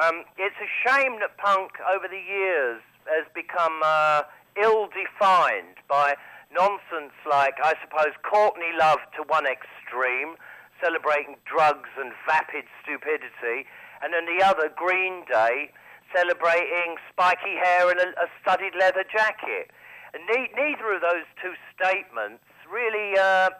Um, 0.00 0.24
it's 0.36 0.56
a 0.56 0.70
shame 0.88 1.20
that 1.20 1.36
punk, 1.36 1.72
over 1.94 2.08
the 2.08 2.20
years, 2.20 2.80
has 3.04 3.26
become 3.34 3.80
uh, 3.84 4.22
ill-defined 4.56 5.76
by 5.88 6.14
nonsense 6.52 7.12
like, 7.28 7.54
I 7.62 7.74
suppose, 7.84 8.16
Courtney 8.24 8.72
Love 8.78 8.98
to 9.16 9.22
one 9.28 9.44
extreme, 9.44 10.36
celebrating 10.80 11.36
drugs 11.44 11.90
and 11.98 12.12
vapid 12.24 12.64
stupidity, 12.82 13.68
and 14.02 14.14
then 14.14 14.24
the 14.24 14.44
other, 14.44 14.70
Green 14.74 15.24
Day, 15.26 15.70
celebrating 16.14 16.96
spiky 17.12 17.56
hair 17.60 17.90
and 17.90 18.00
a, 18.00 18.08
a 18.16 18.26
studded 18.40 18.72
leather 18.78 19.04
jacket. 19.04 19.70
Ne- 20.14 20.50
neither 20.56 20.94
of 20.94 21.00
those 21.00 21.26
two 21.42 21.52
statements 21.74 22.44
really 22.70 23.18
uh, 23.18 23.50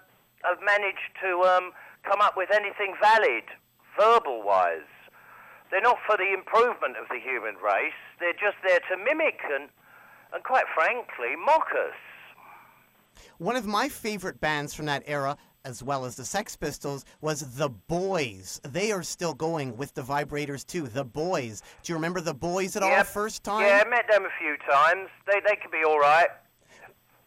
have 0.45 0.61
managed 0.65 1.13
to 1.23 1.43
um, 1.43 1.73
come 2.05 2.21
up 2.21 2.37
with 2.37 2.51
anything 2.53 2.95
valid, 3.01 3.45
verbal-wise. 3.99 4.89
They're 5.71 5.83
not 5.83 5.99
for 6.07 6.17
the 6.17 6.33
improvement 6.33 6.97
of 6.97 7.09
the 7.09 7.21
human 7.21 7.57
race. 7.57 7.99
They're 8.21 8.33
just 8.33 8.57
there 8.67 8.81
to 8.91 8.97
mimic 8.97 9.41
and, 9.53 9.69
and 10.33 10.43
quite 10.43 10.65
frankly, 10.75 11.37
mock 11.37 11.69
us. 11.73 13.23
One 13.39 13.57
of 13.57 13.67
my 13.67 13.89
favorite 13.89 14.41
bands 14.41 14.73
from 14.73 14.87
that 14.87 15.03
era, 15.07 15.37
as 15.69 15.83
well 15.83 16.07
as 16.07 16.17
the 16.17 16.25
Sex 16.25 16.57
Pistols, 16.57 17.05
was 17.21 17.57
The 17.57 17.69
Boys. 17.69 18.59
They 18.65 18.91
are 18.91 19.03
still 19.03 19.35
going 19.35 19.77
with 19.77 19.93
the 19.93 20.01
Vibrators 20.03 20.67
too. 20.67 20.89
The 20.89 21.05
Boys. 21.05 21.63
Do 21.83 21.93
you 21.93 21.97
remember 21.97 22.23
The 22.23 22.35
Boys 22.35 22.75
at 22.75 22.83
all? 22.83 23.05
First 23.05 23.45
time? 23.45 23.67
Yeah, 23.67 23.83
I 23.85 23.89
met 23.89 24.09
them 24.11 24.25
a 24.25 24.33
few 24.41 24.57
times. 24.69 25.09
They, 25.27 25.41
they 25.47 25.57
could 25.57 25.71
be 25.71 25.85
all 25.87 25.99
right. 25.99 26.29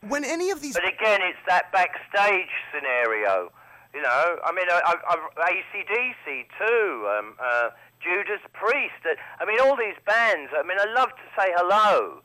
When 0.08 0.26
any 0.26 0.50
of 0.50 0.62
these 0.62 0.74
But 0.74 0.88
again, 0.88 1.22
it's 1.22 1.38
that 1.48 1.72
backstage 1.72 2.50
scenario. 2.74 3.52
You 3.94 4.02
know, 4.02 4.38
I 4.44 4.52
mean, 4.54 4.66
I, 4.72 4.82
I, 4.88 5.16
I, 5.38 5.52
ACDC 5.52 6.46
too, 6.58 7.08
um, 7.20 7.36
uh, 7.44 7.70
Judas 8.02 8.40
Priest. 8.54 9.04
uh, 9.06 9.16
I 9.40 9.46
mean, 9.46 9.60
all 9.60 9.76
these 9.76 10.00
bands. 10.08 10.50
I 10.58 10.64
mean, 10.64 10.78
I 10.80 10.92
love 10.94 11.10
to 11.10 11.28
say 11.38 11.52
hello, 11.56 12.22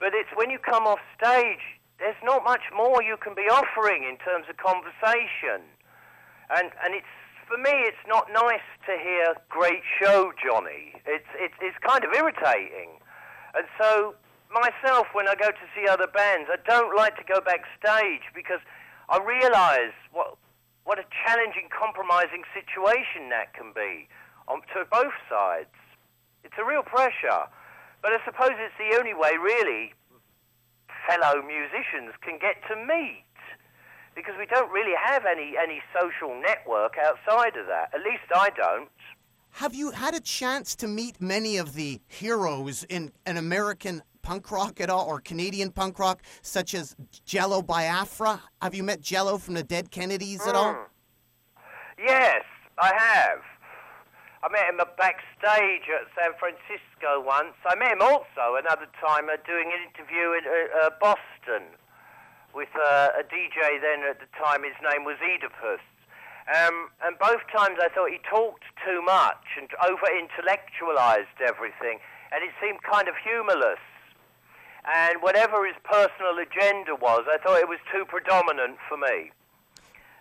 but 0.00 0.14
it's 0.14 0.30
when 0.34 0.50
you 0.50 0.58
come 0.58 0.84
off 0.84 1.00
stage, 1.16 1.60
there's 2.02 2.18
not 2.26 2.42
much 2.42 2.66
more 2.74 3.00
you 3.00 3.16
can 3.16 3.34
be 3.34 3.46
offering 3.46 4.02
in 4.02 4.18
terms 4.18 4.50
of 4.50 4.58
conversation. 4.58 5.62
and 6.50 6.74
and 6.82 6.94
it's 6.98 7.14
for 7.46 7.58
me, 7.58 7.84
it's 7.84 8.06
not 8.08 8.26
nice 8.32 8.66
to 8.86 8.92
hear 8.98 9.34
"Great 9.48 9.82
show, 10.00 10.32
Johnny." 10.42 10.94
It's 11.06 11.30
it's 11.38 11.54
it's 11.60 11.78
kind 11.78 12.02
of 12.04 12.12
irritating, 12.12 12.98
and 13.54 13.66
so 13.78 14.14
myself, 14.50 15.06
when 15.12 15.28
I 15.28 15.34
go 15.34 15.50
to 15.50 15.66
see 15.74 15.86
other 15.88 16.06
bands, 16.06 16.50
I 16.52 16.56
don't 16.68 16.96
like 16.96 17.16
to 17.16 17.24
go 17.24 17.40
backstage 17.40 18.26
because 18.34 18.60
I 19.08 19.18
realise 19.22 19.94
what 20.12 20.36
what 20.84 20.98
a 20.98 21.06
challenging, 21.24 21.68
compromising 21.70 22.42
situation 22.50 23.30
that 23.30 23.54
can 23.54 23.72
be 23.72 24.08
on, 24.48 24.62
to 24.74 24.84
both 24.90 25.14
sides. 25.30 25.70
It's 26.42 26.58
a 26.58 26.64
real 26.64 26.82
pressure, 26.82 27.46
but 28.02 28.10
I 28.12 28.18
suppose 28.24 28.58
it's 28.58 28.74
the 28.78 28.98
only 28.98 29.14
way, 29.14 29.38
really, 29.38 29.94
fellow 31.06 31.42
musicians 31.42 32.14
can 32.22 32.38
get 32.38 32.56
to 32.68 32.76
meet 32.76 33.24
because 34.14 34.34
we 34.38 34.46
don't 34.46 34.70
really 34.70 34.94
have 35.02 35.24
any, 35.24 35.54
any 35.60 35.80
social 35.98 36.38
network 36.40 36.94
outside 36.98 37.56
of 37.56 37.66
that. 37.66 37.90
At 37.94 38.00
least 38.00 38.24
I 38.34 38.50
don't. 38.50 38.88
Have 39.56 39.74
you 39.74 39.90
had 39.90 40.14
a 40.14 40.20
chance 40.20 40.74
to 40.76 40.88
meet 40.88 41.20
many 41.20 41.58
of 41.58 41.74
the 41.74 42.00
heroes 42.08 42.84
in 42.84 43.12
an 43.26 43.36
American 43.36 44.02
punk 44.22 44.50
rock 44.50 44.80
at 44.80 44.88
all, 44.88 45.06
or 45.06 45.20
Canadian 45.20 45.70
punk 45.70 45.98
rock, 45.98 46.22
such 46.40 46.74
as 46.74 46.96
Jello 47.26 47.60
Biafra? 47.60 48.40
Have 48.62 48.74
you 48.74 48.82
met 48.82 49.00
Jello 49.00 49.36
from 49.36 49.54
the 49.54 49.62
Dead 49.62 49.90
Kennedys 49.90 50.46
at 50.46 50.54
all? 50.54 50.72
Hmm. 50.72 50.82
Yes, 52.06 52.42
I 52.78 52.94
have. 52.96 53.38
I 54.42 54.50
met 54.50 54.66
him 54.66 54.82
backstage 54.98 55.86
at 55.86 56.10
San 56.18 56.34
Francisco 56.34 57.22
once. 57.22 57.54
I 57.62 57.78
met 57.78 57.94
him 57.94 58.02
also 58.02 58.58
another 58.58 58.90
time 58.98 59.30
uh, 59.30 59.38
doing 59.46 59.70
an 59.70 59.86
interview 59.86 60.34
in 60.34 60.42
uh, 60.42 60.86
uh, 60.86 60.90
Boston 60.98 61.70
with 62.50 62.74
uh, 62.74 63.14
a 63.14 63.22
DJ 63.22 63.78
then 63.78 64.02
at 64.02 64.18
the 64.18 64.26
time. 64.34 64.66
His 64.66 64.74
name 64.82 65.06
was 65.06 65.14
Oedipus. 65.22 65.78
Um, 66.50 66.90
and 67.06 67.14
both 67.22 67.46
times 67.54 67.78
I 67.78 67.86
thought 67.94 68.10
he 68.10 68.18
talked 68.26 68.66
too 68.82 68.98
much 69.06 69.46
and 69.54 69.70
over 69.78 70.10
intellectualized 70.10 71.38
everything, 71.38 72.02
and 72.34 72.42
it 72.42 72.50
seemed 72.58 72.82
kind 72.82 73.06
of 73.06 73.14
humorless. 73.22 73.78
And 74.90 75.22
whatever 75.22 75.62
his 75.62 75.78
personal 75.86 76.34
agenda 76.42 76.98
was, 76.98 77.30
I 77.30 77.38
thought 77.38 77.62
it 77.62 77.70
was 77.70 77.78
too 77.94 78.02
predominant 78.10 78.82
for 78.90 78.98
me. 78.98 79.30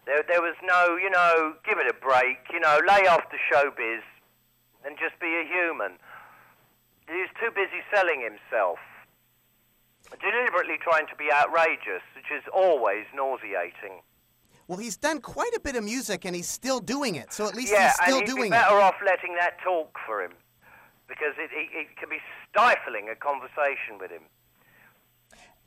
There, 0.06 0.24
there 0.28 0.42
was 0.42 0.56
no, 0.64 0.98
you 0.98 1.10
know, 1.10 1.54
give 1.64 1.78
it 1.78 1.88
a 1.88 1.94
break, 1.94 2.38
you 2.52 2.60
know, 2.60 2.80
lay 2.88 3.08
off 3.08 3.22
the 3.30 3.38
showbiz 3.52 4.02
and 4.86 4.98
just 4.98 5.20
be 5.20 5.28
a 5.28 5.46
human. 5.46 5.94
He 7.08 7.18
was 7.22 7.30
too 7.40 7.52
busy 7.54 7.84
selling 7.94 8.22
himself, 8.22 8.80
deliberately 10.20 10.78
trying 10.82 11.08
to 11.08 11.16
be 11.16 11.32
outrageous, 11.32 12.02
which 12.16 12.32
is 12.34 12.44
always 12.54 13.06
nauseating. 13.14 14.02
Well, 14.68 14.80
he's 14.80 14.98
done 14.98 15.20
quite 15.20 15.54
a 15.56 15.60
bit 15.60 15.76
of 15.76 15.84
music, 15.84 16.26
and 16.26 16.34
he's 16.36 16.48
still 16.48 16.80
doing 16.80 17.16
it. 17.16 17.34
So 17.34 17.48
at 17.48 17.56
least 17.56 17.74
yeah, 17.74 17.88
he's 17.88 17.96
still 17.96 18.18
and 18.20 18.28
he'd 18.28 18.34
doing 18.34 18.44
be 18.44 18.58
better 18.58 18.78
it. 18.78 18.84
off 18.84 18.96
letting 19.06 19.36
that 19.36 19.60
talk 19.62 19.98
for 20.06 20.24
him, 20.24 20.32
because 21.08 21.36
it, 21.38 21.52
it, 21.52 21.70
it 21.74 21.98
can 21.98 22.10
be 22.10 22.20
stifling 22.50 23.10
a 23.10 23.16
conversation 23.16 24.00
with 24.00 24.10
him. 24.10 24.24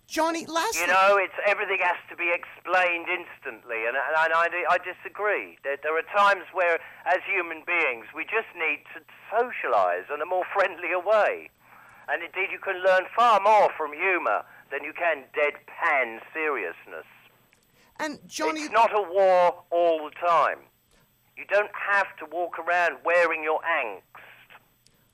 Johnny, 0.06 0.44
last 0.46 0.76
You 0.76 0.86
know, 0.86 1.16
it's 1.16 1.34
everything 1.46 1.78
has 1.80 1.96
to 2.10 2.16
be 2.16 2.28
explained 2.28 3.08
instantly, 3.08 3.86
and, 3.88 3.96
and 3.96 4.32
I, 4.34 4.48
I 4.70 4.78
disagree. 4.78 5.56
There, 5.64 5.76
there 5.82 5.96
are 5.96 6.08
times 6.16 6.44
where, 6.52 6.78
as 7.06 7.20
human 7.26 7.62
beings, 7.66 8.06
we 8.14 8.24
just 8.24 8.48
need 8.54 8.84
to 8.92 9.00
socialise 9.32 10.12
in 10.12 10.20
a 10.20 10.26
more 10.26 10.44
friendlier 10.52 11.00
way. 11.00 11.50
And 12.08 12.22
indeed, 12.22 12.52
you 12.52 12.58
can 12.58 12.82
learn 12.84 13.04
far 13.16 13.40
more 13.40 13.70
from 13.76 13.92
humour 13.92 14.44
than 14.70 14.84
you 14.84 14.92
can 14.92 15.24
deadpan 15.32 16.20
seriousness. 16.32 17.08
and 17.98 18.18
Johnny, 18.28 18.62
It's 18.62 18.72
not 18.72 18.92
a 18.92 19.02
war 19.02 19.64
all 19.70 20.04
the 20.04 20.14
time. 20.26 20.58
You 21.36 21.44
don't 21.48 21.72
have 21.74 22.14
to 22.18 22.26
walk 22.30 22.58
around 22.58 22.98
wearing 23.04 23.42
your 23.42 23.60
angst. 23.62 24.02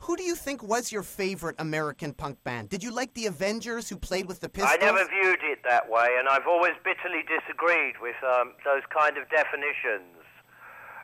Who 0.01 0.17
do 0.17 0.23
you 0.23 0.35
think 0.35 0.63
was 0.63 0.91
your 0.91 1.03
favorite 1.03 1.57
American 1.59 2.13
punk 2.15 2.43
band? 2.43 2.69
Did 2.71 2.83
you 2.83 2.91
like 2.91 3.13
the 3.15 3.27
Avengers 3.27 3.89
who 3.89 3.97
played 3.97 4.27
with 4.27 4.41
the 4.41 4.49
Pistols? 4.49 4.73
I 4.73 4.83
never 4.83 5.05
viewed 5.05 5.45
it 5.45 5.61
that 5.69 5.91
way, 5.91 6.17
and 6.19 6.27
I've 6.29 6.47
always 6.49 6.73
bitterly 6.83 7.23
disagreed 7.29 7.97
with 8.01 8.17
um, 8.25 8.55
those 8.65 8.83
kind 8.89 9.19
of 9.19 9.29
definitions. 9.29 10.25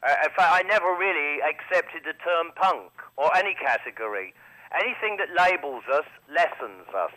Uh, 0.02 0.14
in 0.24 0.30
fact, 0.32 0.48
I 0.48 0.62
never 0.66 0.96
really 0.96 1.40
accepted 1.44 2.04
the 2.04 2.16
term 2.24 2.52
punk 2.56 2.92
or 3.16 3.34
any 3.36 3.54
category. 3.54 4.32
Anything 4.72 5.18
that 5.18 5.28
labels 5.36 5.84
us 5.92 6.06
lessens 6.28 6.88
us. 6.96 7.12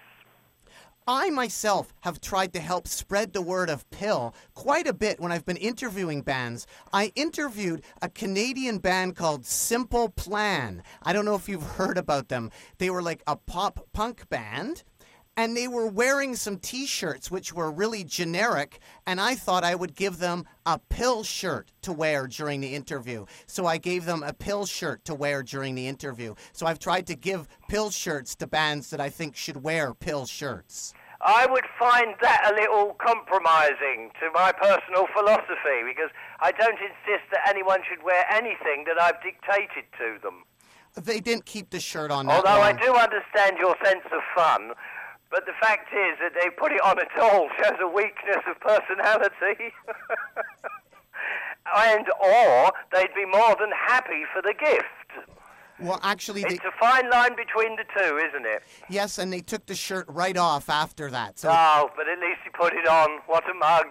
I 1.07 1.29
myself 1.29 1.93
have 2.01 2.21
tried 2.21 2.53
to 2.53 2.59
help 2.59 2.87
spread 2.87 3.33
the 3.33 3.41
word 3.41 3.69
of 3.69 3.89
PiL 3.89 4.35
quite 4.53 4.87
a 4.87 4.93
bit 4.93 5.19
when 5.19 5.31
I've 5.31 5.45
been 5.45 5.57
interviewing 5.57 6.21
bands. 6.21 6.67
I 6.93 7.11
interviewed 7.15 7.83
a 8.01 8.09
Canadian 8.09 8.77
band 8.77 9.15
called 9.15 9.45
Simple 9.45 10.09
Plan. 10.09 10.83
I 11.01 11.13
don't 11.13 11.25
know 11.25 11.35
if 11.35 11.49
you've 11.49 11.63
heard 11.63 11.97
about 11.97 12.29
them. 12.29 12.51
They 12.77 12.89
were 12.89 13.01
like 13.01 13.23
a 13.25 13.35
pop 13.35 13.87
punk 13.91 14.29
band. 14.29 14.83
And 15.39 15.55
they 15.55 15.69
were 15.69 15.87
wearing 15.87 16.35
some 16.35 16.57
t 16.57 16.85
shirts 16.85 17.31
which 17.31 17.53
were 17.53 17.71
really 17.71 18.03
generic, 18.03 18.79
and 19.07 19.21
I 19.21 19.35
thought 19.35 19.63
I 19.63 19.73
would 19.73 19.95
give 19.95 20.17
them 20.17 20.43
a 20.65 20.79
PiL 20.89 21.23
shirt 21.23 21.71
to 21.83 21.93
wear 21.93 22.27
during 22.27 22.59
the 22.59 22.75
interview. 22.75 23.25
So 23.45 23.65
I 23.65 23.77
gave 23.77 24.03
them 24.03 24.21
a 24.21 24.33
PiL 24.33 24.65
shirt 24.65 25.05
to 25.05 25.15
wear 25.15 25.41
during 25.41 25.75
the 25.75 25.87
interview. 25.87 26.35
So 26.51 26.65
I've 26.65 26.79
tried 26.79 27.07
to 27.07 27.15
give 27.15 27.47
PiL 27.69 27.89
shirts 27.89 28.35
to 28.35 28.47
bands 28.47 28.89
that 28.89 28.99
I 28.99 29.09
think 29.09 29.37
should 29.37 29.63
wear 29.63 29.93
PiL 29.93 30.25
shirts. 30.25 30.93
I 31.21 31.47
would 31.49 31.65
find 31.77 32.15
that 32.21 32.51
a 32.51 32.55
little 32.55 32.95
compromising 32.99 34.11
to 34.19 34.31
my 34.33 34.51
personal 34.51 35.07
philosophy 35.15 35.83
because 35.87 36.09
I 36.39 36.51
don't 36.51 36.79
insist 36.79 37.31
that 37.31 37.47
anyone 37.47 37.79
should 37.87 38.03
wear 38.03 38.25
anything 38.29 38.85
that 38.87 39.01
I've 39.01 39.21
dictated 39.23 39.85
to 39.99 40.17
them. 40.21 40.43
They 40.95 41.19
didn't 41.19 41.45
keep 41.45 41.69
the 41.69 41.79
shirt 41.79 42.11
on. 42.11 42.29
Although 42.29 42.61
I 42.61 42.73
do 42.73 42.93
understand 42.95 43.57
your 43.57 43.75
sense 43.83 44.03
of 44.11 44.21
fun, 44.35 44.71
but 45.31 45.45
the 45.45 45.53
fact 45.61 45.89
is 45.93 46.17
that 46.21 46.33
they 46.39 46.49
put 46.49 46.71
it 46.71 46.81
on 46.81 46.99
at 46.99 47.09
all 47.19 47.49
shows 47.61 47.77
a 47.81 47.87
weakness 47.87 48.43
of 48.49 48.59
personality. 48.59 49.73
and 51.77 52.05
or 52.21 52.71
they'd 52.93 53.13
be 53.15 53.25
more 53.25 53.55
than 53.59 53.69
happy 53.71 54.23
for 54.33 54.41
the 54.41 54.53
gift. 54.53 54.85
Well, 55.81 55.99
actually, 56.03 56.41
they, 56.41 56.55
It's 56.55 56.65
a 56.65 56.77
fine 56.77 57.09
line 57.09 57.35
between 57.37 57.77
the 57.77 57.85
two, 57.97 58.17
isn't 58.17 58.45
it? 58.45 58.63
yes, 58.89 59.17
and 59.17 59.31
they 59.31 59.39
took 59.39 59.65
the 59.65 59.75
shirt 59.75 60.05
right 60.09 60.35
off 60.35 60.69
after 60.69 61.09
that. 61.11 61.39
So 61.39 61.49
Oh, 61.51 61.89
but 61.95 62.07
at 62.09 62.19
least 62.19 62.39
he 62.43 62.49
put 62.49 62.73
it 62.73 62.85
on. 62.87 63.19
What 63.27 63.49
a 63.49 63.53
mug! 63.53 63.85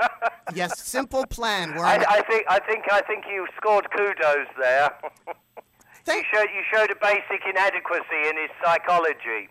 yes, 0.54 0.80
simple 0.80 1.26
plan. 1.26 1.76
I, 1.78 2.02
I 2.08 2.22
think 2.22 2.46
I 2.48 2.58
think 2.60 2.84
I 2.90 3.02
think 3.02 3.24
you 3.30 3.46
scored 3.56 3.86
kudos 3.94 4.46
there. 4.58 4.90
you 6.06 6.22
showed 6.32 6.48
you 6.54 6.62
showed 6.72 6.90
a 6.90 6.96
basic 6.96 7.42
inadequacy 7.46 8.28
in 8.30 8.36
his 8.38 8.50
psychology. 8.64 9.48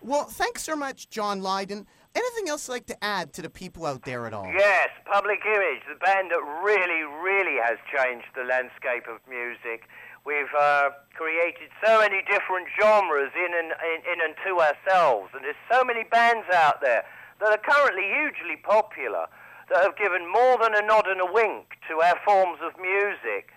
Well, 0.00 0.24
thanks 0.24 0.62
so 0.62 0.76
much, 0.76 1.08
John 1.10 1.40
Lydon. 1.40 1.86
Anything 2.14 2.48
else 2.48 2.66
you'd 2.66 2.74
like 2.74 2.86
to 2.86 3.04
add 3.04 3.34
to 3.34 3.42
the 3.42 3.50
people 3.50 3.84
out 3.84 4.02
there 4.02 4.26
at 4.26 4.32
all? 4.32 4.46
Yes, 4.46 4.88
Public 5.04 5.40
Image, 5.44 5.82
the 5.88 6.00
band 6.02 6.30
that 6.30 6.40
really, 6.64 7.04
really 7.22 7.60
has 7.60 7.76
changed 7.92 8.26
the 8.34 8.44
landscape 8.44 9.04
of 9.08 9.20
music. 9.28 9.88
We've 10.24 10.52
uh, 10.58 10.90
created 11.14 11.68
so 11.84 12.00
many 12.00 12.22
different 12.22 12.68
genres 12.80 13.32
in 13.36 13.52
and, 13.52 13.72
in, 13.84 14.00
in 14.12 14.18
and 14.24 14.34
to 14.46 14.60
ourselves, 14.64 15.30
and 15.34 15.44
there's 15.44 15.60
so 15.70 15.84
many 15.84 16.04
bands 16.04 16.46
out 16.54 16.80
there 16.80 17.04
that 17.40 17.50
are 17.52 17.60
currently 17.62 18.08
hugely 18.08 18.56
popular 18.62 19.26
that 19.68 19.82
have 19.82 19.96
given 19.96 20.30
more 20.30 20.56
than 20.58 20.74
a 20.74 20.82
nod 20.82 21.06
and 21.06 21.20
a 21.20 21.30
wink 21.30 21.76
to 21.88 22.00
our 22.00 22.16
forms 22.24 22.58
of 22.64 22.72
music 22.80 23.52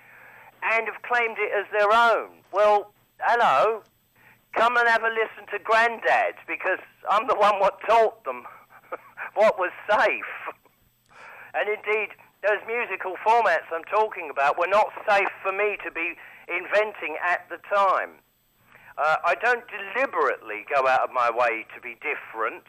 and 0.63 0.87
have 0.87 1.01
claimed 1.03 1.37
it 1.39 1.51
as 1.55 1.65
their 1.71 1.91
own. 1.91 2.29
Well, 2.51 2.91
hello, 3.21 3.83
come 4.55 4.77
and 4.77 4.87
have 4.87 5.03
a 5.03 5.09
listen 5.09 5.45
to 5.51 5.59
Grandad 5.63 6.35
because 6.47 6.79
I'm 7.09 7.27
the 7.27 7.35
one 7.35 7.59
what 7.59 7.79
taught 7.87 8.23
them 8.23 8.43
what 9.35 9.59
was 9.59 9.71
safe. 9.89 10.33
And 11.53 11.69
indeed, 11.69 12.09
those 12.41 12.61
musical 12.67 13.15
formats 13.25 13.67
I'm 13.73 13.83
talking 13.83 14.29
about 14.29 14.57
were 14.57 14.67
not 14.67 14.87
safe 15.07 15.29
for 15.43 15.51
me 15.51 15.77
to 15.83 15.91
be 15.91 16.15
inventing 16.47 17.17
at 17.25 17.47
the 17.49 17.57
time. 17.73 18.21
Uh, 18.97 19.15
I 19.23 19.35
don't 19.35 19.63
deliberately 19.67 20.65
go 20.73 20.87
out 20.87 21.07
of 21.07 21.11
my 21.11 21.29
way 21.31 21.65
to 21.75 21.81
be 21.81 21.95
different. 22.03 22.63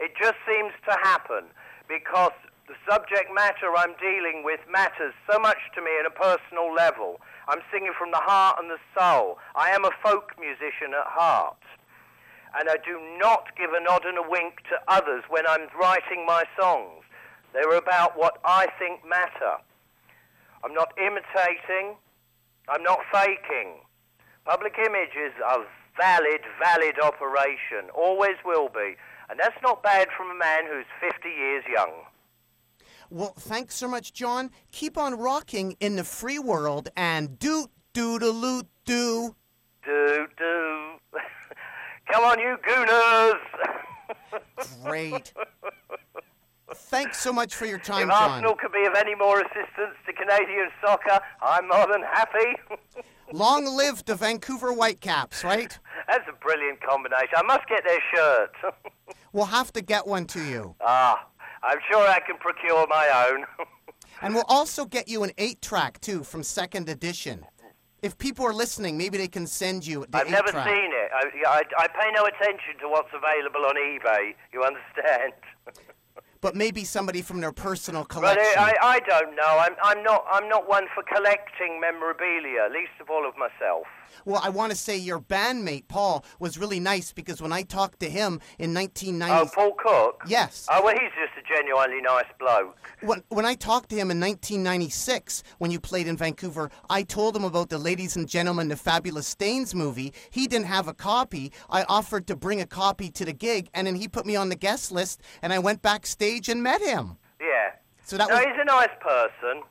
It 0.00 0.12
just 0.20 0.36
seems 0.46 0.72
to 0.88 0.96
happen 1.02 1.44
because 1.88 2.32
the 2.66 2.74
subject 2.82 3.30
matter 3.32 3.70
I'm 3.76 3.94
dealing 4.02 4.42
with 4.42 4.58
matters 4.68 5.14
so 5.30 5.38
much 5.38 5.58
to 5.74 5.80
me 5.80 5.90
at 6.00 6.06
a 6.06 6.10
personal 6.10 6.74
level. 6.74 7.20
I'm 7.46 7.62
singing 7.70 7.94
from 7.96 8.10
the 8.10 8.18
heart 8.18 8.58
and 8.58 8.68
the 8.68 8.82
soul. 8.90 9.38
I 9.54 9.70
am 9.70 9.84
a 9.84 9.94
folk 10.02 10.34
musician 10.38 10.90
at 10.90 11.06
heart. 11.06 11.62
And 12.58 12.68
I 12.68 12.76
do 12.82 12.98
not 13.18 13.54
give 13.56 13.70
a 13.70 13.82
nod 13.82 14.04
and 14.04 14.18
a 14.18 14.28
wink 14.28 14.66
to 14.70 14.82
others 14.88 15.22
when 15.28 15.46
I'm 15.46 15.68
writing 15.78 16.26
my 16.26 16.42
songs. 16.58 17.04
They're 17.52 17.78
about 17.78 18.18
what 18.18 18.38
I 18.44 18.66
think 18.78 19.06
matter. 19.06 19.62
I'm 20.64 20.74
not 20.74 20.90
imitating. 20.98 21.94
I'm 22.68 22.82
not 22.82 22.98
faking. 23.12 23.78
Public 24.44 24.74
image 24.78 25.14
is 25.14 25.32
a 25.38 25.62
valid, 25.96 26.42
valid 26.58 26.98
operation. 26.98 27.94
Always 27.94 28.42
will 28.44 28.68
be. 28.68 28.96
And 29.30 29.38
that's 29.38 29.60
not 29.62 29.84
bad 29.84 30.08
from 30.16 30.30
a 30.30 30.38
man 30.38 30.66
who's 30.66 30.86
50 31.00 31.28
years 31.28 31.62
young. 31.70 32.10
Well, 33.10 33.34
thanks 33.38 33.74
so 33.74 33.88
much, 33.88 34.12
John. 34.12 34.50
Keep 34.72 34.98
on 34.98 35.14
rocking 35.18 35.76
in 35.80 35.96
the 35.96 36.04
free 36.04 36.38
world 36.38 36.88
and 36.96 37.38
doot 37.38 37.70
doodaloot 37.94 38.66
doo. 38.84 39.34
Do, 39.84 40.26
do. 40.36 40.94
Do. 41.12 41.18
Come 42.12 42.24
on, 42.24 42.38
you 42.38 42.56
gooners! 42.68 43.40
Great. 44.84 45.32
Thanks 46.74 47.18
so 47.18 47.32
much 47.32 47.54
for 47.54 47.66
your 47.66 47.78
time, 47.78 48.08
if 48.08 48.14
John. 48.14 48.30
Arsenal 48.30 48.54
could 48.56 48.72
be 48.72 48.84
of 48.86 48.94
any 48.94 49.14
more 49.14 49.40
assistance 49.40 49.96
to 50.06 50.12
Canadian 50.12 50.68
soccer, 50.84 51.20
I'm 51.40 51.68
more 51.68 51.86
than 51.90 52.02
happy. 52.02 52.56
Long 53.32 53.64
live 53.64 54.04
the 54.04 54.14
Vancouver 54.14 54.72
Whitecaps, 54.72 55.42
right? 55.42 55.76
That's 56.08 56.24
a 56.28 56.32
brilliant 56.44 56.80
combination. 56.80 57.34
I 57.36 57.42
must 57.42 57.68
get 57.68 57.82
their 57.84 58.00
shirt. 58.14 58.52
We'll 59.32 59.44
have 59.46 59.70
to 59.74 59.82
get 59.82 60.06
one 60.06 60.24
to 60.28 60.42
you. 60.42 60.76
ah, 60.80 61.26
I'm 61.66 61.78
sure 61.90 62.06
I 62.08 62.20
can 62.20 62.36
procure 62.38 62.86
my 62.88 63.28
own. 63.30 63.44
And 64.22 64.34
we'll 64.34 64.44
also 64.48 64.86
get 64.86 65.08
you 65.08 65.24
an 65.24 65.32
eight 65.36 65.60
track, 65.60 66.00
too, 66.00 66.24
from 66.24 66.42
second 66.42 66.88
edition. 66.88 67.44
If 68.00 68.16
people 68.16 68.46
are 68.46 68.54
listening, 68.54 68.96
maybe 68.96 69.18
they 69.18 69.28
can 69.28 69.46
send 69.46 69.86
you 69.86 70.06
the 70.08 70.16
I've 70.16 70.30
never 70.30 70.48
track. 70.52 70.66
seen 70.66 70.90
it. 70.90 71.10
I, 71.14 71.22
I, 71.46 71.62
I 71.84 71.86
pay 71.88 72.10
no 72.14 72.24
attention 72.24 72.78
to 72.80 72.88
what's 72.88 73.10
available 73.12 73.66
on 73.66 73.74
eBay. 73.76 74.34
You 74.54 74.62
understand? 74.64 75.34
But 76.42 76.54
maybe 76.54 76.84
somebody 76.84 77.22
from 77.22 77.40
their 77.40 77.50
personal 77.50 78.02
But 78.02 78.10
collection. 78.10 78.58
I, 78.58 78.74
I 78.80 79.00
don't 79.00 79.34
know. 79.34 79.58
I'm, 79.58 79.74
I'm 79.82 80.02
not. 80.04 80.24
I'm 80.30 80.48
not 80.48 80.68
one 80.68 80.84
for 80.94 81.02
collecting 81.02 81.80
memorabilia, 81.80 82.68
least 82.70 82.92
of 83.00 83.10
all 83.10 83.26
of 83.26 83.34
myself. 83.36 83.86
Well, 84.24 84.40
I 84.42 84.48
want 84.50 84.72
to 84.72 84.76
say 84.76 84.96
your 84.96 85.20
bandmate, 85.20 85.88
Paul, 85.88 86.24
was 86.38 86.58
really 86.58 86.80
nice 86.80 87.12
because 87.12 87.40
when 87.40 87.52
I 87.52 87.62
talked 87.62 88.00
to 88.00 88.10
him 88.10 88.40
in 88.58 88.74
1990. 88.74 89.34
Oh, 89.34 89.50
Paul 89.54 89.72
Cook. 89.78 90.22
Yes. 90.26 90.66
Oh 90.70 90.82
well, 90.82 90.94
he's 90.94 91.12
just 91.12 91.36
a 91.38 91.54
genuinely 91.54 92.00
nice 92.00 92.26
bloke. 92.38 92.76
When, 93.02 93.22
when 93.28 93.44
I 93.44 93.54
talked 93.54 93.90
to 93.90 93.96
him 93.96 94.10
in 94.10 94.20
1996, 94.20 95.42
when 95.58 95.70
you 95.70 95.80
played 95.80 96.06
in 96.06 96.16
Vancouver, 96.16 96.70
I 96.90 97.02
told 97.02 97.36
him 97.36 97.44
about 97.44 97.68
the 97.68 97.78
Ladies 97.78 98.16
and 98.16 98.28
Gentlemen, 98.28 98.68
the 98.68 98.76
Fabulous 98.76 99.26
Stains 99.26 99.74
movie. 99.74 100.12
He 100.30 100.46
didn't 100.46 100.66
have 100.66 100.88
a 100.88 100.94
copy. 100.94 101.52
I 101.70 101.84
offered 101.84 102.26
to 102.28 102.36
bring 102.36 102.60
a 102.60 102.66
copy 102.66 103.10
to 103.10 103.24
the 103.24 103.32
gig, 103.32 103.68
and 103.74 103.86
then 103.86 103.94
he 103.94 104.08
put 104.08 104.26
me 104.26 104.36
on 104.36 104.48
the 104.48 104.56
guest 104.56 104.92
list, 104.92 105.22
and 105.42 105.52
I 105.52 105.58
went 105.58 105.82
backstage 105.82 106.48
and 106.48 106.62
met 106.62 106.80
him. 106.80 107.16
Yeah. 107.40 107.72
So 108.04 108.16
that 108.16 108.28
no, 108.28 108.36
was, 108.36 108.44
he's 108.44 108.60
a 108.60 108.64
nice 108.64 108.88
person. 109.00 109.62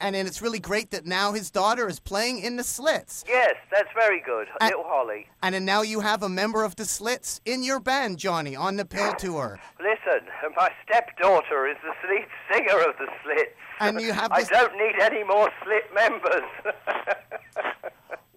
And 0.00 0.14
then 0.14 0.26
it's 0.26 0.42
really 0.42 0.58
great 0.58 0.90
that 0.90 1.06
now 1.06 1.32
his 1.32 1.50
daughter 1.50 1.88
is 1.88 2.00
playing 2.00 2.40
in 2.40 2.56
the 2.56 2.62
Slits. 2.64 3.24
Yes, 3.26 3.54
that's 3.72 3.88
very 3.94 4.20
good, 4.20 4.46
Uh, 4.60 4.66
little 4.66 4.84
Holly. 4.84 5.26
And 5.42 5.54
then 5.54 5.64
now 5.64 5.80
you 5.82 6.00
have 6.00 6.22
a 6.22 6.28
member 6.28 6.64
of 6.64 6.76
the 6.76 6.84
Slits 6.84 7.40
in 7.46 7.62
your 7.62 7.80
band, 7.80 8.18
Johnny, 8.18 8.54
on 8.54 8.76
the 8.76 8.84
PiL 8.84 9.14
Tour. 9.14 9.58
Listen, 9.80 10.28
my 10.56 10.70
stepdaughter 10.84 11.66
is 11.66 11.76
the 11.82 12.08
lead 12.14 12.26
singer 12.52 12.78
of 12.80 12.94
the 12.98 13.06
Slits. 13.24 13.50
And 13.80 14.00
you 14.00 14.12
have 14.12 14.30
I 14.32 14.42
don't 14.42 14.74
need 14.76 14.96
any 15.00 15.24
more 15.24 15.50
Slit 15.64 15.84
members. 15.94 16.44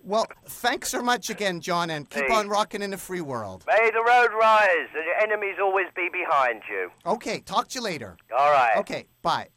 Well, 0.01 0.25
thanks 0.45 0.89
so 0.89 1.03
much 1.03 1.29
again, 1.29 1.61
John, 1.61 1.91
and 1.91 2.09
keep 2.09 2.25
Hey. 2.25 2.33
on 2.33 2.49
rocking 2.49 2.81
in 2.81 2.89
the 2.89 2.97
free 2.97 3.21
world. 3.21 3.63
May 3.67 3.91
the 3.91 4.01
road 4.01 4.31
rise 4.39 4.87
and 4.95 5.05
your 5.05 5.15
enemies 5.21 5.57
always 5.61 5.85
be 5.95 6.09
behind 6.11 6.63
you. 6.67 6.89
Okay, 7.05 7.41
talk 7.41 7.67
to 7.67 7.75
you 7.75 7.83
later. 7.83 8.17
All 8.35 8.49
right. 8.49 8.75
Okay, 8.77 9.05
bye. 9.21 9.49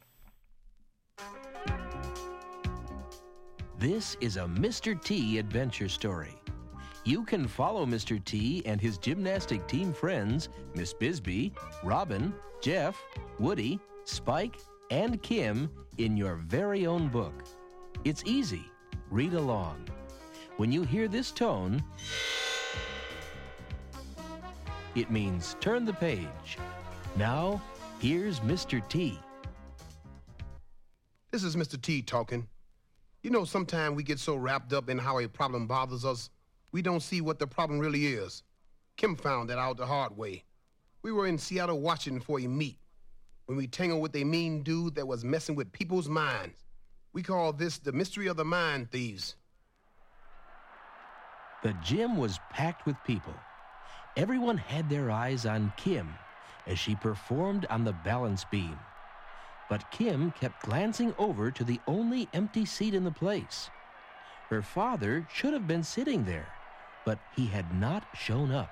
This 3.83 4.15
is 4.21 4.37
a 4.37 4.45
Mr. 4.45 4.97
T 5.03 5.37
adventure 5.39 5.89
story. 5.89 6.35
You 7.03 7.25
can 7.25 7.45
follow 7.45 7.85
Mr. 7.85 8.23
T 8.23 8.63
and 8.65 8.79
his 8.79 8.97
gymnastic 8.97 9.67
team 9.67 9.91
friends, 9.91 10.47
Miss 10.73 10.93
Bisbee, 10.93 11.51
Robin, 11.83 12.33
Jeff, 12.61 13.03
Woody, 13.39 13.81
Spike, 14.05 14.55
and 14.89 15.21
Kim, 15.21 15.69
in 15.97 16.15
your 16.15 16.35
very 16.35 16.87
own 16.87 17.09
book. 17.09 17.33
It's 18.05 18.23
easy. 18.25 18.63
Read 19.11 19.33
along. 19.33 19.89
When 20.55 20.71
you 20.71 20.83
hear 20.83 21.09
this 21.09 21.29
tone, 21.29 21.83
it 24.95 25.11
means 25.11 25.57
turn 25.59 25.83
the 25.83 25.91
page. 25.91 26.57
Now, 27.17 27.61
here's 27.99 28.39
Mr. 28.39 28.81
T. 28.87 29.19
This 31.33 31.43
is 31.43 31.57
Mr. 31.57 31.81
T 31.81 32.01
talking. 32.01 32.47
You 33.23 33.29
know, 33.29 33.45
sometimes 33.45 33.95
we 33.95 34.03
get 34.03 34.19
so 34.19 34.35
wrapped 34.35 34.73
up 34.73 34.89
in 34.89 34.97
how 34.97 35.17
a 35.19 35.27
problem 35.29 35.65
bothers 35.65 36.03
us, 36.03 36.29
we 36.73 36.81
don't 36.81 36.99
see 36.99 37.21
what 37.21 37.39
the 37.39 37.47
problem 37.47 37.79
really 37.79 38.07
is. 38.07 38.43
Kim 38.97 39.15
found 39.15 39.49
that 39.49 39.57
out 39.57 39.77
the 39.77 39.85
hard 39.85 40.17
way. 40.17 40.43
We 41.03 41.13
were 41.13 41.25
in 41.25 41.37
Seattle, 41.37 41.79
Washington 41.79 42.21
for 42.21 42.39
a 42.41 42.47
meet 42.47 42.77
when 43.45 43.57
we 43.57 43.65
tangled 43.65 44.01
with 44.01 44.15
a 44.17 44.25
mean 44.25 44.61
dude 44.61 44.95
that 44.95 45.07
was 45.07 45.23
messing 45.23 45.55
with 45.55 45.71
people's 45.71 46.09
minds. 46.09 46.65
We 47.13 47.23
call 47.23 47.53
this 47.53 47.77
the 47.77 47.93
mystery 47.93 48.27
of 48.27 48.35
the 48.35 48.45
mind 48.45 48.91
thieves. 48.91 49.35
The 51.63 51.75
gym 51.81 52.17
was 52.17 52.39
packed 52.49 52.85
with 52.85 52.97
people. 53.05 53.33
Everyone 54.17 54.57
had 54.57 54.89
their 54.89 55.09
eyes 55.09 55.45
on 55.45 55.71
Kim 55.77 56.13
as 56.67 56.77
she 56.77 56.95
performed 56.95 57.65
on 57.69 57.85
the 57.85 57.93
balance 58.03 58.43
beam. 58.51 58.77
But 59.73 59.89
Kim 59.89 60.29
kept 60.29 60.59
glancing 60.59 61.15
over 61.17 61.49
to 61.49 61.63
the 61.63 61.81
only 61.87 62.29
empty 62.31 62.63
seat 62.63 62.93
in 62.93 63.05
the 63.05 63.11
place. 63.11 63.71
Her 64.51 64.61
father 64.61 65.25
should 65.27 65.51
have 65.51 65.65
been 65.65 65.81
sitting 65.81 66.25
there, 66.25 66.49
but 67.03 67.17
he 67.31 67.47
had 67.47 67.73
not 67.73 68.03
shown 68.13 68.51
up. 68.51 68.69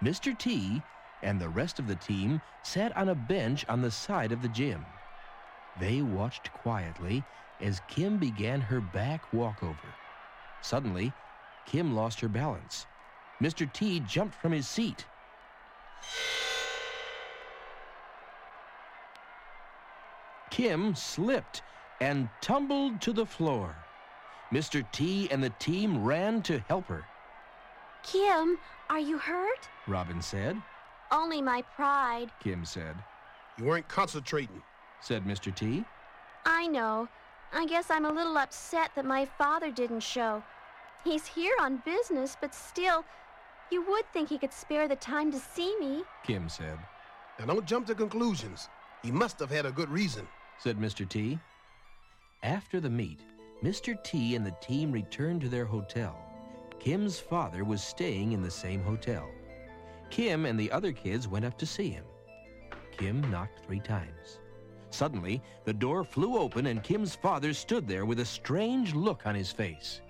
Mr. 0.00 0.38
T 0.38 0.84
and 1.20 1.40
the 1.40 1.48
rest 1.48 1.80
of 1.80 1.88
the 1.88 1.96
team 1.96 2.42
sat 2.62 2.96
on 2.96 3.08
a 3.08 3.16
bench 3.16 3.64
on 3.68 3.82
the 3.82 3.90
side 3.90 4.30
of 4.30 4.40
the 4.40 4.48
gym. 4.48 4.86
They 5.76 6.00
watched 6.00 6.52
quietly 6.52 7.24
as 7.60 7.80
Kim 7.88 8.18
began 8.18 8.60
her 8.60 8.80
back 8.80 9.32
walkover. 9.32 9.96
Suddenly, 10.60 11.12
Kim 11.64 11.92
lost 11.92 12.20
her 12.20 12.28
balance. 12.28 12.86
Mr. 13.42 13.66
T 13.72 13.98
jumped 13.98 14.36
from 14.36 14.52
his 14.52 14.68
seat. 14.68 15.06
Kim 20.54 20.94
slipped 20.94 21.62
and 22.00 22.28
tumbled 22.40 23.00
to 23.00 23.12
the 23.12 23.26
floor. 23.26 23.74
Mr. 24.52 24.86
T 24.92 25.28
and 25.32 25.42
the 25.42 25.50
team 25.58 26.04
ran 26.04 26.42
to 26.42 26.60
help 26.68 26.86
her. 26.86 27.04
Kim, 28.04 28.56
are 28.88 29.00
you 29.00 29.18
hurt? 29.18 29.68
Robin 29.88 30.22
said. 30.22 30.62
Only 31.10 31.42
my 31.42 31.62
pride. 31.74 32.30
Kim 32.38 32.64
said. 32.64 32.94
You 33.58 33.64
weren't 33.64 33.88
concentrating. 33.88 34.62
Said 35.00 35.24
Mr. 35.24 35.52
T. 35.52 35.84
I 36.46 36.68
know. 36.68 37.08
I 37.52 37.66
guess 37.66 37.90
I'm 37.90 38.04
a 38.04 38.12
little 38.12 38.38
upset 38.38 38.92
that 38.94 39.04
my 39.04 39.24
father 39.24 39.72
didn't 39.72 40.04
show. 40.04 40.40
He's 41.02 41.26
here 41.26 41.56
on 41.60 41.82
business, 41.84 42.36
but 42.40 42.54
still, 42.54 43.04
you 43.72 43.84
would 43.88 44.04
think 44.12 44.28
he 44.28 44.38
could 44.38 44.52
spare 44.52 44.86
the 44.86 44.94
time 44.94 45.32
to 45.32 45.40
see 45.40 45.74
me. 45.80 46.04
Kim 46.24 46.48
said. 46.48 46.78
Now 47.40 47.46
don't 47.46 47.66
jump 47.66 47.88
to 47.88 47.96
conclusions. 47.96 48.68
He 49.02 49.10
must 49.10 49.40
have 49.40 49.50
had 49.50 49.66
a 49.66 49.72
good 49.72 49.90
reason. 49.90 50.28
Said 50.58 50.78
Mr. 50.78 51.08
T. 51.08 51.38
After 52.42 52.80
the 52.80 52.90
meet, 52.90 53.20
Mr. 53.62 54.02
T 54.02 54.34
and 54.34 54.44
the 54.44 54.56
team 54.60 54.92
returned 54.92 55.40
to 55.42 55.48
their 55.48 55.64
hotel. 55.64 56.18
Kim's 56.78 57.18
father 57.18 57.64
was 57.64 57.82
staying 57.82 58.32
in 58.32 58.42
the 58.42 58.50
same 58.50 58.82
hotel. 58.82 59.30
Kim 60.10 60.46
and 60.46 60.58
the 60.58 60.70
other 60.70 60.92
kids 60.92 61.26
went 61.26 61.44
up 61.44 61.58
to 61.58 61.66
see 61.66 61.88
him. 61.88 62.04
Kim 62.96 63.20
knocked 63.30 63.64
three 63.64 63.80
times. 63.80 64.40
Suddenly, 64.90 65.42
the 65.64 65.72
door 65.72 66.04
flew 66.04 66.38
open 66.38 66.66
and 66.66 66.82
Kim's 66.82 67.14
father 67.14 67.52
stood 67.52 67.88
there 67.88 68.04
with 68.04 68.20
a 68.20 68.24
strange 68.24 68.94
look 68.94 69.26
on 69.26 69.34
his 69.34 69.50
face. 69.50 70.00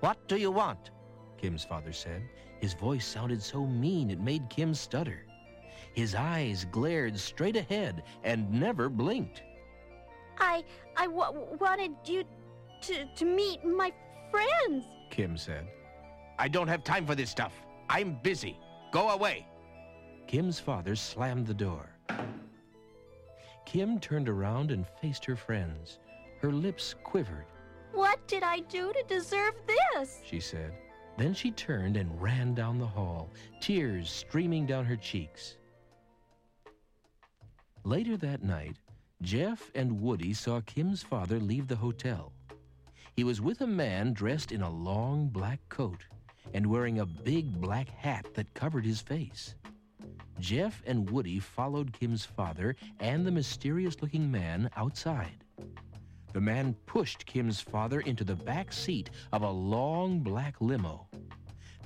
What 0.00 0.16
do 0.28 0.36
you 0.36 0.50
want? 0.50 0.90
Kim's 1.38 1.64
father 1.64 1.92
said. 1.92 2.22
His 2.60 2.74
voice 2.74 3.06
sounded 3.06 3.42
so 3.42 3.66
mean 3.66 4.10
it 4.10 4.20
made 4.20 4.48
Kim 4.48 4.74
stutter. 4.74 5.24
His 5.92 6.14
eyes 6.14 6.66
glared 6.70 7.18
straight 7.18 7.56
ahead 7.56 8.02
and 8.24 8.50
never 8.50 8.88
blinked. 8.88 9.42
I 10.38 10.64
I 10.96 11.06
wanted 11.06 11.92
you 12.04 12.24
to 12.82 13.06
to 13.14 13.24
meet 13.24 13.64
my 13.64 13.92
friends. 14.30 14.84
Kim 15.10 15.36
said. 15.36 15.68
I 16.38 16.48
don't 16.48 16.68
have 16.68 16.84
time 16.84 17.06
for 17.06 17.14
this 17.14 17.30
stuff. 17.30 17.54
I'm 17.88 18.18
busy. 18.22 18.58
Go 18.92 19.10
away. 19.10 19.46
Kim's 20.26 20.60
father 20.60 20.96
slammed 20.96 21.46
the 21.46 21.54
door. 21.54 21.88
Kim 23.64 23.98
turned 23.98 24.28
around 24.28 24.70
and 24.70 24.86
faced 25.00 25.24
her 25.24 25.36
friends. 25.36 25.98
Her 26.40 26.52
lips 26.52 26.94
quivered. 27.04 27.46
What 27.92 28.26
did 28.28 28.42
I 28.42 28.60
do 28.60 28.92
to 28.92 29.02
deserve 29.08 29.54
this? 29.66 30.20
she 30.24 30.40
said. 30.40 30.74
Then 31.16 31.32
she 31.32 31.50
turned 31.50 31.96
and 31.96 32.20
ran 32.20 32.54
down 32.54 32.78
the 32.78 32.86
hall, 32.86 33.30
tears 33.60 34.10
streaming 34.10 34.66
down 34.66 34.84
her 34.84 34.96
cheeks. 34.96 35.56
Later 37.84 38.16
that 38.18 38.42
night, 38.42 38.76
Jeff 39.22 39.70
and 39.74 40.00
Woody 40.00 40.34
saw 40.34 40.60
Kim's 40.66 41.02
father 41.02 41.40
leave 41.40 41.68
the 41.68 41.76
hotel. 41.76 42.32
He 43.14 43.24
was 43.24 43.40
with 43.40 43.62
a 43.62 43.66
man 43.66 44.12
dressed 44.12 44.52
in 44.52 44.60
a 44.60 44.70
long 44.70 45.28
black 45.28 45.60
coat, 45.70 46.04
and 46.52 46.66
wearing 46.66 46.98
a 46.98 47.06
big 47.06 47.60
black 47.60 47.88
hat 47.88 48.26
that 48.34 48.52
covered 48.52 48.84
his 48.84 49.00
face. 49.00 49.54
Jeff 50.38 50.82
and 50.86 51.08
Woody 51.08 51.38
followed 51.38 51.94
Kim's 51.94 52.26
father 52.26 52.76
and 53.00 53.26
the 53.26 53.30
mysterious 53.30 54.02
looking 54.02 54.30
man 54.30 54.68
outside. 54.76 55.44
The 56.32 56.40
man 56.40 56.74
pushed 56.86 57.26
Kim's 57.26 57.60
father 57.60 58.00
into 58.00 58.24
the 58.24 58.36
back 58.36 58.72
seat 58.72 59.10
of 59.32 59.42
a 59.42 59.50
long 59.50 60.20
black 60.20 60.60
limo. 60.60 61.06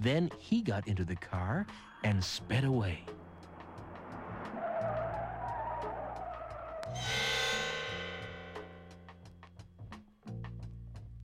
Then 0.01 0.31
he 0.39 0.63
got 0.63 0.89
into 0.89 1.05
the 1.05 1.17
car 1.17 1.67
and 2.05 2.23
sped 2.23 2.65
away. 2.65 3.05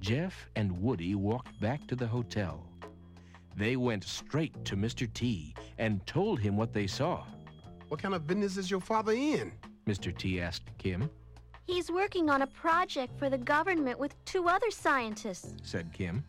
Jeff 0.01 0.49
and 0.55 0.81
Woody 0.81 1.17
walked 1.17 1.59
back 1.61 1.85
to 1.89 1.97
the 1.97 2.07
hotel. 2.07 2.65
They 3.57 3.75
went 3.75 4.05
straight 4.05 4.65
to 4.67 4.77
Mr. 4.77 5.13
T 5.13 5.53
and 5.79 6.07
told 6.07 6.39
him 6.39 6.57
what 6.57 6.73
they 6.73 6.87
saw. 6.87 7.25
What 7.89 8.01
kind 8.01 8.15
of 8.15 8.27
business 8.27 8.57
is 8.57 8.71
your 8.71 8.81
father 8.81 9.13
in? 9.13 9.51
Mr. 9.87 10.17
T 10.17 10.41
asked 10.41 10.71
Kim, 10.79 11.11
He's 11.67 11.91
working 11.91 12.31
on 12.31 12.43
a 12.43 12.47
project 12.47 13.19
for 13.19 13.29
the 13.29 13.39
government 13.39 13.99
with 13.99 14.15
two 14.25 14.49
other 14.49 14.71
scientists. 14.71 15.55
said 15.63 15.93
Kim. 15.93 16.25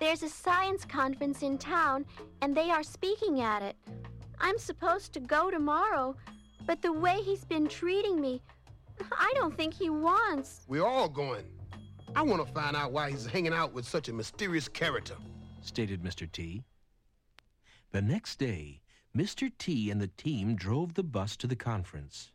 There's 0.00 0.22
a 0.22 0.28
science 0.28 0.84
conference 0.84 1.42
in 1.42 1.58
town, 1.58 2.06
and 2.40 2.56
they 2.56 2.70
are 2.70 2.82
speaking 2.82 3.40
at 3.40 3.62
it. 3.62 3.76
I'm 4.40 4.58
supposed 4.58 5.12
to 5.12 5.20
go 5.20 5.50
tomorrow, 5.50 6.16
but 6.66 6.82
the 6.82 6.92
way 6.92 7.20
he's 7.22 7.44
been 7.44 7.68
treating 7.68 8.20
me, 8.20 8.42
I 9.12 9.32
don't 9.36 9.56
think 9.56 9.74
he 9.74 9.90
wants. 9.90 10.62
We're 10.66 10.86
all 10.86 11.08
going. 11.08 11.44
I 12.16 12.22
want 12.22 12.46
to 12.46 12.52
find 12.52 12.74
out 12.74 12.92
why 12.92 13.10
he's 13.10 13.26
hanging 13.26 13.52
out 13.52 13.72
with 13.72 13.86
such 13.86 14.08
a 14.08 14.12
mysterious 14.12 14.68
character. 14.68 15.16
stated 15.60 16.02
Mr. 16.02 16.30
T. 16.30 16.64
The 17.92 18.02
next 18.02 18.38
day, 18.38 18.80
Mr. 19.16 19.50
T 19.58 19.90
and 19.90 20.00
the 20.00 20.10
team 20.16 20.56
drove 20.56 20.94
the 20.94 21.02
bus 21.02 21.36
to 21.36 21.46
the 21.46 21.56
conference. 21.56 22.32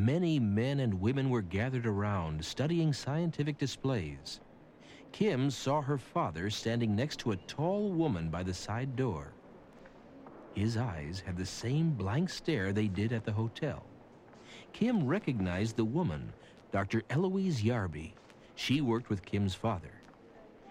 Many 0.00 0.38
men 0.40 0.80
and 0.80 0.98
women 0.98 1.28
were 1.28 1.42
gathered 1.42 1.84
around, 1.84 2.46
studying 2.46 2.94
scientific 2.94 3.58
displays. 3.58 4.40
Kim 5.12 5.50
saw 5.50 5.82
her 5.82 5.98
father 5.98 6.48
standing 6.48 6.96
next 6.96 7.18
to 7.18 7.32
a 7.32 7.36
tall 7.36 7.92
woman 7.92 8.30
by 8.30 8.42
the 8.42 8.54
side 8.54 8.96
door. 8.96 9.36
His 10.54 10.74
eyes 10.74 11.24
had 11.26 11.36
the 11.36 11.44
same 11.44 11.92
blank 11.92 12.30
stare 12.30 12.72
they 12.72 12.88
did 12.88 13.12
at 13.12 13.24
the 13.24 13.34
hotel. 13.34 13.90
Kim 14.72 15.04
recognized 15.06 15.76
the 15.76 15.84
woman, 15.84 16.32
Dr. 16.72 17.02
Eloise 17.10 17.62
Yarby. 17.62 18.14
She 18.54 18.80
worked 18.80 19.10
with 19.10 19.26
Kim's 19.26 19.54
father. 19.54 20.04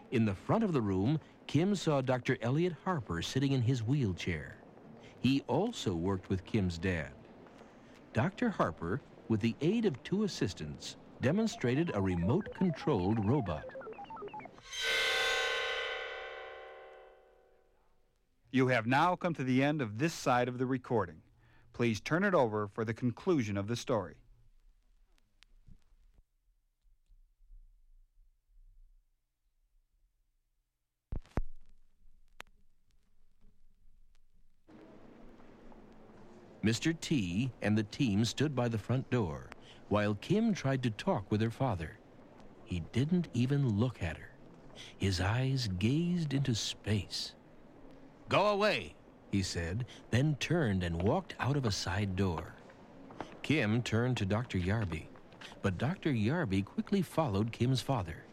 In 0.10 0.26
the 0.26 0.34
front 0.34 0.64
of 0.64 0.74
the 0.74 0.82
room, 0.82 1.20
Kim 1.46 1.76
saw 1.76 2.02
Dr. 2.02 2.40
Elliot 2.42 2.74
Harper 2.84 3.22
sitting 3.22 3.52
in 3.52 3.62
his 3.62 3.84
wheelchair. 3.84 4.64
He 5.20 5.44
also 5.48 5.94
worked 5.96 6.30
with 6.30 6.46
Kim's 6.46 6.80
dad. 6.80 7.14
Dr. 8.12 8.50
Harper, 8.50 9.04
with 9.30 9.40
the 9.40 9.56
aid 9.62 9.86
of 9.86 10.04
two 10.04 10.24
assistants, 10.24 10.98
demonstrated 11.22 11.92
a 11.94 12.02
remote 12.02 12.48
controlled 12.56 13.24
robot. 13.26 13.64
You 18.52 18.68
have 18.68 18.88
now 18.88 19.16
come 19.16 19.36
to 19.36 19.44
the 19.44 19.64
end 19.64 19.82
of 19.82 20.00
this 20.00 20.14
side 20.14 20.48
of 20.48 20.58
the 20.58 20.66
recording. 20.66 21.22
Please 21.74 22.02
turn 22.02 22.24
it 22.24 22.34
over 22.34 22.68
for 22.68 22.84
the 22.84 22.96
conclusion 22.96 23.56
of 23.56 23.68
the 23.68 23.76
story. 23.76 24.16
Mr. 36.70 36.96
T 37.02 37.50
and 37.64 37.76
the 37.76 37.82
team 37.82 38.24
stood 38.24 38.56
by 38.56 38.68
the 38.68 38.78
front 38.78 39.10
door 39.10 39.50
while 39.88 40.14
Kim 40.22 40.54
tried 40.54 40.84
to 40.84 40.92
talk 40.92 41.32
with 41.32 41.42
her 41.42 41.50
father. 41.50 41.98
He 42.64 42.82
didn't 42.92 43.28
even 43.34 43.80
look 43.80 44.04
at 44.04 44.18
her. 44.18 44.30
His 44.96 45.20
eyes 45.20 45.68
gazed 45.80 46.32
into 46.32 46.54
space. 46.54 47.34
Go 48.28 48.50
away, 48.50 48.94
he 49.32 49.42
said, 49.42 49.88
then 50.12 50.36
turned 50.36 50.84
and 50.84 51.02
walked 51.02 51.34
out 51.40 51.58
of 51.58 51.66
a 51.66 51.72
side 51.72 52.16
door. 52.16 52.54
Kim 53.42 53.82
turned 53.82 54.18
to 54.18 54.26
Dr. 54.26 54.60
Yarby, 54.60 55.08
but 55.64 55.80
Dr. 55.80 56.12
Yarby 56.12 56.64
quickly 56.64 57.02
followed 57.02 57.52
Kim's 57.52 57.82
father. 57.82 58.26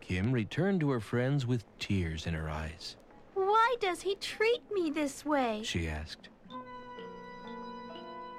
Kim 0.00 0.32
returned 0.32 0.80
to 0.80 0.88
her 0.88 1.00
friends 1.00 1.44
with 1.44 1.66
tears 1.78 2.26
in 2.26 2.32
her 2.32 2.48
eyes. 2.48 2.96
Why 3.34 3.76
does 3.78 4.00
he 4.00 4.14
treat 4.14 4.62
me 4.72 4.90
this 4.90 5.26
way? 5.26 5.60
she 5.62 5.86
asked. 5.86 6.30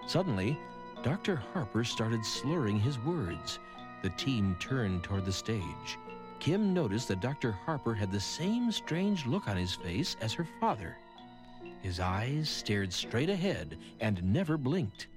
Suddenly, 0.08 0.58
Dr. 1.02 1.36
Harper 1.54 1.84
started 1.84 2.26
slurring 2.26 2.80
his 2.80 3.00
words. 3.00 3.60
The 4.02 4.10
team 4.12 4.56
turned 4.60 5.04
toward 5.04 5.26
the 5.26 5.32
stage. 5.32 5.98
Kim 6.40 6.74
noticed 6.74 7.08
that 7.08 7.22
Dr. 7.22 7.54
Harper 7.66 7.94
had 7.94 8.12
the 8.12 8.20
same 8.20 8.72
strange 8.72 9.26
look 9.26 9.48
on 9.48 9.58
his 9.58 9.76
face 9.76 10.18
as 10.22 10.34
her 10.34 10.48
father. 10.60 10.98
His 11.82 12.00
eyes 12.00 12.50
stared 12.50 12.92
straight 12.94 13.30
ahead 13.30 13.78
and 14.00 14.22
never 14.24 14.58
blinked. 14.58 15.08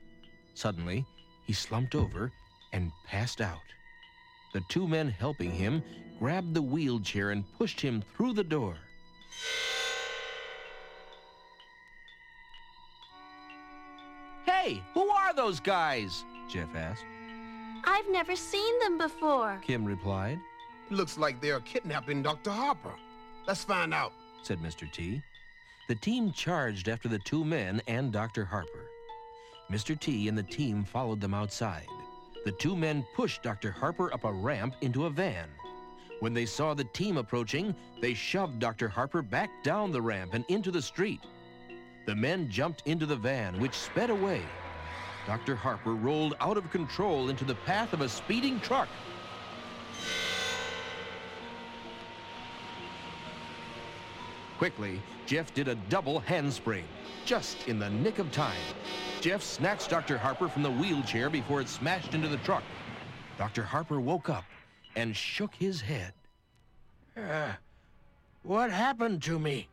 Suddenly, 0.54 1.04
he 1.44 1.52
slumped 1.52 1.94
over 1.94 2.32
and 2.72 2.92
passed 3.04 3.40
out. 3.40 3.72
The 4.52 4.60
two 4.62 4.88
men 4.88 5.08
helping 5.08 5.50
him 5.50 5.82
grabbed 6.18 6.54
the 6.54 6.62
wheelchair 6.62 7.30
and 7.30 7.44
pushed 7.58 7.80
him 7.80 8.02
through 8.16 8.32
the 8.32 8.44
door. 8.44 8.76
Hey, 14.66 14.82
who 14.94 15.08
are 15.08 15.32
those 15.32 15.60
guys? 15.60 16.24
Jeff 16.48 16.74
asked. 16.74 17.04
I've 17.84 18.08
never 18.08 18.34
seen 18.34 18.76
them 18.80 18.98
before. 18.98 19.60
Kim 19.62 19.84
replied, 19.84 20.40
Looks 20.90 21.16
like 21.16 21.40
they're 21.40 21.60
kidnapping 21.60 22.20
Dr. 22.20 22.50
Harper. 22.50 22.94
Let's 23.46 23.62
find 23.62 23.94
out. 23.94 24.12
said 24.42 24.58
Mr. 24.58 24.90
T. 24.90 25.22
The 25.86 25.94
team 25.94 26.32
charged 26.32 26.88
after 26.88 27.06
the 27.08 27.20
two 27.20 27.44
men 27.44 27.80
and 27.86 28.10
Dr. 28.10 28.44
Harper. 28.44 28.90
Mr. 29.70 29.96
T 29.96 30.26
and 30.26 30.36
the 30.36 30.42
team 30.42 30.82
followed 30.82 31.20
them 31.20 31.32
outside. 31.32 31.86
The 32.44 32.50
two 32.50 32.74
men 32.74 33.06
pushed 33.14 33.44
Dr. 33.44 33.70
Harper 33.70 34.12
up 34.12 34.24
a 34.24 34.32
ramp 34.32 34.74
into 34.80 35.06
a 35.06 35.10
van. 35.10 35.48
When 36.18 36.34
they 36.34 36.44
saw 36.44 36.74
the 36.74 36.90
team 36.92 37.18
approaching, 37.18 37.72
they 38.00 38.14
shoved 38.14 38.58
Dr. 38.58 38.88
Harper 38.88 39.22
back 39.22 39.62
down 39.62 39.92
the 39.92 40.02
ramp 40.02 40.34
and 40.34 40.44
into 40.48 40.72
the 40.72 40.82
street. 40.82 41.20
The 42.06 42.14
men 42.14 42.48
jumped 42.48 42.84
into 42.86 43.04
the 43.04 43.16
van, 43.16 43.58
which 43.60 43.74
sped 43.74 44.10
away. 44.10 44.40
Dr. 45.26 45.56
Harper 45.56 45.96
rolled 45.96 46.36
out 46.40 46.56
of 46.56 46.70
control 46.70 47.28
into 47.30 47.44
the 47.44 47.56
path 47.66 47.92
of 47.92 48.00
a 48.00 48.08
speeding 48.08 48.60
truck. 48.60 48.88
Quickly, 54.56 55.02
Jeff 55.26 55.52
did 55.52 55.66
a 55.66 55.74
double 55.74 56.20
handspring, 56.20 56.84
just 57.24 57.66
in 57.66 57.80
the 57.80 57.90
nick 57.90 58.20
of 58.20 58.30
time. 58.30 58.56
Jeff 59.20 59.42
snatched 59.42 59.90
Dr. 59.90 60.16
Harper 60.16 60.48
from 60.48 60.62
the 60.62 60.70
wheelchair 60.70 61.28
before 61.28 61.60
it 61.60 61.68
smashed 61.68 62.14
into 62.14 62.28
the 62.28 62.36
truck. 62.38 62.62
Dr. 63.36 63.64
Harper 63.64 64.00
woke 64.00 64.30
up 64.30 64.44
and 64.94 65.14
shook 65.14 65.54
his 65.56 65.80
head. 65.80 66.12
Uh, 67.16 67.52
what 68.44 68.70
happened 68.70 69.22
to 69.24 69.40
me? 69.40 69.66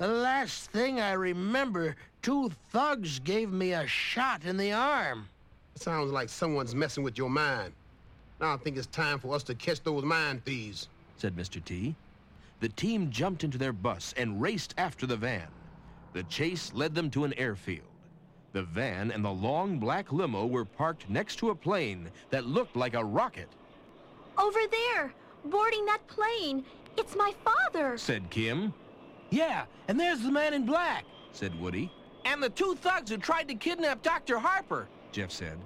The 0.00 0.08
last 0.08 0.70
thing 0.70 0.98
I 0.98 1.12
remember, 1.12 1.94
two 2.22 2.50
thugs 2.70 3.18
gave 3.18 3.52
me 3.52 3.74
a 3.74 3.86
shot 3.86 4.46
in 4.46 4.56
the 4.56 4.72
arm. 4.72 5.28
It 5.76 5.82
Sounds 5.82 6.10
like 6.10 6.30
someone's 6.30 6.74
messing 6.74 7.04
with 7.04 7.18
your 7.18 7.28
mind. 7.28 7.74
Now 8.40 8.54
I 8.54 8.56
think 8.56 8.78
it's 8.78 8.86
time 8.86 9.18
for 9.18 9.34
us 9.34 9.42
to 9.42 9.54
catch 9.54 9.82
those 9.82 10.02
mind 10.02 10.42
thieves. 10.46 10.88
said 11.18 11.36
Mr. 11.36 11.62
T. 11.62 11.94
The 12.60 12.70
team 12.70 13.10
jumped 13.10 13.44
into 13.44 13.58
their 13.58 13.74
bus 13.74 14.14
and 14.16 14.40
raced 14.40 14.72
after 14.78 15.06
the 15.06 15.18
van. 15.18 15.48
The 16.14 16.22
chase 16.22 16.72
led 16.72 16.94
them 16.94 17.10
to 17.10 17.24
an 17.24 17.34
airfield. 17.34 17.84
The 18.54 18.62
van 18.62 19.10
and 19.10 19.22
the 19.22 19.30
long 19.30 19.78
black 19.78 20.12
limo 20.14 20.46
were 20.46 20.64
parked 20.64 21.10
next 21.10 21.36
to 21.40 21.50
a 21.50 21.54
plane 21.54 22.08
that 22.30 22.46
looked 22.46 22.74
like 22.74 22.94
a 22.94 23.04
rocket, 23.04 23.50
Over 24.38 24.60
there, 24.70 25.12
boarding 25.44 25.84
that 25.84 26.06
plane. 26.06 26.64
It's 26.96 27.14
my 27.16 27.34
father. 27.44 27.98
said 27.98 28.30
Kim, 28.30 28.72
Yeah, 29.30 29.64
and 29.88 29.98
there's 29.98 30.20
the 30.20 30.30
man 30.30 30.54
in 30.54 30.66
black. 30.66 31.04
said 31.32 31.58
Woody. 31.60 31.90
And 32.24 32.42
the 32.42 32.50
two 32.50 32.74
thugs 32.74 33.10
who 33.10 33.16
tried 33.16 33.48
to 33.48 33.54
kidnap 33.54 34.02
Dr. 34.02 34.38
Harper. 34.38 34.88
Jeff 35.12 35.30
said. 35.30 35.58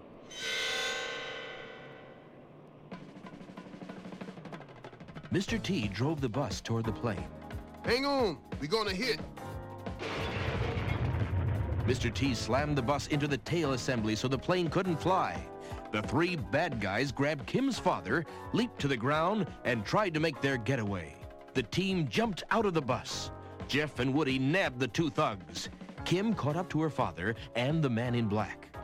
Mr. 5.33 5.61
T 5.61 5.89
drove 5.89 6.21
the 6.21 6.29
bus 6.29 6.61
toward 6.61 6.85
the 6.85 6.93
plane. 6.93 7.27
Hang 7.85 8.07
on, 8.07 8.39
we're 8.61 8.69
gonna 8.69 8.93
hit. 8.93 9.19
Mr. 11.87 12.12
T 12.12 12.35
slammed 12.35 12.79
the 12.79 12.83
bus 12.83 13.09
into 13.09 13.27
the 13.27 13.39
tail 13.39 13.73
assembly 13.73 14.15
so 14.15 14.29
the 14.29 14.39
plane 14.39 14.69
couldn't 14.69 14.97
fly. 14.97 15.45
The 15.93 16.03
three 16.03 16.37
bad 16.37 16.81
guys 16.81 17.12
grabbed 17.12 17.47
Kim's 17.47 17.79
father, 17.79 18.25
leaped 18.53 18.81
to 18.81 18.89
the 18.89 18.97
ground, 18.97 19.47
and 19.65 19.85
tried 19.85 20.15
to 20.15 20.21
make 20.21 20.41
their 20.41 20.57
getaway. 20.57 21.15
The 21.53 21.62
team 21.65 22.09
jumped 22.09 22.43
out 22.51 22.65
of 22.65 22.75
the 22.75 22.83
bus. 22.83 23.31
Jeff 23.69 23.99
and 23.99 24.12
Woody 24.15 24.39
nabbed 24.39 24.79
the 24.79 24.89
two 24.89 25.11
thugs. 25.11 25.69
Kim 26.05 26.35
caught 26.35 26.57
up 26.57 26.69
to 26.71 26.81
her 26.83 26.91
father 26.91 27.35
and 27.57 27.83
the 27.83 27.89
man 27.91 28.15
in 28.15 28.27
black. 28.29 28.77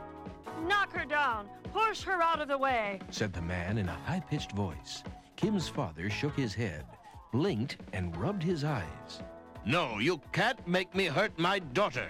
Knock 0.67 0.91
her 0.93 1.05
down. 1.05 1.47
Push 1.73 2.03
her 2.03 2.21
out 2.21 2.41
of 2.41 2.47
the 2.47 2.57
way. 2.57 2.99
said 3.09 3.33
the 3.33 3.41
man 3.41 3.77
in 3.77 3.87
a 3.89 3.99
high 4.05 4.19
pitched 4.29 4.51
voice. 4.51 5.03
Kim's 5.35 5.67
father 5.67 6.09
shook 6.09 6.35
his 6.35 6.53
head, 6.53 6.85
blinked, 7.31 7.77
and 7.93 8.15
rubbed 8.17 8.43
his 8.43 8.63
eyes. 8.63 9.21
No, 9.65 9.99
you 9.99 10.19
can't 10.33 10.65
make 10.67 10.93
me 10.95 11.05
hurt 11.05 11.37
my 11.37 11.59
daughter. 11.59 12.09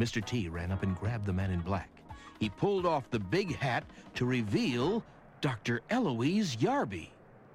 Mr. 0.00 0.24
T 0.24 0.48
ran 0.48 0.72
up 0.72 0.82
and 0.82 0.96
grabbed 0.98 1.26
the 1.26 1.32
man 1.32 1.50
in 1.50 1.60
black. 1.60 1.90
He 2.40 2.48
pulled 2.48 2.84
off 2.84 3.08
the 3.10 3.20
big 3.20 3.54
hat 3.56 3.84
to 4.14 4.24
reveal 4.26 5.04
Dr. 5.40 5.82
Eloise 5.90 6.56
Yarby, 6.56 7.08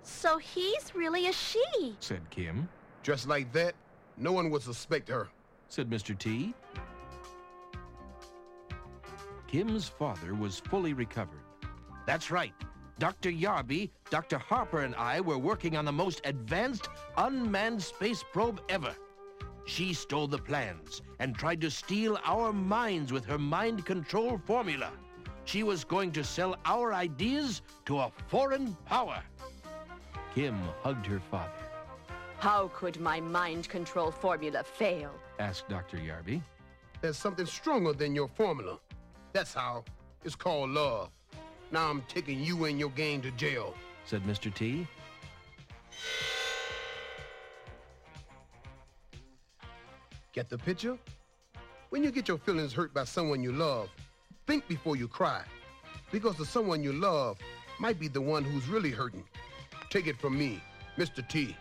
So 0.04 0.38
he's 0.38 0.94
really 0.96 1.28
a 1.28 1.34
she. 1.34 1.96
said 2.00 2.22
Kim. 2.30 2.70
Just 3.04 3.28
like 3.28 3.52
that, 3.54 3.74
no 4.20 4.32
one 4.32 4.50
would 4.50 4.62
suspect 4.62 5.10
her. 5.10 5.30
said 5.70 5.90
Mr. 5.90 6.18
T. 6.18 6.54
Kim's 9.48 9.88
father 9.88 10.36
was 10.36 10.60
fully 10.60 10.94
recovered. 10.94 11.42
That's 12.06 12.30
right. 12.30 12.54
Dr. 13.00 13.32
Yarby, 13.32 13.90
Dr. 14.10 14.38
Harper, 14.38 14.82
and 14.82 14.94
I 14.96 15.22
were 15.22 15.38
working 15.38 15.78
on 15.78 15.86
the 15.86 15.92
most 15.92 16.22
advanced 16.26 16.90
unmanned 17.18 17.82
space 17.82 18.24
probe 18.34 18.62
ever. 18.68 18.94
She 19.66 19.94
stole 19.94 20.28
the 20.28 20.38
plans 20.38 21.02
and 21.20 21.36
tried 21.36 21.62
to 21.62 21.72
steal 21.72 22.20
our 22.26 22.52
minds 22.52 23.14
with 23.14 23.26
her 23.26 23.38
mind 23.38 23.86
control 23.86 24.40
formula. 24.46 24.92
She 25.46 25.64
was 25.64 25.84
going 25.84 26.12
to 26.12 26.24
sell 26.24 26.58
our 26.66 26.94
ideas 26.94 27.62
to 27.86 28.00
a 28.00 28.12
foreign 28.28 28.76
power. 28.86 29.24
Kim 30.36 30.60
hugged 30.84 31.06
her 31.06 31.22
father, 31.32 31.52
How 32.40 32.70
could 32.74 33.02
my 33.02 33.20
mind 33.20 33.68
control 33.68 34.12
formula 34.12 34.64
fail? 34.64 35.12
asked 35.40 35.68
Dr. 35.68 35.98
Yarby. 35.98 36.42
There's 37.02 37.18
something 37.18 37.46
stronger 37.46 37.92
than 37.92 38.16
your 38.16 38.30
formula. 38.30 38.80
That's 39.34 39.54
how. 39.54 39.84
It's 40.24 40.36
called 40.36 40.70
love. 40.70 41.10
Now 41.72 41.90
I'm 41.90 42.02
taking 42.08 42.40
you 42.40 42.64
and 42.64 42.80
your 42.80 42.92
gang 42.92 43.22
to 43.24 43.32
jail. 43.32 43.74
said 44.06 44.24
Mr. 44.24 44.54
T. 44.54 44.88
Get 50.32 50.50
the 50.50 50.58
picture? 50.58 50.98
When 51.90 52.04
you 52.06 52.12
get 52.12 52.30
your 52.30 52.38
feelings 52.38 52.72
hurt 52.72 52.94
by 52.94 53.04
someone 53.04 53.44
you 53.44 53.52
love, 53.52 53.90
think 54.48 54.66
before 54.70 54.96
you 54.96 55.10
cry. 55.10 55.44
Because 56.10 56.38
the 56.38 56.46
someone 56.46 56.84
you 56.84 56.94
love 56.94 57.38
might 57.82 58.00
be 58.00 58.08
the 58.08 58.22
one 58.22 58.46
who's 58.46 58.70
really 58.70 58.92
hurting. 58.92 59.26
Take 59.90 60.08
it 60.08 60.18
from 60.18 60.38
me, 60.38 60.64
Mr. 60.98 61.28
T. 61.28 61.56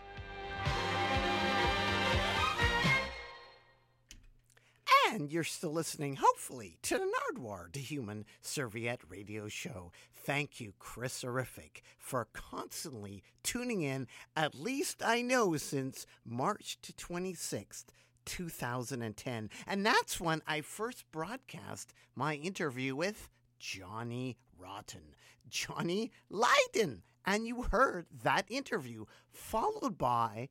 And 5.11 5.33
you're 5.33 5.43
still 5.43 5.73
listening, 5.73 6.17
hopefully, 6.17 6.77
to 6.83 6.99
the 6.99 7.11
Nardwuar, 7.11 7.73
the 7.73 7.81
Human 7.81 8.27
Serviette 8.43 9.01
Radio 9.09 9.49
Show. 9.49 9.91
Thank 10.13 10.61
you, 10.61 10.75
Chris 10.79 11.23
Horrific, 11.23 11.83
for 11.97 12.29
constantly 12.35 13.23
tuning 13.43 13.81
in, 13.81 14.07
at 14.37 14.55
least 14.55 15.03
I 15.03 15.23
know 15.23 15.57
since 15.57 16.05
March 16.27 16.79
to 16.83 16.93
26th, 16.93 17.87
2010. 18.27 19.49
And 19.67 19.87
that's 19.87 20.21
when 20.21 20.43
I 20.47 20.61
first 20.61 21.11
broadcast 21.11 21.95
my 22.15 22.35
interview 22.35 22.95
with 22.95 23.31
Johnny 23.59 24.37
Rotten, 24.59 25.15
Johnny 25.49 26.13
Lydon. 26.29 27.03
And 27.25 27.47
you 27.47 27.63
heard 27.63 28.07
that 28.25 28.45
interview, 28.51 29.07
followed 29.33 29.97
by 29.97 30.51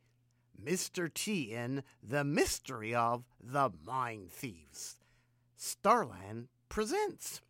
Mr. 0.64 1.14
T 1.14 1.54
in 1.54 1.84
The 2.02 2.24
Mystery 2.24 2.94
of 2.94 3.24
the 3.42 3.72
Mind 3.86 4.32
Thieves. 4.32 4.98
Starland 5.56 6.48
presents. 6.70 7.42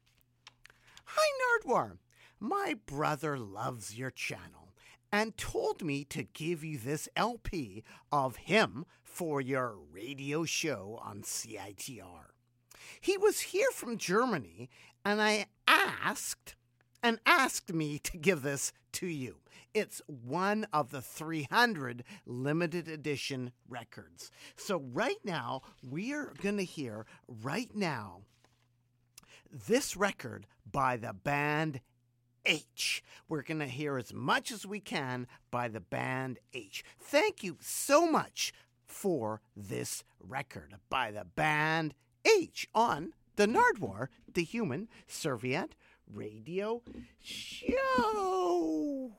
Hi, 1.06 1.60
Nardwuar. 1.66 1.98
My 2.40 2.76
brother 2.86 3.38
loves 3.38 3.98
your 3.98 4.12
channel 4.12 4.74
and 5.12 5.38
told 5.38 5.84
me 5.84 6.04
to 6.06 6.24
give 6.24 6.64
you 6.64 6.78
this 6.78 7.10
LP 7.16 7.84
of 8.12 8.36
him 8.36 8.86
for 9.04 9.42
your 9.42 9.76
radio 9.92 10.44
show 10.44 11.00
on 11.04 11.22
CITR. 11.22 12.32
He 13.02 13.18
was 13.18 13.40
here 13.40 13.72
from 13.74 13.98
Germany 13.98 14.70
and 15.04 15.22
I 15.22 15.48
asked 15.68 16.56
and 17.02 17.20
asked 17.26 17.74
me 17.74 18.00
to 18.00 18.18
give 18.18 18.42
this 18.42 18.74
to 18.98 19.08
you. 19.08 19.36
It's 19.76 20.02
one 20.08 20.66
of 20.74 20.90
the 20.90 21.04
300 21.04 22.04
limited 22.26 22.88
edition 22.88 23.52
records. 23.70 24.32
So, 24.56 24.82
right 24.92 25.20
now, 25.24 25.62
we 25.88 26.14
are 26.14 26.34
going 26.42 26.58
to 26.58 26.64
hear 26.64 27.06
right 27.44 27.70
now 27.76 28.22
this 29.52 29.96
record 29.96 30.48
by 30.70 30.98
the 30.98 31.14
band 31.14 31.82
H. 32.44 33.04
We're 33.30 33.44
going 33.44 33.60
to 33.60 33.68
hear 33.68 34.00
as 34.00 34.12
much 34.12 34.52
as 34.52 34.66
we 34.66 34.80
can 34.80 35.28
by 35.52 35.68
the 35.68 35.80
band 35.80 36.40
H. 36.52 36.84
Thank 37.00 37.44
you 37.44 37.58
so 37.60 38.10
much 38.10 38.54
for 38.84 39.42
this 39.56 40.04
record 40.20 40.74
by 40.90 41.12
the 41.12 41.26
band 41.26 41.94
H 42.26 42.68
on 42.74 43.14
the 43.36 43.46
Nardwuar, 43.46 44.08
the 44.34 44.44
Human 44.44 44.88
Serviette 45.06 45.76
Radio 46.14 46.82
Show. 47.20 49.12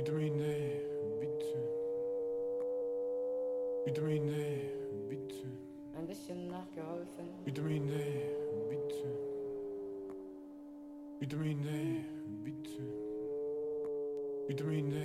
Vitamin 0.00 0.38
D, 0.38 0.44
bitte. 1.20 1.58
Vitamin 3.84 4.26
D, 4.28 4.32
bitte. 5.10 5.46
Ein 5.94 6.06
bisschen 6.06 6.48
nachgeholfen. 6.48 7.28
Vitamin 7.44 7.86
D, 7.86 7.92
bitte. 8.70 9.08
Vitamin 11.20 11.60
D, 11.60 11.68
bitte. 12.42 12.82
Vitamin 14.48 14.90
D, 14.90 14.96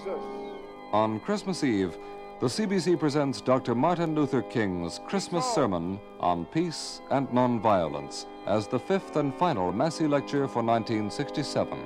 Jesus. 0.00 0.20
On 0.92 1.20
Christmas 1.20 1.62
Eve, 1.62 1.96
the 2.40 2.46
CBC 2.46 2.98
presents 2.98 3.40
Dr. 3.40 3.74
Martin 3.74 4.14
Luther 4.14 4.42
King's 4.42 5.00
Christmas 5.06 5.44
oh. 5.48 5.54
sermon 5.54 6.00
on 6.20 6.46
peace 6.46 7.00
and 7.10 7.28
nonviolence 7.28 8.24
as 8.46 8.66
the 8.66 8.78
fifth 8.78 9.16
and 9.16 9.34
final 9.34 9.72
Massey 9.72 10.06
lecture 10.06 10.48
for 10.48 10.62
1967. 10.62 11.78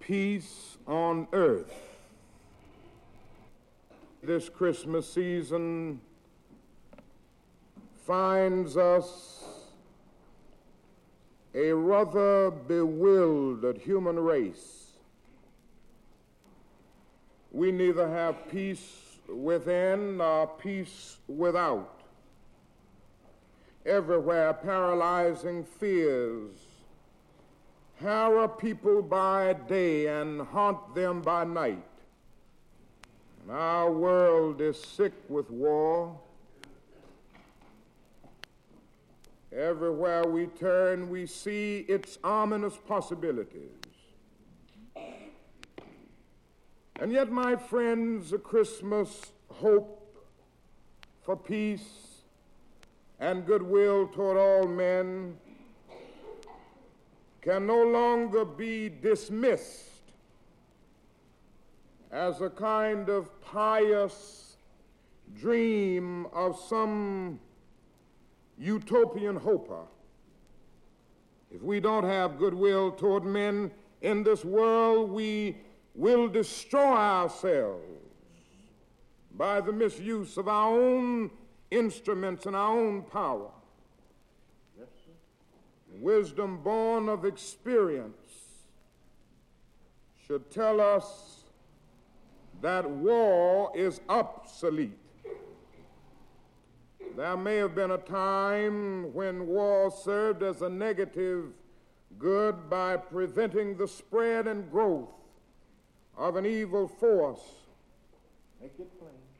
Peace 0.00 0.78
on 0.86 1.28
earth. 1.32 1.74
This 4.22 4.48
Christmas 4.48 5.12
season 5.12 6.00
finds 8.06 8.76
us 8.78 9.38
a 11.54 11.72
rather 11.72 12.50
bewildered 12.50 13.78
human 13.78 14.18
race. 14.18 14.77
We 17.50 17.72
neither 17.72 18.08
have 18.08 18.48
peace 18.50 19.18
within 19.28 20.18
nor 20.18 20.46
peace 20.46 21.16
without. 21.26 22.00
Everywhere, 23.86 24.52
paralyzing 24.52 25.64
fears 25.64 26.58
harrow 28.00 28.46
people 28.46 29.02
by 29.02 29.52
day 29.68 30.06
and 30.06 30.40
haunt 30.40 30.94
them 30.94 31.20
by 31.20 31.44
night. 31.44 31.82
And 33.42 33.50
our 33.50 33.90
world 33.90 34.60
is 34.60 34.80
sick 34.80 35.12
with 35.28 35.50
war. 35.50 36.18
Everywhere 39.50 40.24
we 40.24 40.46
turn, 40.46 41.08
we 41.08 41.26
see 41.26 41.78
its 41.88 42.18
ominous 42.22 42.76
possibilities. 42.76 43.77
And 47.00 47.12
yet, 47.12 47.30
my 47.30 47.54
friends, 47.54 48.32
a 48.32 48.38
Christmas 48.38 49.30
hope 49.48 50.16
for 51.22 51.36
peace 51.36 52.22
and 53.20 53.46
goodwill 53.46 54.08
toward 54.08 54.36
all 54.36 54.66
men 54.66 55.36
can 57.40 57.68
no 57.68 57.84
longer 57.84 58.44
be 58.44 58.88
dismissed 58.88 59.84
as 62.10 62.40
a 62.40 62.50
kind 62.50 63.08
of 63.08 63.40
pious 63.42 64.56
dream 65.36 66.26
of 66.32 66.58
some 66.58 67.38
utopian 68.58 69.36
hoper. 69.36 69.84
If 71.52 71.62
we 71.62 71.78
don't 71.78 72.04
have 72.04 72.38
goodwill 72.40 72.90
toward 72.90 73.24
men 73.24 73.70
in 74.02 74.24
this 74.24 74.44
world, 74.44 75.10
we 75.10 75.58
will 75.98 76.28
destroy 76.28 76.94
ourselves 76.94 77.84
by 79.36 79.60
the 79.60 79.72
misuse 79.72 80.36
of 80.36 80.46
our 80.46 80.78
own 80.78 81.28
instruments 81.72 82.46
and 82.46 82.54
our 82.54 82.78
own 82.78 83.02
power. 83.02 83.50
Yes, 84.78 84.86
Wisdom 86.00 86.58
born 86.62 87.08
of 87.08 87.24
experience 87.24 88.14
should 90.24 90.48
tell 90.52 90.80
us 90.80 91.42
that 92.62 92.88
war 92.88 93.72
is 93.74 94.00
obsolete. 94.08 94.96
There 97.16 97.36
may 97.36 97.56
have 97.56 97.74
been 97.74 97.90
a 97.90 97.98
time 97.98 99.12
when 99.12 99.48
war 99.48 99.90
served 99.90 100.44
as 100.44 100.62
a 100.62 100.68
negative 100.68 101.46
good 102.20 102.70
by 102.70 102.96
preventing 102.96 103.76
the 103.76 103.88
spread 103.88 104.46
and 104.46 104.70
growth 104.70 105.17
of 106.18 106.36
an 106.36 106.44
evil 106.44 106.88
force. 106.88 107.40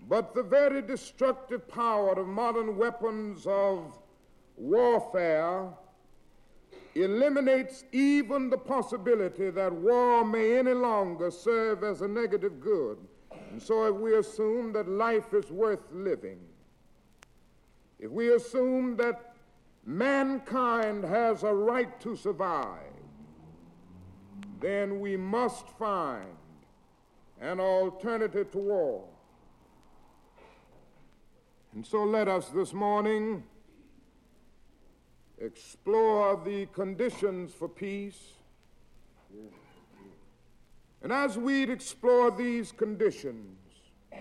But 0.09 0.35
the 0.35 0.43
very 0.43 0.81
destructive 0.81 1.69
power 1.69 2.13
of 2.13 2.27
modern 2.27 2.79
weapons 2.79 3.47
of 3.47 3.93
warfare 4.57 5.69
eliminates 6.95 7.85
even 7.93 8.49
the 8.49 8.57
possibility 8.57 9.51
that 9.51 9.73
war 9.73 10.25
may 10.25 10.59
any 10.59 10.73
longer 10.73 11.31
serve 11.31 11.85
as 11.85 12.01
a 12.01 12.09
negative 12.09 12.61
good. 12.61 12.99
And 13.51 13.61
so, 13.61 13.85
if 13.87 13.95
we 13.97 14.17
assume 14.17 14.73
that 14.73 14.89
life 14.89 15.35
is 15.35 15.51
worth 15.51 15.81
living, 15.93 16.39
if 17.99 18.11
we 18.11 18.35
assume 18.35 18.97
that 18.97 19.35
mankind 19.85 21.05
has 21.05 21.43
a 21.43 21.53
right 21.53 22.01
to 22.01 22.17
survive, 22.17 22.93
then 24.61 25.01
we 25.01 25.17
must 25.17 25.69
find 25.79 26.38
an 27.41 27.61
alternative 27.61 28.51
to 28.53 28.59
war. 28.59 29.05
And 31.75 31.87
so, 31.87 32.05
let 32.05 32.29
us 32.29 32.49
this 32.49 32.73
morning 32.73 33.45
explore 35.41 36.41
the 36.45 36.67
conditions 36.67 37.53
for 37.53 37.69
peace. 37.69 38.33
And 41.03 41.13
as 41.13 41.39
we 41.39 41.63
explore 41.71 42.31
these 42.31 42.73
conditions, 42.73 43.57
I 44.13 44.17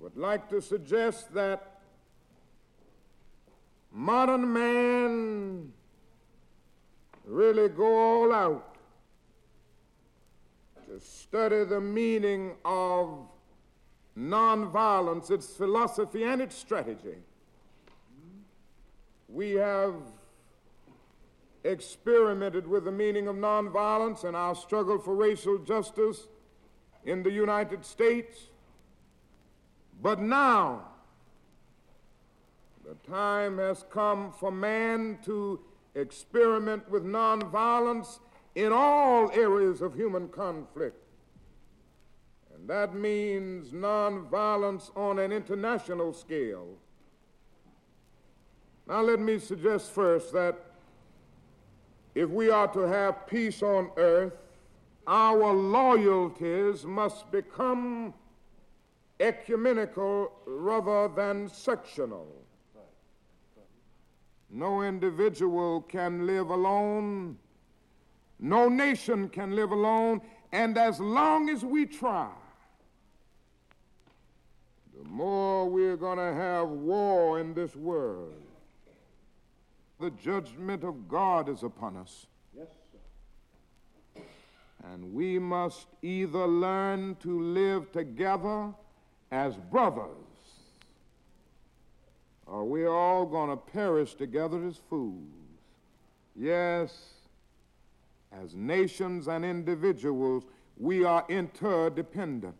would 0.00 0.16
like 0.16 0.48
to 0.48 0.60
suggest 0.60 1.32
that 1.34 1.80
modern 3.92 4.52
man 4.52 5.72
really 7.24 7.68
go 7.68 7.96
all 7.96 8.32
out 8.32 8.69
to 10.90 11.00
study 11.00 11.64
the 11.64 11.80
meaning 11.80 12.56
of 12.64 13.28
nonviolence, 14.18 15.30
its 15.30 15.54
philosophy, 15.54 16.24
and 16.24 16.42
its 16.42 16.56
strategy 16.56 17.16
we 19.32 19.52
have 19.52 19.94
experimented 21.62 22.66
with 22.66 22.84
the 22.84 22.92
meaning 22.92 23.28
of 23.28 23.36
nonviolence 23.36 24.24
in 24.24 24.34
our 24.34 24.54
struggle 24.54 24.98
for 24.98 25.14
racial 25.14 25.58
justice 25.58 26.26
in 27.04 27.22
the 27.22 27.30
United 27.30 27.84
States. 27.84 28.48
But 30.02 30.20
now, 30.20 30.88
the 32.84 32.94
time 33.08 33.58
has 33.58 33.84
come 33.90 34.32
for 34.32 34.50
man 34.50 35.18
to 35.24 35.60
experiment 35.94 36.90
with 36.90 37.04
nonviolence 37.04 38.18
in 38.54 38.72
all 38.72 39.30
areas 39.32 39.80
of 39.80 39.94
human 39.94 40.28
conflict. 40.28 40.96
And 42.54 42.68
that 42.68 42.94
means 42.94 43.70
nonviolence 43.70 44.94
on 44.96 45.18
an 45.18 45.32
international 45.32 46.12
scale. 46.12 46.68
Now, 48.86 49.02
let 49.02 49.20
me 49.20 49.38
suggest 49.38 49.92
first 49.92 50.32
that 50.32 50.58
if 52.14 52.28
we 52.28 52.50
are 52.50 52.66
to 52.68 52.80
have 52.80 53.26
peace 53.26 53.62
on 53.62 53.90
earth, 53.96 54.32
our 55.06 55.52
loyalties 55.52 56.84
must 56.84 57.30
become 57.30 58.12
ecumenical 59.20 60.32
rather 60.46 61.08
than 61.14 61.48
sectional. 61.48 62.26
No 64.50 64.82
individual 64.82 65.82
can 65.82 66.26
live 66.26 66.50
alone, 66.50 67.38
no 68.40 68.68
nation 68.68 69.28
can 69.28 69.54
live 69.54 69.70
alone, 69.70 70.20
and 70.52 70.76
as 70.76 70.98
long 70.98 71.48
as 71.48 71.64
we 71.64 71.86
try, 71.86 72.30
the 74.96 75.08
more 75.08 75.68
we're 75.68 75.96
going 75.96 76.18
to 76.18 76.34
have 76.34 76.68
war 76.68 77.38
in 77.38 77.54
this 77.54 77.76
world 77.76 78.34
the 80.00 80.10
judgment 80.12 80.82
of 80.82 81.08
God 81.08 81.48
is 81.48 81.62
upon 81.62 81.96
us. 81.96 82.26
Yes, 82.56 82.68
sir. 84.16 84.22
And 84.92 85.12
we 85.12 85.38
must 85.38 85.86
either 86.00 86.46
learn 86.46 87.16
to 87.20 87.40
live 87.40 87.92
together 87.92 88.72
as 89.30 89.56
brothers, 89.70 90.06
or 92.46 92.64
we're 92.64 92.88
all 92.92 93.26
going 93.26 93.50
to 93.50 93.56
perish 93.56 94.14
together 94.14 94.66
as 94.66 94.80
fools. 94.88 95.22
Yes, 96.34 96.96
as 98.32 98.54
nations 98.54 99.28
and 99.28 99.44
individuals, 99.44 100.44
we 100.76 101.04
are 101.04 101.24
interdependent. 101.28 102.56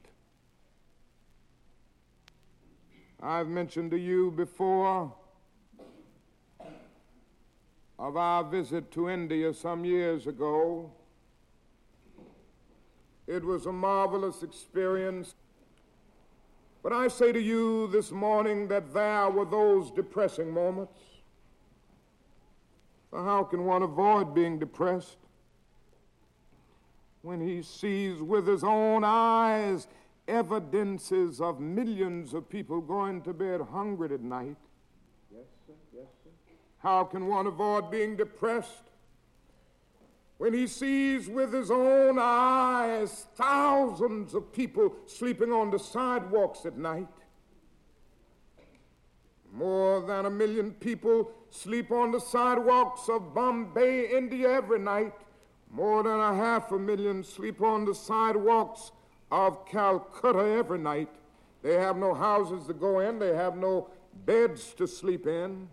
I've 3.22 3.48
mentioned 3.48 3.90
to 3.90 3.98
you 3.98 4.30
before 4.30 5.12
of 7.98 8.16
our 8.16 8.42
visit 8.42 8.90
to 8.92 9.10
India 9.10 9.52
some 9.52 9.84
years 9.84 10.26
ago. 10.26 10.90
It 13.26 13.44
was 13.44 13.66
a 13.66 13.72
marvelous 13.72 14.42
experience. 14.42 15.34
But 16.82 16.94
I 16.94 17.08
say 17.08 17.30
to 17.30 17.40
you 17.40 17.88
this 17.88 18.10
morning 18.10 18.68
that 18.68 18.94
there 18.94 19.28
were 19.28 19.44
those 19.44 19.90
depressing 19.90 20.50
moments. 20.50 20.98
For 23.10 23.22
how 23.22 23.44
can 23.44 23.66
one 23.66 23.82
avoid 23.82 24.34
being 24.34 24.58
depressed? 24.58 25.18
When 27.22 27.40
he 27.40 27.62
sees 27.62 28.20
with 28.22 28.46
his 28.46 28.64
own 28.64 29.04
eyes 29.04 29.86
evidences 30.26 31.40
of 31.40 31.60
millions 31.60 32.34
of 32.34 32.48
people 32.48 32.80
going 32.80 33.20
to 33.22 33.32
bed 33.32 33.60
hungry 33.72 34.14
at 34.14 34.22
night? 34.22 34.56
Yes, 35.32 35.44
sir. 35.66 35.74
Yes, 35.94 36.06
sir. 36.24 36.30
How 36.78 37.04
can 37.04 37.26
one 37.26 37.46
avoid 37.46 37.90
being 37.90 38.16
depressed 38.16 38.84
when 40.38 40.54
he 40.54 40.66
sees 40.66 41.28
with 41.28 41.52
his 41.52 41.70
own 41.70 42.18
eyes 42.18 43.26
thousands 43.34 44.34
of 44.34 44.52
people 44.52 44.94
sleeping 45.06 45.52
on 45.52 45.70
the 45.70 45.78
sidewalks 45.78 46.64
at 46.64 46.78
night? 46.78 47.08
More 49.52 50.00
than 50.00 50.26
a 50.26 50.30
million 50.30 50.70
people 50.70 51.32
sleep 51.50 51.90
on 51.90 52.12
the 52.12 52.20
sidewalks 52.20 53.08
of 53.08 53.34
Bombay, 53.34 54.16
India 54.16 54.48
every 54.48 54.78
night. 54.78 55.12
More 55.70 56.02
than 56.02 56.18
a 56.18 56.34
half 56.34 56.72
a 56.72 56.78
million 56.78 57.22
sleep 57.22 57.62
on 57.62 57.84
the 57.84 57.94
sidewalks 57.94 58.90
of 59.30 59.64
Calcutta 59.66 60.44
every 60.58 60.78
night. 60.78 61.08
They 61.62 61.74
have 61.74 61.96
no 61.96 62.12
houses 62.12 62.66
to 62.66 62.74
go 62.74 63.00
in, 63.00 63.18
they 63.18 63.34
have 63.34 63.56
no 63.56 63.88
beds 64.26 64.74
to 64.74 64.88
sleep 64.88 65.26
in. 65.26 65.68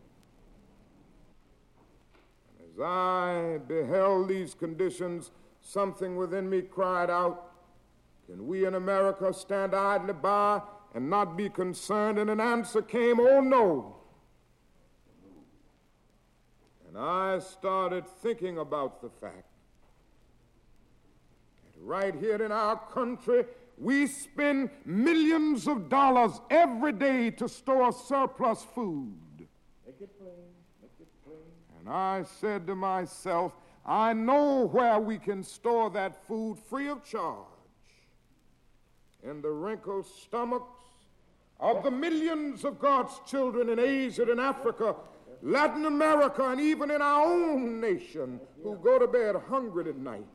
As 2.60 2.80
I 2.80 3.60
beheld 3.68 4.30
these 4.30 4.54
conditions, 4.54 5.32
something 5.62 6.16
within 6.16 6.48
me 6.48 6.62
cried 6.62 7.10
out, 7.10 7.52
Can 8.28 8.46
we 8.46 8.66
in 8.66 8.76
America 8.76 9.34
stand 9.34 9.74
idly 9.74 10.14
by 10.14 10.62
and 10.94 11.10
not 11.10 11.36
be 11.36 11.50
concerned? 11.50 12.20
And 12.20 12.30
an 12.30 12.40
answer 12.40 12.84
came, 12.84 13.20
Oh 13.20 13.42
no. 13.42 13.96
And 16.88 16.98
I 16.98 17.40
started 17.40 18.08
thinking 18.08 18.60
about 18.60 19.02
the 19.02 19.10
fact 19.10 19.47
right 21.88 22.14
here 22.14 22.44
in 22.44 22.52
our 22.52 22.78
country, 22.94 23.46
we 23.78 24.08
spend 24.08 24.70
millions 24.86 25.68
of 25.68 25.88
dollars 25.88 26.42
every 26.50 26.92
day 26.92 27.32
to 27.32 27.48
store 27.48 27.94
surplus 27.94 28.66
food. 28.76 29.48
Make 29.86 30.02
it 30.02 30.20
plain. 30.20 30.34
Make 30.82 30.92
it 31.00 31.08
plain. 31.24 31.38
And 31.80 31.90
I 31.90 32.24
said 32.42 32.68
to 32.68 32.76
myself, 32.76 33.54
I 33.86 34.12
know 34.12 34.68
where 34.68 35.00
we 35.00 35.18
can 35.18 35.44
store 35.44 35.90
that 35.92 36.28
food 36.28 36.58
free 36.70 36.90
of 36.90 37.06
charge. 37.06 37.46
In 39.24 39.42
the 39.42 39.50
wrinkled 39.50 40.06
stomachs 40.06 40.66
of 41.60 41.84
the 41.84 41.92
millions 41.92 42.66
of 42.66 42.80
God's 42.80 43.14
children 43.26 43.70
in 43.70 43.80
Asia 43.80 44.30
and 44.30 44.42
Africa, 44.42 44.96
Latin 45.42 45.86
America, 45.86 46.50
and 46.50 46.60
even 46.60 46.92
in 46.92 47.02
our 47.02 47.26
own 47.26 47.80
nation 47.80 48.40
who 48.62 48.76
go 48.78 49.00
to 49.00 49.08
bed 49.08 49.36
hungry 49.48 49.90
at 49.90 49.98
night. 49.98 50.26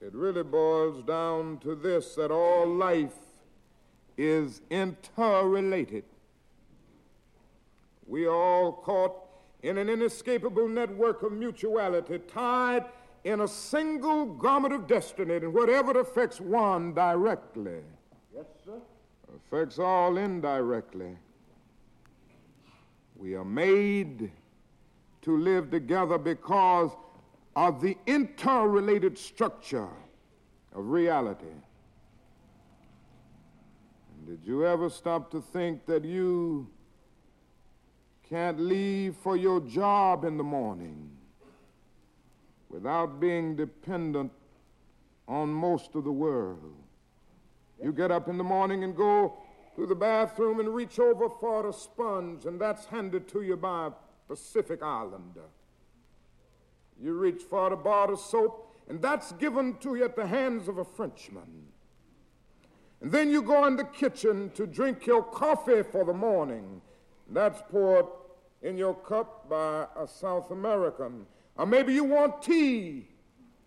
It 0.00 0.14
really 0.14 0.44
boils 0.44 1.02
down 1.02 1.58
to 1.58 1.74
this 1.74 2.14
that 2.14 2.30
all 2.30 2.66
life 2.66 3.16
is 4.16 4.60
interrelated. 4.70 6.04
We 8.06 8.26
are 8.26 8.30
all 8.34 8.72
caught 8.72 9.14
in 9.62 9.76
an 9.76 9.88
inescapable 9.88 10.68
network 10.68 11.22
of 11.22 11.32
mutuality, 11.32 12.18
tied 12.20 12.84
in 13.24 13.40
a 13.40 13.48
single 13.48 14.24
garment 14.24 14.72
of 14.72 14.86
destiny, 14.86 15.34
and 15.36 15.52
whatever 15.52 15.98
affects 16.00 16.40
one 16.40 16.94
directly 16.94 17.80
Yes, 18.34 18.46
sir. 18.64 18.80
affects 19.34 19.78
all 19.80 20.16
indirectly. 20.16 21.16
We 23.16 23.34
are 23.34 23.44
made 23.44 24.30
to 25.22 25.36
live 25.36 25.70
together 25.72 26.18
because 26.18 26.92
of 27.58 27.80
the 27.80 27.96
interrelated 28.06 29.18
structure 29.18 29.88
of 30.76 30.90
reality. 30.90 31.44
And 34.14 34.28
did 34.28 34.46
you 34.46 34.64
ever 34.64 34.88
stop 34.88 35.28
to 35.32 35.40
think 35.40 35.84
that 35.86 36.04
you 36.04 36.68
can't 38.30 38.60
leave 38.60 39.16
for 39.16 39.36
your 39.36 39.58
job 39.58 40.24
in 40.24 40.36
the 40.36 40.44
morning 40.44 41.10
without 42.68 43.18
being 43.18 43.56
dependent 43.56 44.30
on 45.26 45.48
most 45.48 45.96
of 45.96 46.04
the 46.04 46.12
world? 46.12 46.76
You 47.82 47.92
get 47.92 48.12
up 48.12 48.28
in 48.28 48.38
the 48.38 48.44
morning 48.44 48.84
and 48.84 48.94
go 48.94 49.36
to 49.74 49.84
the 49.84 49.96
bathroom 49.96 50.60
and 50.60 50.68
reach 50.72 51.00
over 51.00 51.28
for 51.28 51.68
a 51.68 51.72
sponge, 51.72 52.44
and 52.44 52.60
that's 52.60 52.86
handed 52.86 53.26
to 53.30 53.42
you 53.42 53.56
by 53.56 53.88
a 53.88 53.92
Pacific 54.28 54.80
Islander. 54.80 55.48
You 57.00 57.14
reach 57.14 57.42
for 57.42 57.72
a 57.72 57.76
bar 57.76 58.12
of 58.12 58.18
soap, 58.18 58.74
and 58.88 59.00
that's 59.00 59.32
given 59.32 59.76
to 59.78 59.94
you 59.94 60.04
at 60.04 60.16
the 60.16 60.26
hands 60.26 60.68
of 60.68 60.78
a 60.78 60.84
Frenchman. 60.84 61.68
And 63.00 63.12
then 63.12 63.30
you 63.30 63.42
go 63.42 63.66
in 63.66 63.76
the 63.76 63.84
kitchen 63.84 64.50
to 64.54 64.66
drink 64.66 65.06
your 65.06 65.22
coffee 65.22 65.82
for 65.82 66.04
the 66.04 66.12
morning. 66.12 66.80
That's 67.30 67.62
poured 67.70 68.06
in 68.62 68.76
your 68.76 68.94
cup 68.94 69.48
by 69.48 69.86
a 69.96 70.08
South 70.08 70.50
American. 70.50 71.26
Or 71.56 71.66
maybe 71.66 71.94
you 71.94 72.04
want 72.04 72.42
tea. 72.42 73.08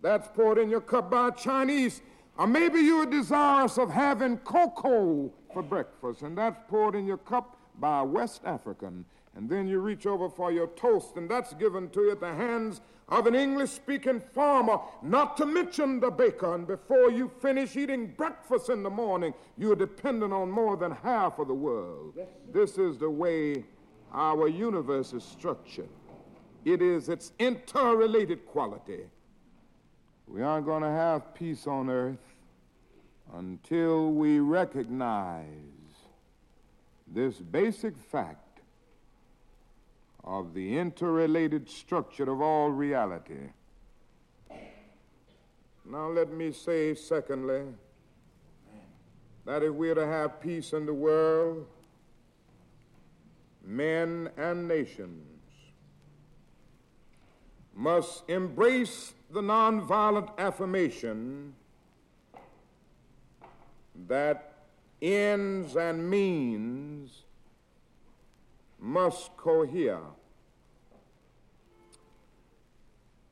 That's 0.01 0.27
poured 0.27 0.57
in 0.57 0.69
your 0.69 0.81
cup 0.81 1.11
by 1.11 1.29
a 1.29 1.31
Chinese. 1.31 2.01
Or 2.37 2.47
maybe 2.47 2.79
you're 2.79 3.05
desirous 3.05 3.77
of 3.77 3.91
having 3.91 4.37
cocoa 4.39 5.31
for 5.53 5.61
breakfast, 5.61 6.23
and 6.23 6.37
that's 6.37 6.59
poured 6.67 6.95
in 6.95 7.05
your 7.05 7.17
cup 7.17 7.57
by 7.79 7.99
a 7.99 8.05
West 8.05 8.41
African. 8.45 9.05
And 9.35 9.49
then 9.49 9.67
you 9.67 9.79
reach 9.79 10.05
over 10.05 10.29
for 10.29 10.51
your 10.51 10.67
toast, 10.67 11.15
and 11.15 11.29
that's 11.29 11.53
given 11.53 11.89
to 11.91 12.01
you 12.01 12.11
at 12.11 12.19
the 12.19 12.33
hands 12.33 12.81
of 13.11 13.27
an 13.27 13.35
English 13.35 13.69
speaking 13.69 14.21
farmer, 14.33 14.79
not 15.03 15.35
to 15.35 15.45
mention 15.45 15.99
the 15.99 16.09
baker. 16.09 16.55
And 16.55 16.65
before 16.65 17.11
you 17.11 17.29
finish 17.41 17.75
eating 17.75 18.07
breakfast 18.07 18.69
in 18.69 18.83
the 18.83 18.89
morning, 18.89 19.33
you're 19.57 19.75
dependent 19.75 20.31
on 20.31 20.49
more 20.49 20.77
than 20.77 20.91
half 20.91 21.37
of 21.37 21.49
the 21.49 21.53
world. 21.53 22.17
This 22.53 22.77
is 22.77 22.97
the 22.97 23.09
way 23.09 23.65
our 24.13 24.47
universe 24.47 25.11
is 25.11 25.25
structured. 25.25 25.89
It 26.63 26.81
is 26.81 27.09
its 27.09 27.33
interrelated 27.37 28.45
quality. 28.45 29.01
We 30.27 30.41
aren't 30.41 30.65
going 30.65 30.83
to 30.83 30.89
have 30.89 31.35
peace 31.35 31.67
on 31.67 31.89
earth 31.89 32.35
until 33.33 34.11
we 34.11 34.39
recognize 34.39 35.45
this 37.07 37.35
basic 37.35 37.97
fact 37.97 38.50
of 40.23 40.53
the 40.53 40.77
interrelated 40.77 41.69
structure 41.69 42.31
of 42.31 42.41
all 42.41 42.69
reality. 42.69 43.49
Now, 45.85 46.09
let 46.09 46.31
me 46.31 46.51
say, 46.51 46.93
secondly, 46.93 47.63
that 49.45 49.63
if 49.63 49.73
we're 49.73 49.95
to 49.95 50.05
have 50.05 50.39
peace 50.39 50.73
in 50.73 50.85
the 50.85 50.93
world, 50.93 51.65
men 53.65 54.29
and 54.37 54.67
nations 54.67 55.27
must 57.75 58.29
embrace 58.29 59.13
the 59.31 59.41
nonviolent 59.41 60.37
affirmation 60.37 61.53
that 64.07 64.53
ends 65.01 65.75
and 65.75 66.09
means 66.09 67.23
must 68.81 69.37
cohere. 69.37 70.01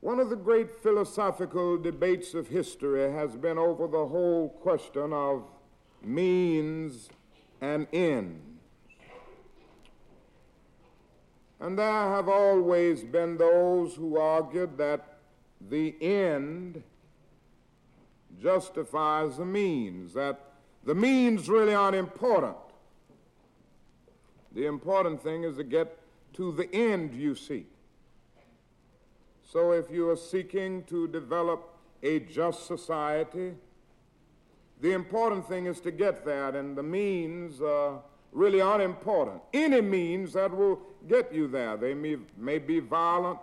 One 0.00 0.20
of 0.20 0.30
the 0.30 0.36
great 0.36 0.82
philosophical 0.82 1.76
debates 1.76 2.32
of 2.32 2.48
history 2.48 3.12
has 3.12 3.36
been 3.36 3.58
over 3.58 3.86
the 3.86 4.06
whole 4.06 4.48
question 4.48 5.12
of 5.12 5.50
means 6.02 7.10
and 7.60 7.86
ends. 7.92 8.46
And 11.58 11.78
there 11.78 11.92
have 11.92 12.28
always 12.28 13.04
been 13.04 13.36
those 13.36 13.94
who 13.94 14.16
argued 14.16 14.78
that 14.78 15.18
the 15.60 15.94
end 16.00 16.82
justifies 18.40 19.36
the 19.36 19.44
means, 19.44 20.14
that 20.14 20.40
the 20.84 20.94
means 20.94 21.50
really 21.50 21.74
aren't 21.74 21.96
important. 21.96 22.56
The 24.52 24.66
important 24.66 25.22
thing 25.22 25.44
is 25.44 25.56
to 25.56 25.64
get 25.64 25.98
to 26.34 26.52
the 26.52 26.72
end 26.74 27.14
you 27.14 27.34
seek. 27.34 27.70
So 29.42 29.72
if 29.72 29.90
you 29.90 30.08
are 30.10 30.16
seeking 30.16 30.84
to 30.84 31.08
develop 31.08 31.74
a 32.02 32.20
just 32.20 32.66
society, 32.66 33.52
the 34.80 34.92
important 34.92 35.46
thing 35.46 35.66
is 35.66 35.80
to 35.80 35.90
get 35.90 36.24
there, 36.24 36.56
and 36.56 36.76
the 36.76 36.82
means 36.82 37.60
uh, 37.60 37.98
really 38.32 38.60
aren't 38.60 38.82
important. 38.82 39.42
Any 39.52 39.80
means 39.80 40.32
that 40.32 40.56
will 40.56 40.80
get 41.08 41.34
you 41.34 41.48
there. 41.48 41.76
They 41.76 41.94
may, 41.94 42.16
may 42.36 42.58
be 42.58 42.80
violent, 42.80 43.38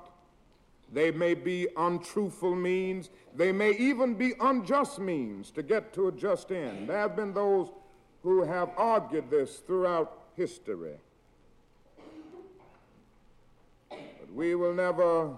they 0.92 1.12
may 1.12 1.34
be 1.34 1.68
untruthful 1.76 2.56
means, 2.56 3.10
they 3.36 3.52
may 3.52 3.72
even 3.72 4.14
be 4.14 4.34
unjust 4.40 5.00
means 5.00 5.52
to 5.52 5.62
get 5.62 5.94
to 5.94 6.08
a 6.08 6.12
just 6.12 6.52
end. 6.52 6.90
There 6.90 6.98
have 6.98 7.16
been 7.16 7.34
those 7.34 7.70
who 8.24 8.44
have 8.44 8.72
argued 8.78 9.30
this 9.30 9.58
throughout 9.58 10.27
history. 10.38 10.98
But 13.90 14.32
we 14.34 14.54
will 14.54 14.74
never 14.74 15.36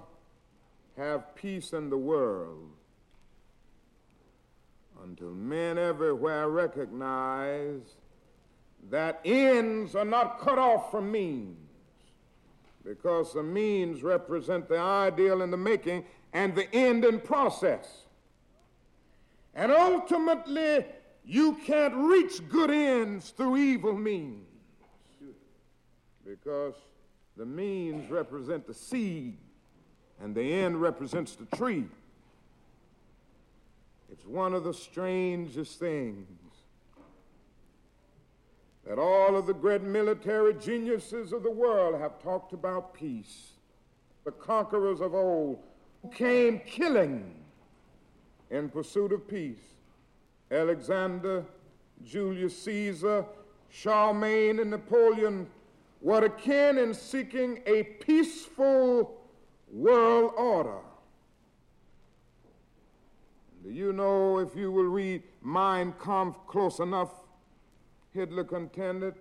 have 0.98 1.34
peace 1.36 1.72
in 1.72 1.90
the 1.90 1.98
world 1.98 2.70
until 5.02 5.30
men 5.30 5.78
everywhere 5.78 6.50
recognize 6.50 7.96
that 8.90 9.22
ends 9.24 9.96
are 9.96 10.06
not 10.06 10.40
cut 10.40 10.60
off 10.60 10.92
from 10.92 11.10
means 11.10 11.56
because 12.84 13.34
the 13.34 13.44
means 13.44 14.04
represent 14.04 14.68
the 14.68 14.78
ideal 14.78 15.42
in 15.42 15.52
the 15.52 15.58
making 15.58 16.04
and 16.34 16.54
the 16.54 16.74
end 16.76 17.06
in 17.06 17.20
process. 17.20 18.04
And 19.56 19.72
ultimately, 19.72 20.86
you 21.24 21.54
can't 21.66 21.96
reach 21.96 22.48
good 22.50 22.72
ends 22.72 23.30
through 23.30 23.58
evil 23.58 23.94
means 23.94 24.49
because 26.30 26.76
the 27.38 27.46
means 27.46 28.10
represent 28.12 28.68
the 28.68 28.74
seed 28.74 29.38
and 30.22 30.36
the 30.36 30.54
end 30.54 30.80
represents 30.80 31.36
the 31.36 31.58
tree. 31.58 31.86
It's 34.12 34.26
one 34.26 34.54
of 34.54 34.64
the 34.64 34.74
strangest 34.74 35.80
things 35.80 36.28
that 38.86 39.00
all 39.00 39.36
of 39.36 39.48
the 39.48 39.54
great 39.54 39.82
military 39.82 40.54
geniuses 40.54 41.34
of 41.34 41.42
the 41.42 41.52
world 41.52 42.00
have 42.00 42.22
talked 42.22 42.54
about 42.54 42.94
peace. 42.94 43.54
The 44.24 44.32
conquerors 44.32 45.02
of 45.02 45.16
old 45.16 45.60
who 46.04 46.10
came 46.10 46.60
killing 46.60 47.34
in 48.52 48.70
pursuit 48.70 49.12
of 49.12 49.28
peace. 49.28 49.58
Alexander, 50.52 51.44
Julius 52.04 52.58
Caesar, 52.64 53.26
Charlemagne, 53.70 54.60
and 54.60 54.72
Napoleon 54.72 55.48
were 56.02 56.26
akin 56.26 56.78
in 56.78 56.94
seeking 56.94 57.62
a 57.66 57.84
peaceful 57.84 59.18
world 59.72 60.32
order. 60.38 60.80
Do 63.64 63.72
you 63.72 63.92
know 63.92 64.40
if 64.40 64.56
you 64.56 64.72
will 64.72 64.86
read 64.86 65.24
Mein 65.44 65.94
Kampf 66.04 66.38
close 66.48 66.80
enough, 66.80 67.12
Hitler 68.14 68.44
contended 68.46 69.16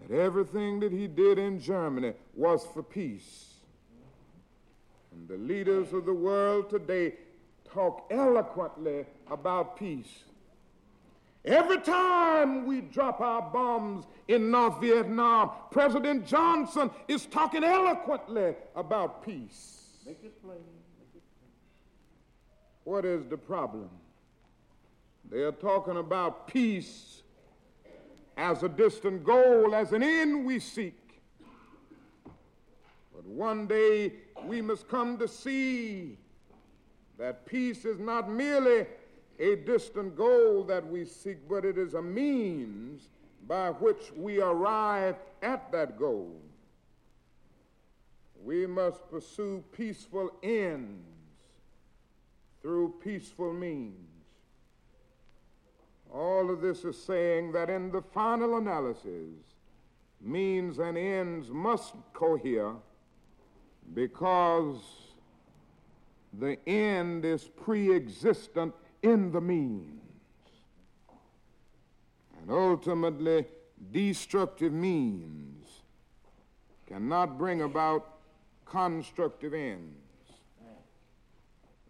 that 0.00 0.18
everything 0.18 0.80
that 0.80 0.92
he 0.92 1.06
did 1.06 1.38
in 1.38 1.60
Germany 1.60 2.14
was 2.34 2.66
for 2.72 2.82
peace. 2.82 3.54
And 5.12 5.28
the 5.28 5.36
leaders 5.36 5.92
of 5.92 6.04
the 6.04 6.12
world 6.12 6.70
today 6.70 7.14
talk 7.64 8.06
eloquently 8.10 9.04
about 9.30 9.78
peace. 9.78 10.24
Every 11.46 11.78
time 11.78 12.66
we 12.66 12.80
drop 12.80 13.20
our 13.20 13.40
bombs 13.40 14.04
in 14.26 14.50
North 14.50 14.80
Vietnam, 14.80 15.50
President 15.70 16.26
Johnson 16.26 16.90
is 17.06 17.26
talking 17.26 17.62
eloquently 17.62 18.56
about 18.74 19.24
peace. 19.24 20.00
Make 20.04 20.24
it 20.24 20.42
plain. 20.42 20.58
Make 20.98 21.14
it 21.14 21.22
What 22.82 23.04
is 23.04 23.26
the 23.26 23.36
problem? 23.36 23.88
They 25.30 25.42
are 25.42 25.52
talking 25.52 25.98
about 25.98 26.48
peace 26.48 27.22
as 28.36 28.64
a 28.64 28.68
distant 28.68 29.22
goal, 29.24 29.72
as 29.72 29.92
an 29.92 30.02
end 30.02 30.44
we 30.44 30.58
seek. 30.58 31.20
But 33.14 33.24
one 33.24 33.68
day 33.68 34.14
we 34.44 34.60
must 34.60 34.88
come 34.88 35.16
to 35.18 35.28
see 35.28 36.18
that 37.18 37.46
peace 37.46 37.84
is 37.84 38.00
not 38.00 38.28
merely 38.28 38.86
a 39.38 39.56
distant 39.56 40.16
goal 40.16 40.64
that 40.64 40.86
we 40.86 41.04
seek, 41.04 41.48
but 41.48 41.64
it 41.64 41.78
is 41.78 41.94
a 41.94 42.02
means 42.02 43.08
by 43.46 43.70
which 43.70 44.12
we 44.16 44.40
arrive 44.40 45.16
at 45.42 45.70
that 45.72 45.98
goal. 45.98 46.40
We 48.44 48.66
must 48.66 49.08
pursue 49.10 49.62
peaceful 49.72 50.30
ends 50.42 51.04
through 52.62 52.94
peaceful 53.02 53.52
means. 53.52 53.94
All 56.12 56.50
of 56.50 56.60
this 56.60 56.84
is 56.84 57.00
saying 57.00 57.52
that 57.52 57.68
in 57.68 57.90
the 57.90 58.02
final 58.02 58.56
analysis, 58.56 59.56
means 60.20 60.78
and 60.78 60.96
ends 60.96 61.50
must 61.50 61.94
cohere 62.12 62.74
because 63.94 64.78
the 66.38 66.58
end 66.68 67.24
is 67.24 67.44
pre 67.44 67.94
existent 67.94 68.74
in 69.02 69.32
the 69.32 69.40
means. 69.40 69.92
And 72.40 72.50
ultimately, 72.50 73.44
destructive 73.92 74.72
means 74.72 75.82
cannot 76.86 77.36
bring 77.36 77.62
about 77.62 78.18
constructive 78.64 79.54
ends. 79.54 79.96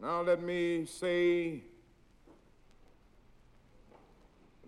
Now, 0.00 0.22
let 0.22 0.42
me 0.42 0.86
say 0.86 1.62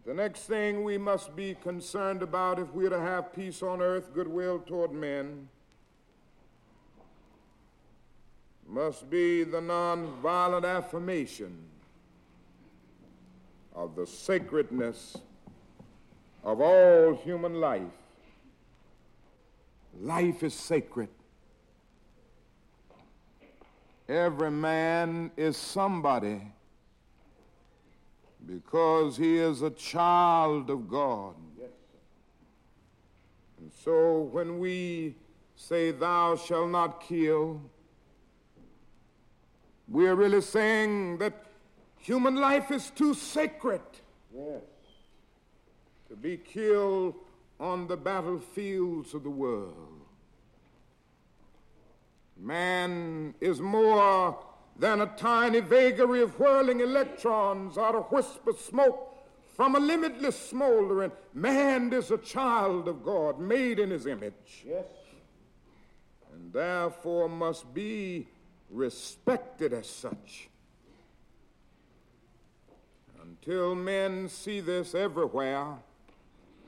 the 0.05 0.15
next 0.15 0.41
thing 0.41 0.85
we 0.85 0.97
must 0.97 1.37
be 1.37 1.55
concerned 1.55 2.23
about 2.23 2.59
if 2.59 2.73
we're 2.73 2.91
to 2.91 3.01
have 3.01 3.33
peace 3.35 3.63
on 3.63 3.83
earth, 3.83 4.13
goodwill 4.15 4.59
toward 4.61 4.93
men, 4.93 5.49
must 8.67 9.09
be 9.09 9.45
the 9.45 9.61
nonviolent 9.61 10.65
affirmation 10.65 11.59
of 13.79 13.95
the 13.95 14.05
sacredness 14.05 15.17
of 16.43 16.61
all 16.61 17.15
human 17.15 17.61
life. 17.61 17.83
Life 20.01 20.43
is 20.43 20.53
sacred. 20.53 21.09
Every 24.09 24.51
man 24.51 25.31
is 25.37 25.57
somebody 25.57 26.41
because 28.45 29.17
he 29.17 29.37
is 29.37 29.63
a 29.63 29.71
child 29.71 30.71
of 30.71 30.89
God. 30.89 31.35
Yes, 31.57 31.69
And 33.61 33.71
so 33.85 34.23
when 34.33 34.59
we 34.59 35.15
say, 35.55 35.93
Thou 35.93 36.35
shalt 36.35 36.71
not 36.71 37.01
kill, 37.01 37.61
we 39.87 40.09
are 40.09 40.17
really 40.17 40.41
saying 40.41 41.19
that 41.19 41.48
human 42.09 42.37
life 42.37 42.71
is 42.71 42.91
too 42.91 43.13
sacred 43.13 43.83
Yes. 44.35 44.63
to 46.09 46.17
be 46.17 46.39
killed 46.39 47.15
on 47.61 47.87
the 47.87 47.99
battlefields 47.99 49.13
of 49.13 49.23
the 49.25 49.31
world. 49.45 50.01
Man 52.37 53.35
is 53.43 53.61
more 53.61 54.43
than 54.79 55.03
a 55.03 55.07
tiny 55.19 55.61
vagary 55.61 56.23
of 56.23 56.39
whirling 56.39 56.81
electrons 56.81 57.77
or 57.77 57.97
a 57.97 58.07
wisp 58.15 58.47
of 58.47 58.59
smoke 58.59 59.05
from 59.55 59.75
a 59.75 59.81
limitless 59.81 60.39
smoldering. 60.39 61.13
Man 61.35 61.93
is 61.93 62.11
a 62.11 62.17
child 62.19 62.89
of 62.89 63.05
God, 63.05 63.39
made 63.39 63.79
in 63.81 63.91
his 63.91 64.07
image, 64.07 64.65
Yes. 64.67 64.87
and 66.33 66.53
therefore 66.55 67.29
must 67.29 67.75
be 67.75 68.29
respected 68.71 69.75
as 69.75 69.89
such. 69.91 70.49
Until 73.41 73.75
men 73.75 74.29
see 74.29 74.61
this 74.61 74.95
everywhere, 74.95 75.79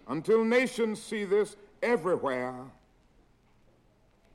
until 0.08 0.44
nations 0.44 1.02
see 1.02 1.24
this 1.24 1.56
everywhere, 1.82 2.54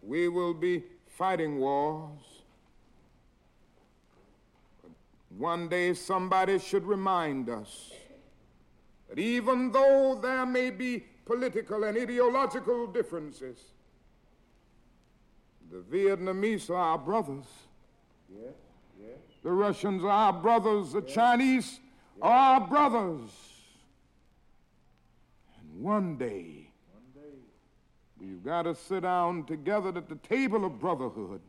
we 0.04 0.28
will 0.28 0.54
be 0.54 0.84
fighting 1.08 1.58
wars. 1.58 2.20
But 4.84 4.92
one 5.38 5.70
day 5.70 5.94
somebody 5.94 6.60
should 6.60 6.86
remind 6.86 7.50
us 7.50 7.94
that 9.10 9.18
even 9.18 9.72
though 9.72 10.20
there 10.22 10.46
may 10.46 10.70
be 10.70 11.04
political 11.26 11.84
and 11.86 11.98
ideological 11.98 12.88
differences, 12.88 13.58
the 15.72 15.78
Vietnamese 15.78 16.70
are 16.70 16.76
our 16.76 16.98
brothers. 17.00 17.46
The 19.42 19.52
Russians 19.52 20.04
are 20.04 20.10
our 20.10 20.34
brothers. 20.34 20.94
The 20.94 21.02
Chinese 21.02 21.80
are 22.22 22.60
our 22.62 22.68
brothers. 22.68 23.30
And 25.60 25.84
one 25.84 26.18
day, 26.18 26.70
One 26.94 27.04
day. 27.14 27.38
we've 28.20 28.44
got 28.44 28.64
to 28.64 28.76
sit 28.76 29.02
down 29.04 29.44
together 29.46 29.90
at 29.96 30.10
the 30.10 30.16
table 30.16 30.66
of 30.66 30.80
brotherhood. 30.80 31.42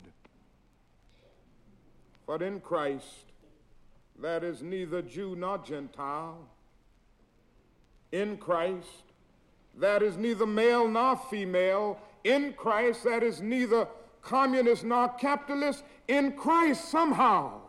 But 2.25 2.41
in 2.41 2.59
Christ, 2.59 3.31
that 4.21 4.43
is 4.43 4.61
neither 4.61 5.01
Jew 5.01 5.35
nor 5.37 5.59
Gentile. 5.59 6.37
In 8.11 8.37
Christ, 8.37 9.03
that 9.77 10.01
is 10.01 10.17
neither 10.17 10.45
male 10.45 10.87
nor 10.87 11.15
female. 11.15 11.99
In 12.23 12.53
Christ, 12.53 13.03
that 13.05 13.23
is 13.23 13.41
neither 13.41 13.87
communist 14.21 14.83
nor 14.83 15.07
capitalist. 15.09 15.83
In 16.07 16.33
Christ, 16.33 16.89
somehow, 16.89 17.61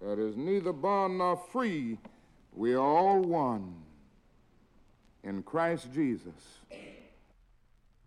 that 0.00 0.18
is 0.18 0.36
neither 0.36 0.72
bond 0.72 1.18
nor 1.18 1.36
free. 1.36 1.98
We 2.54 2.74
are 2.74 2.80
all 2.80 3.20
one 3.20 3.74
in 5.24 5.42
Christ 5.42 5.92
Jesus. 5.92 6.60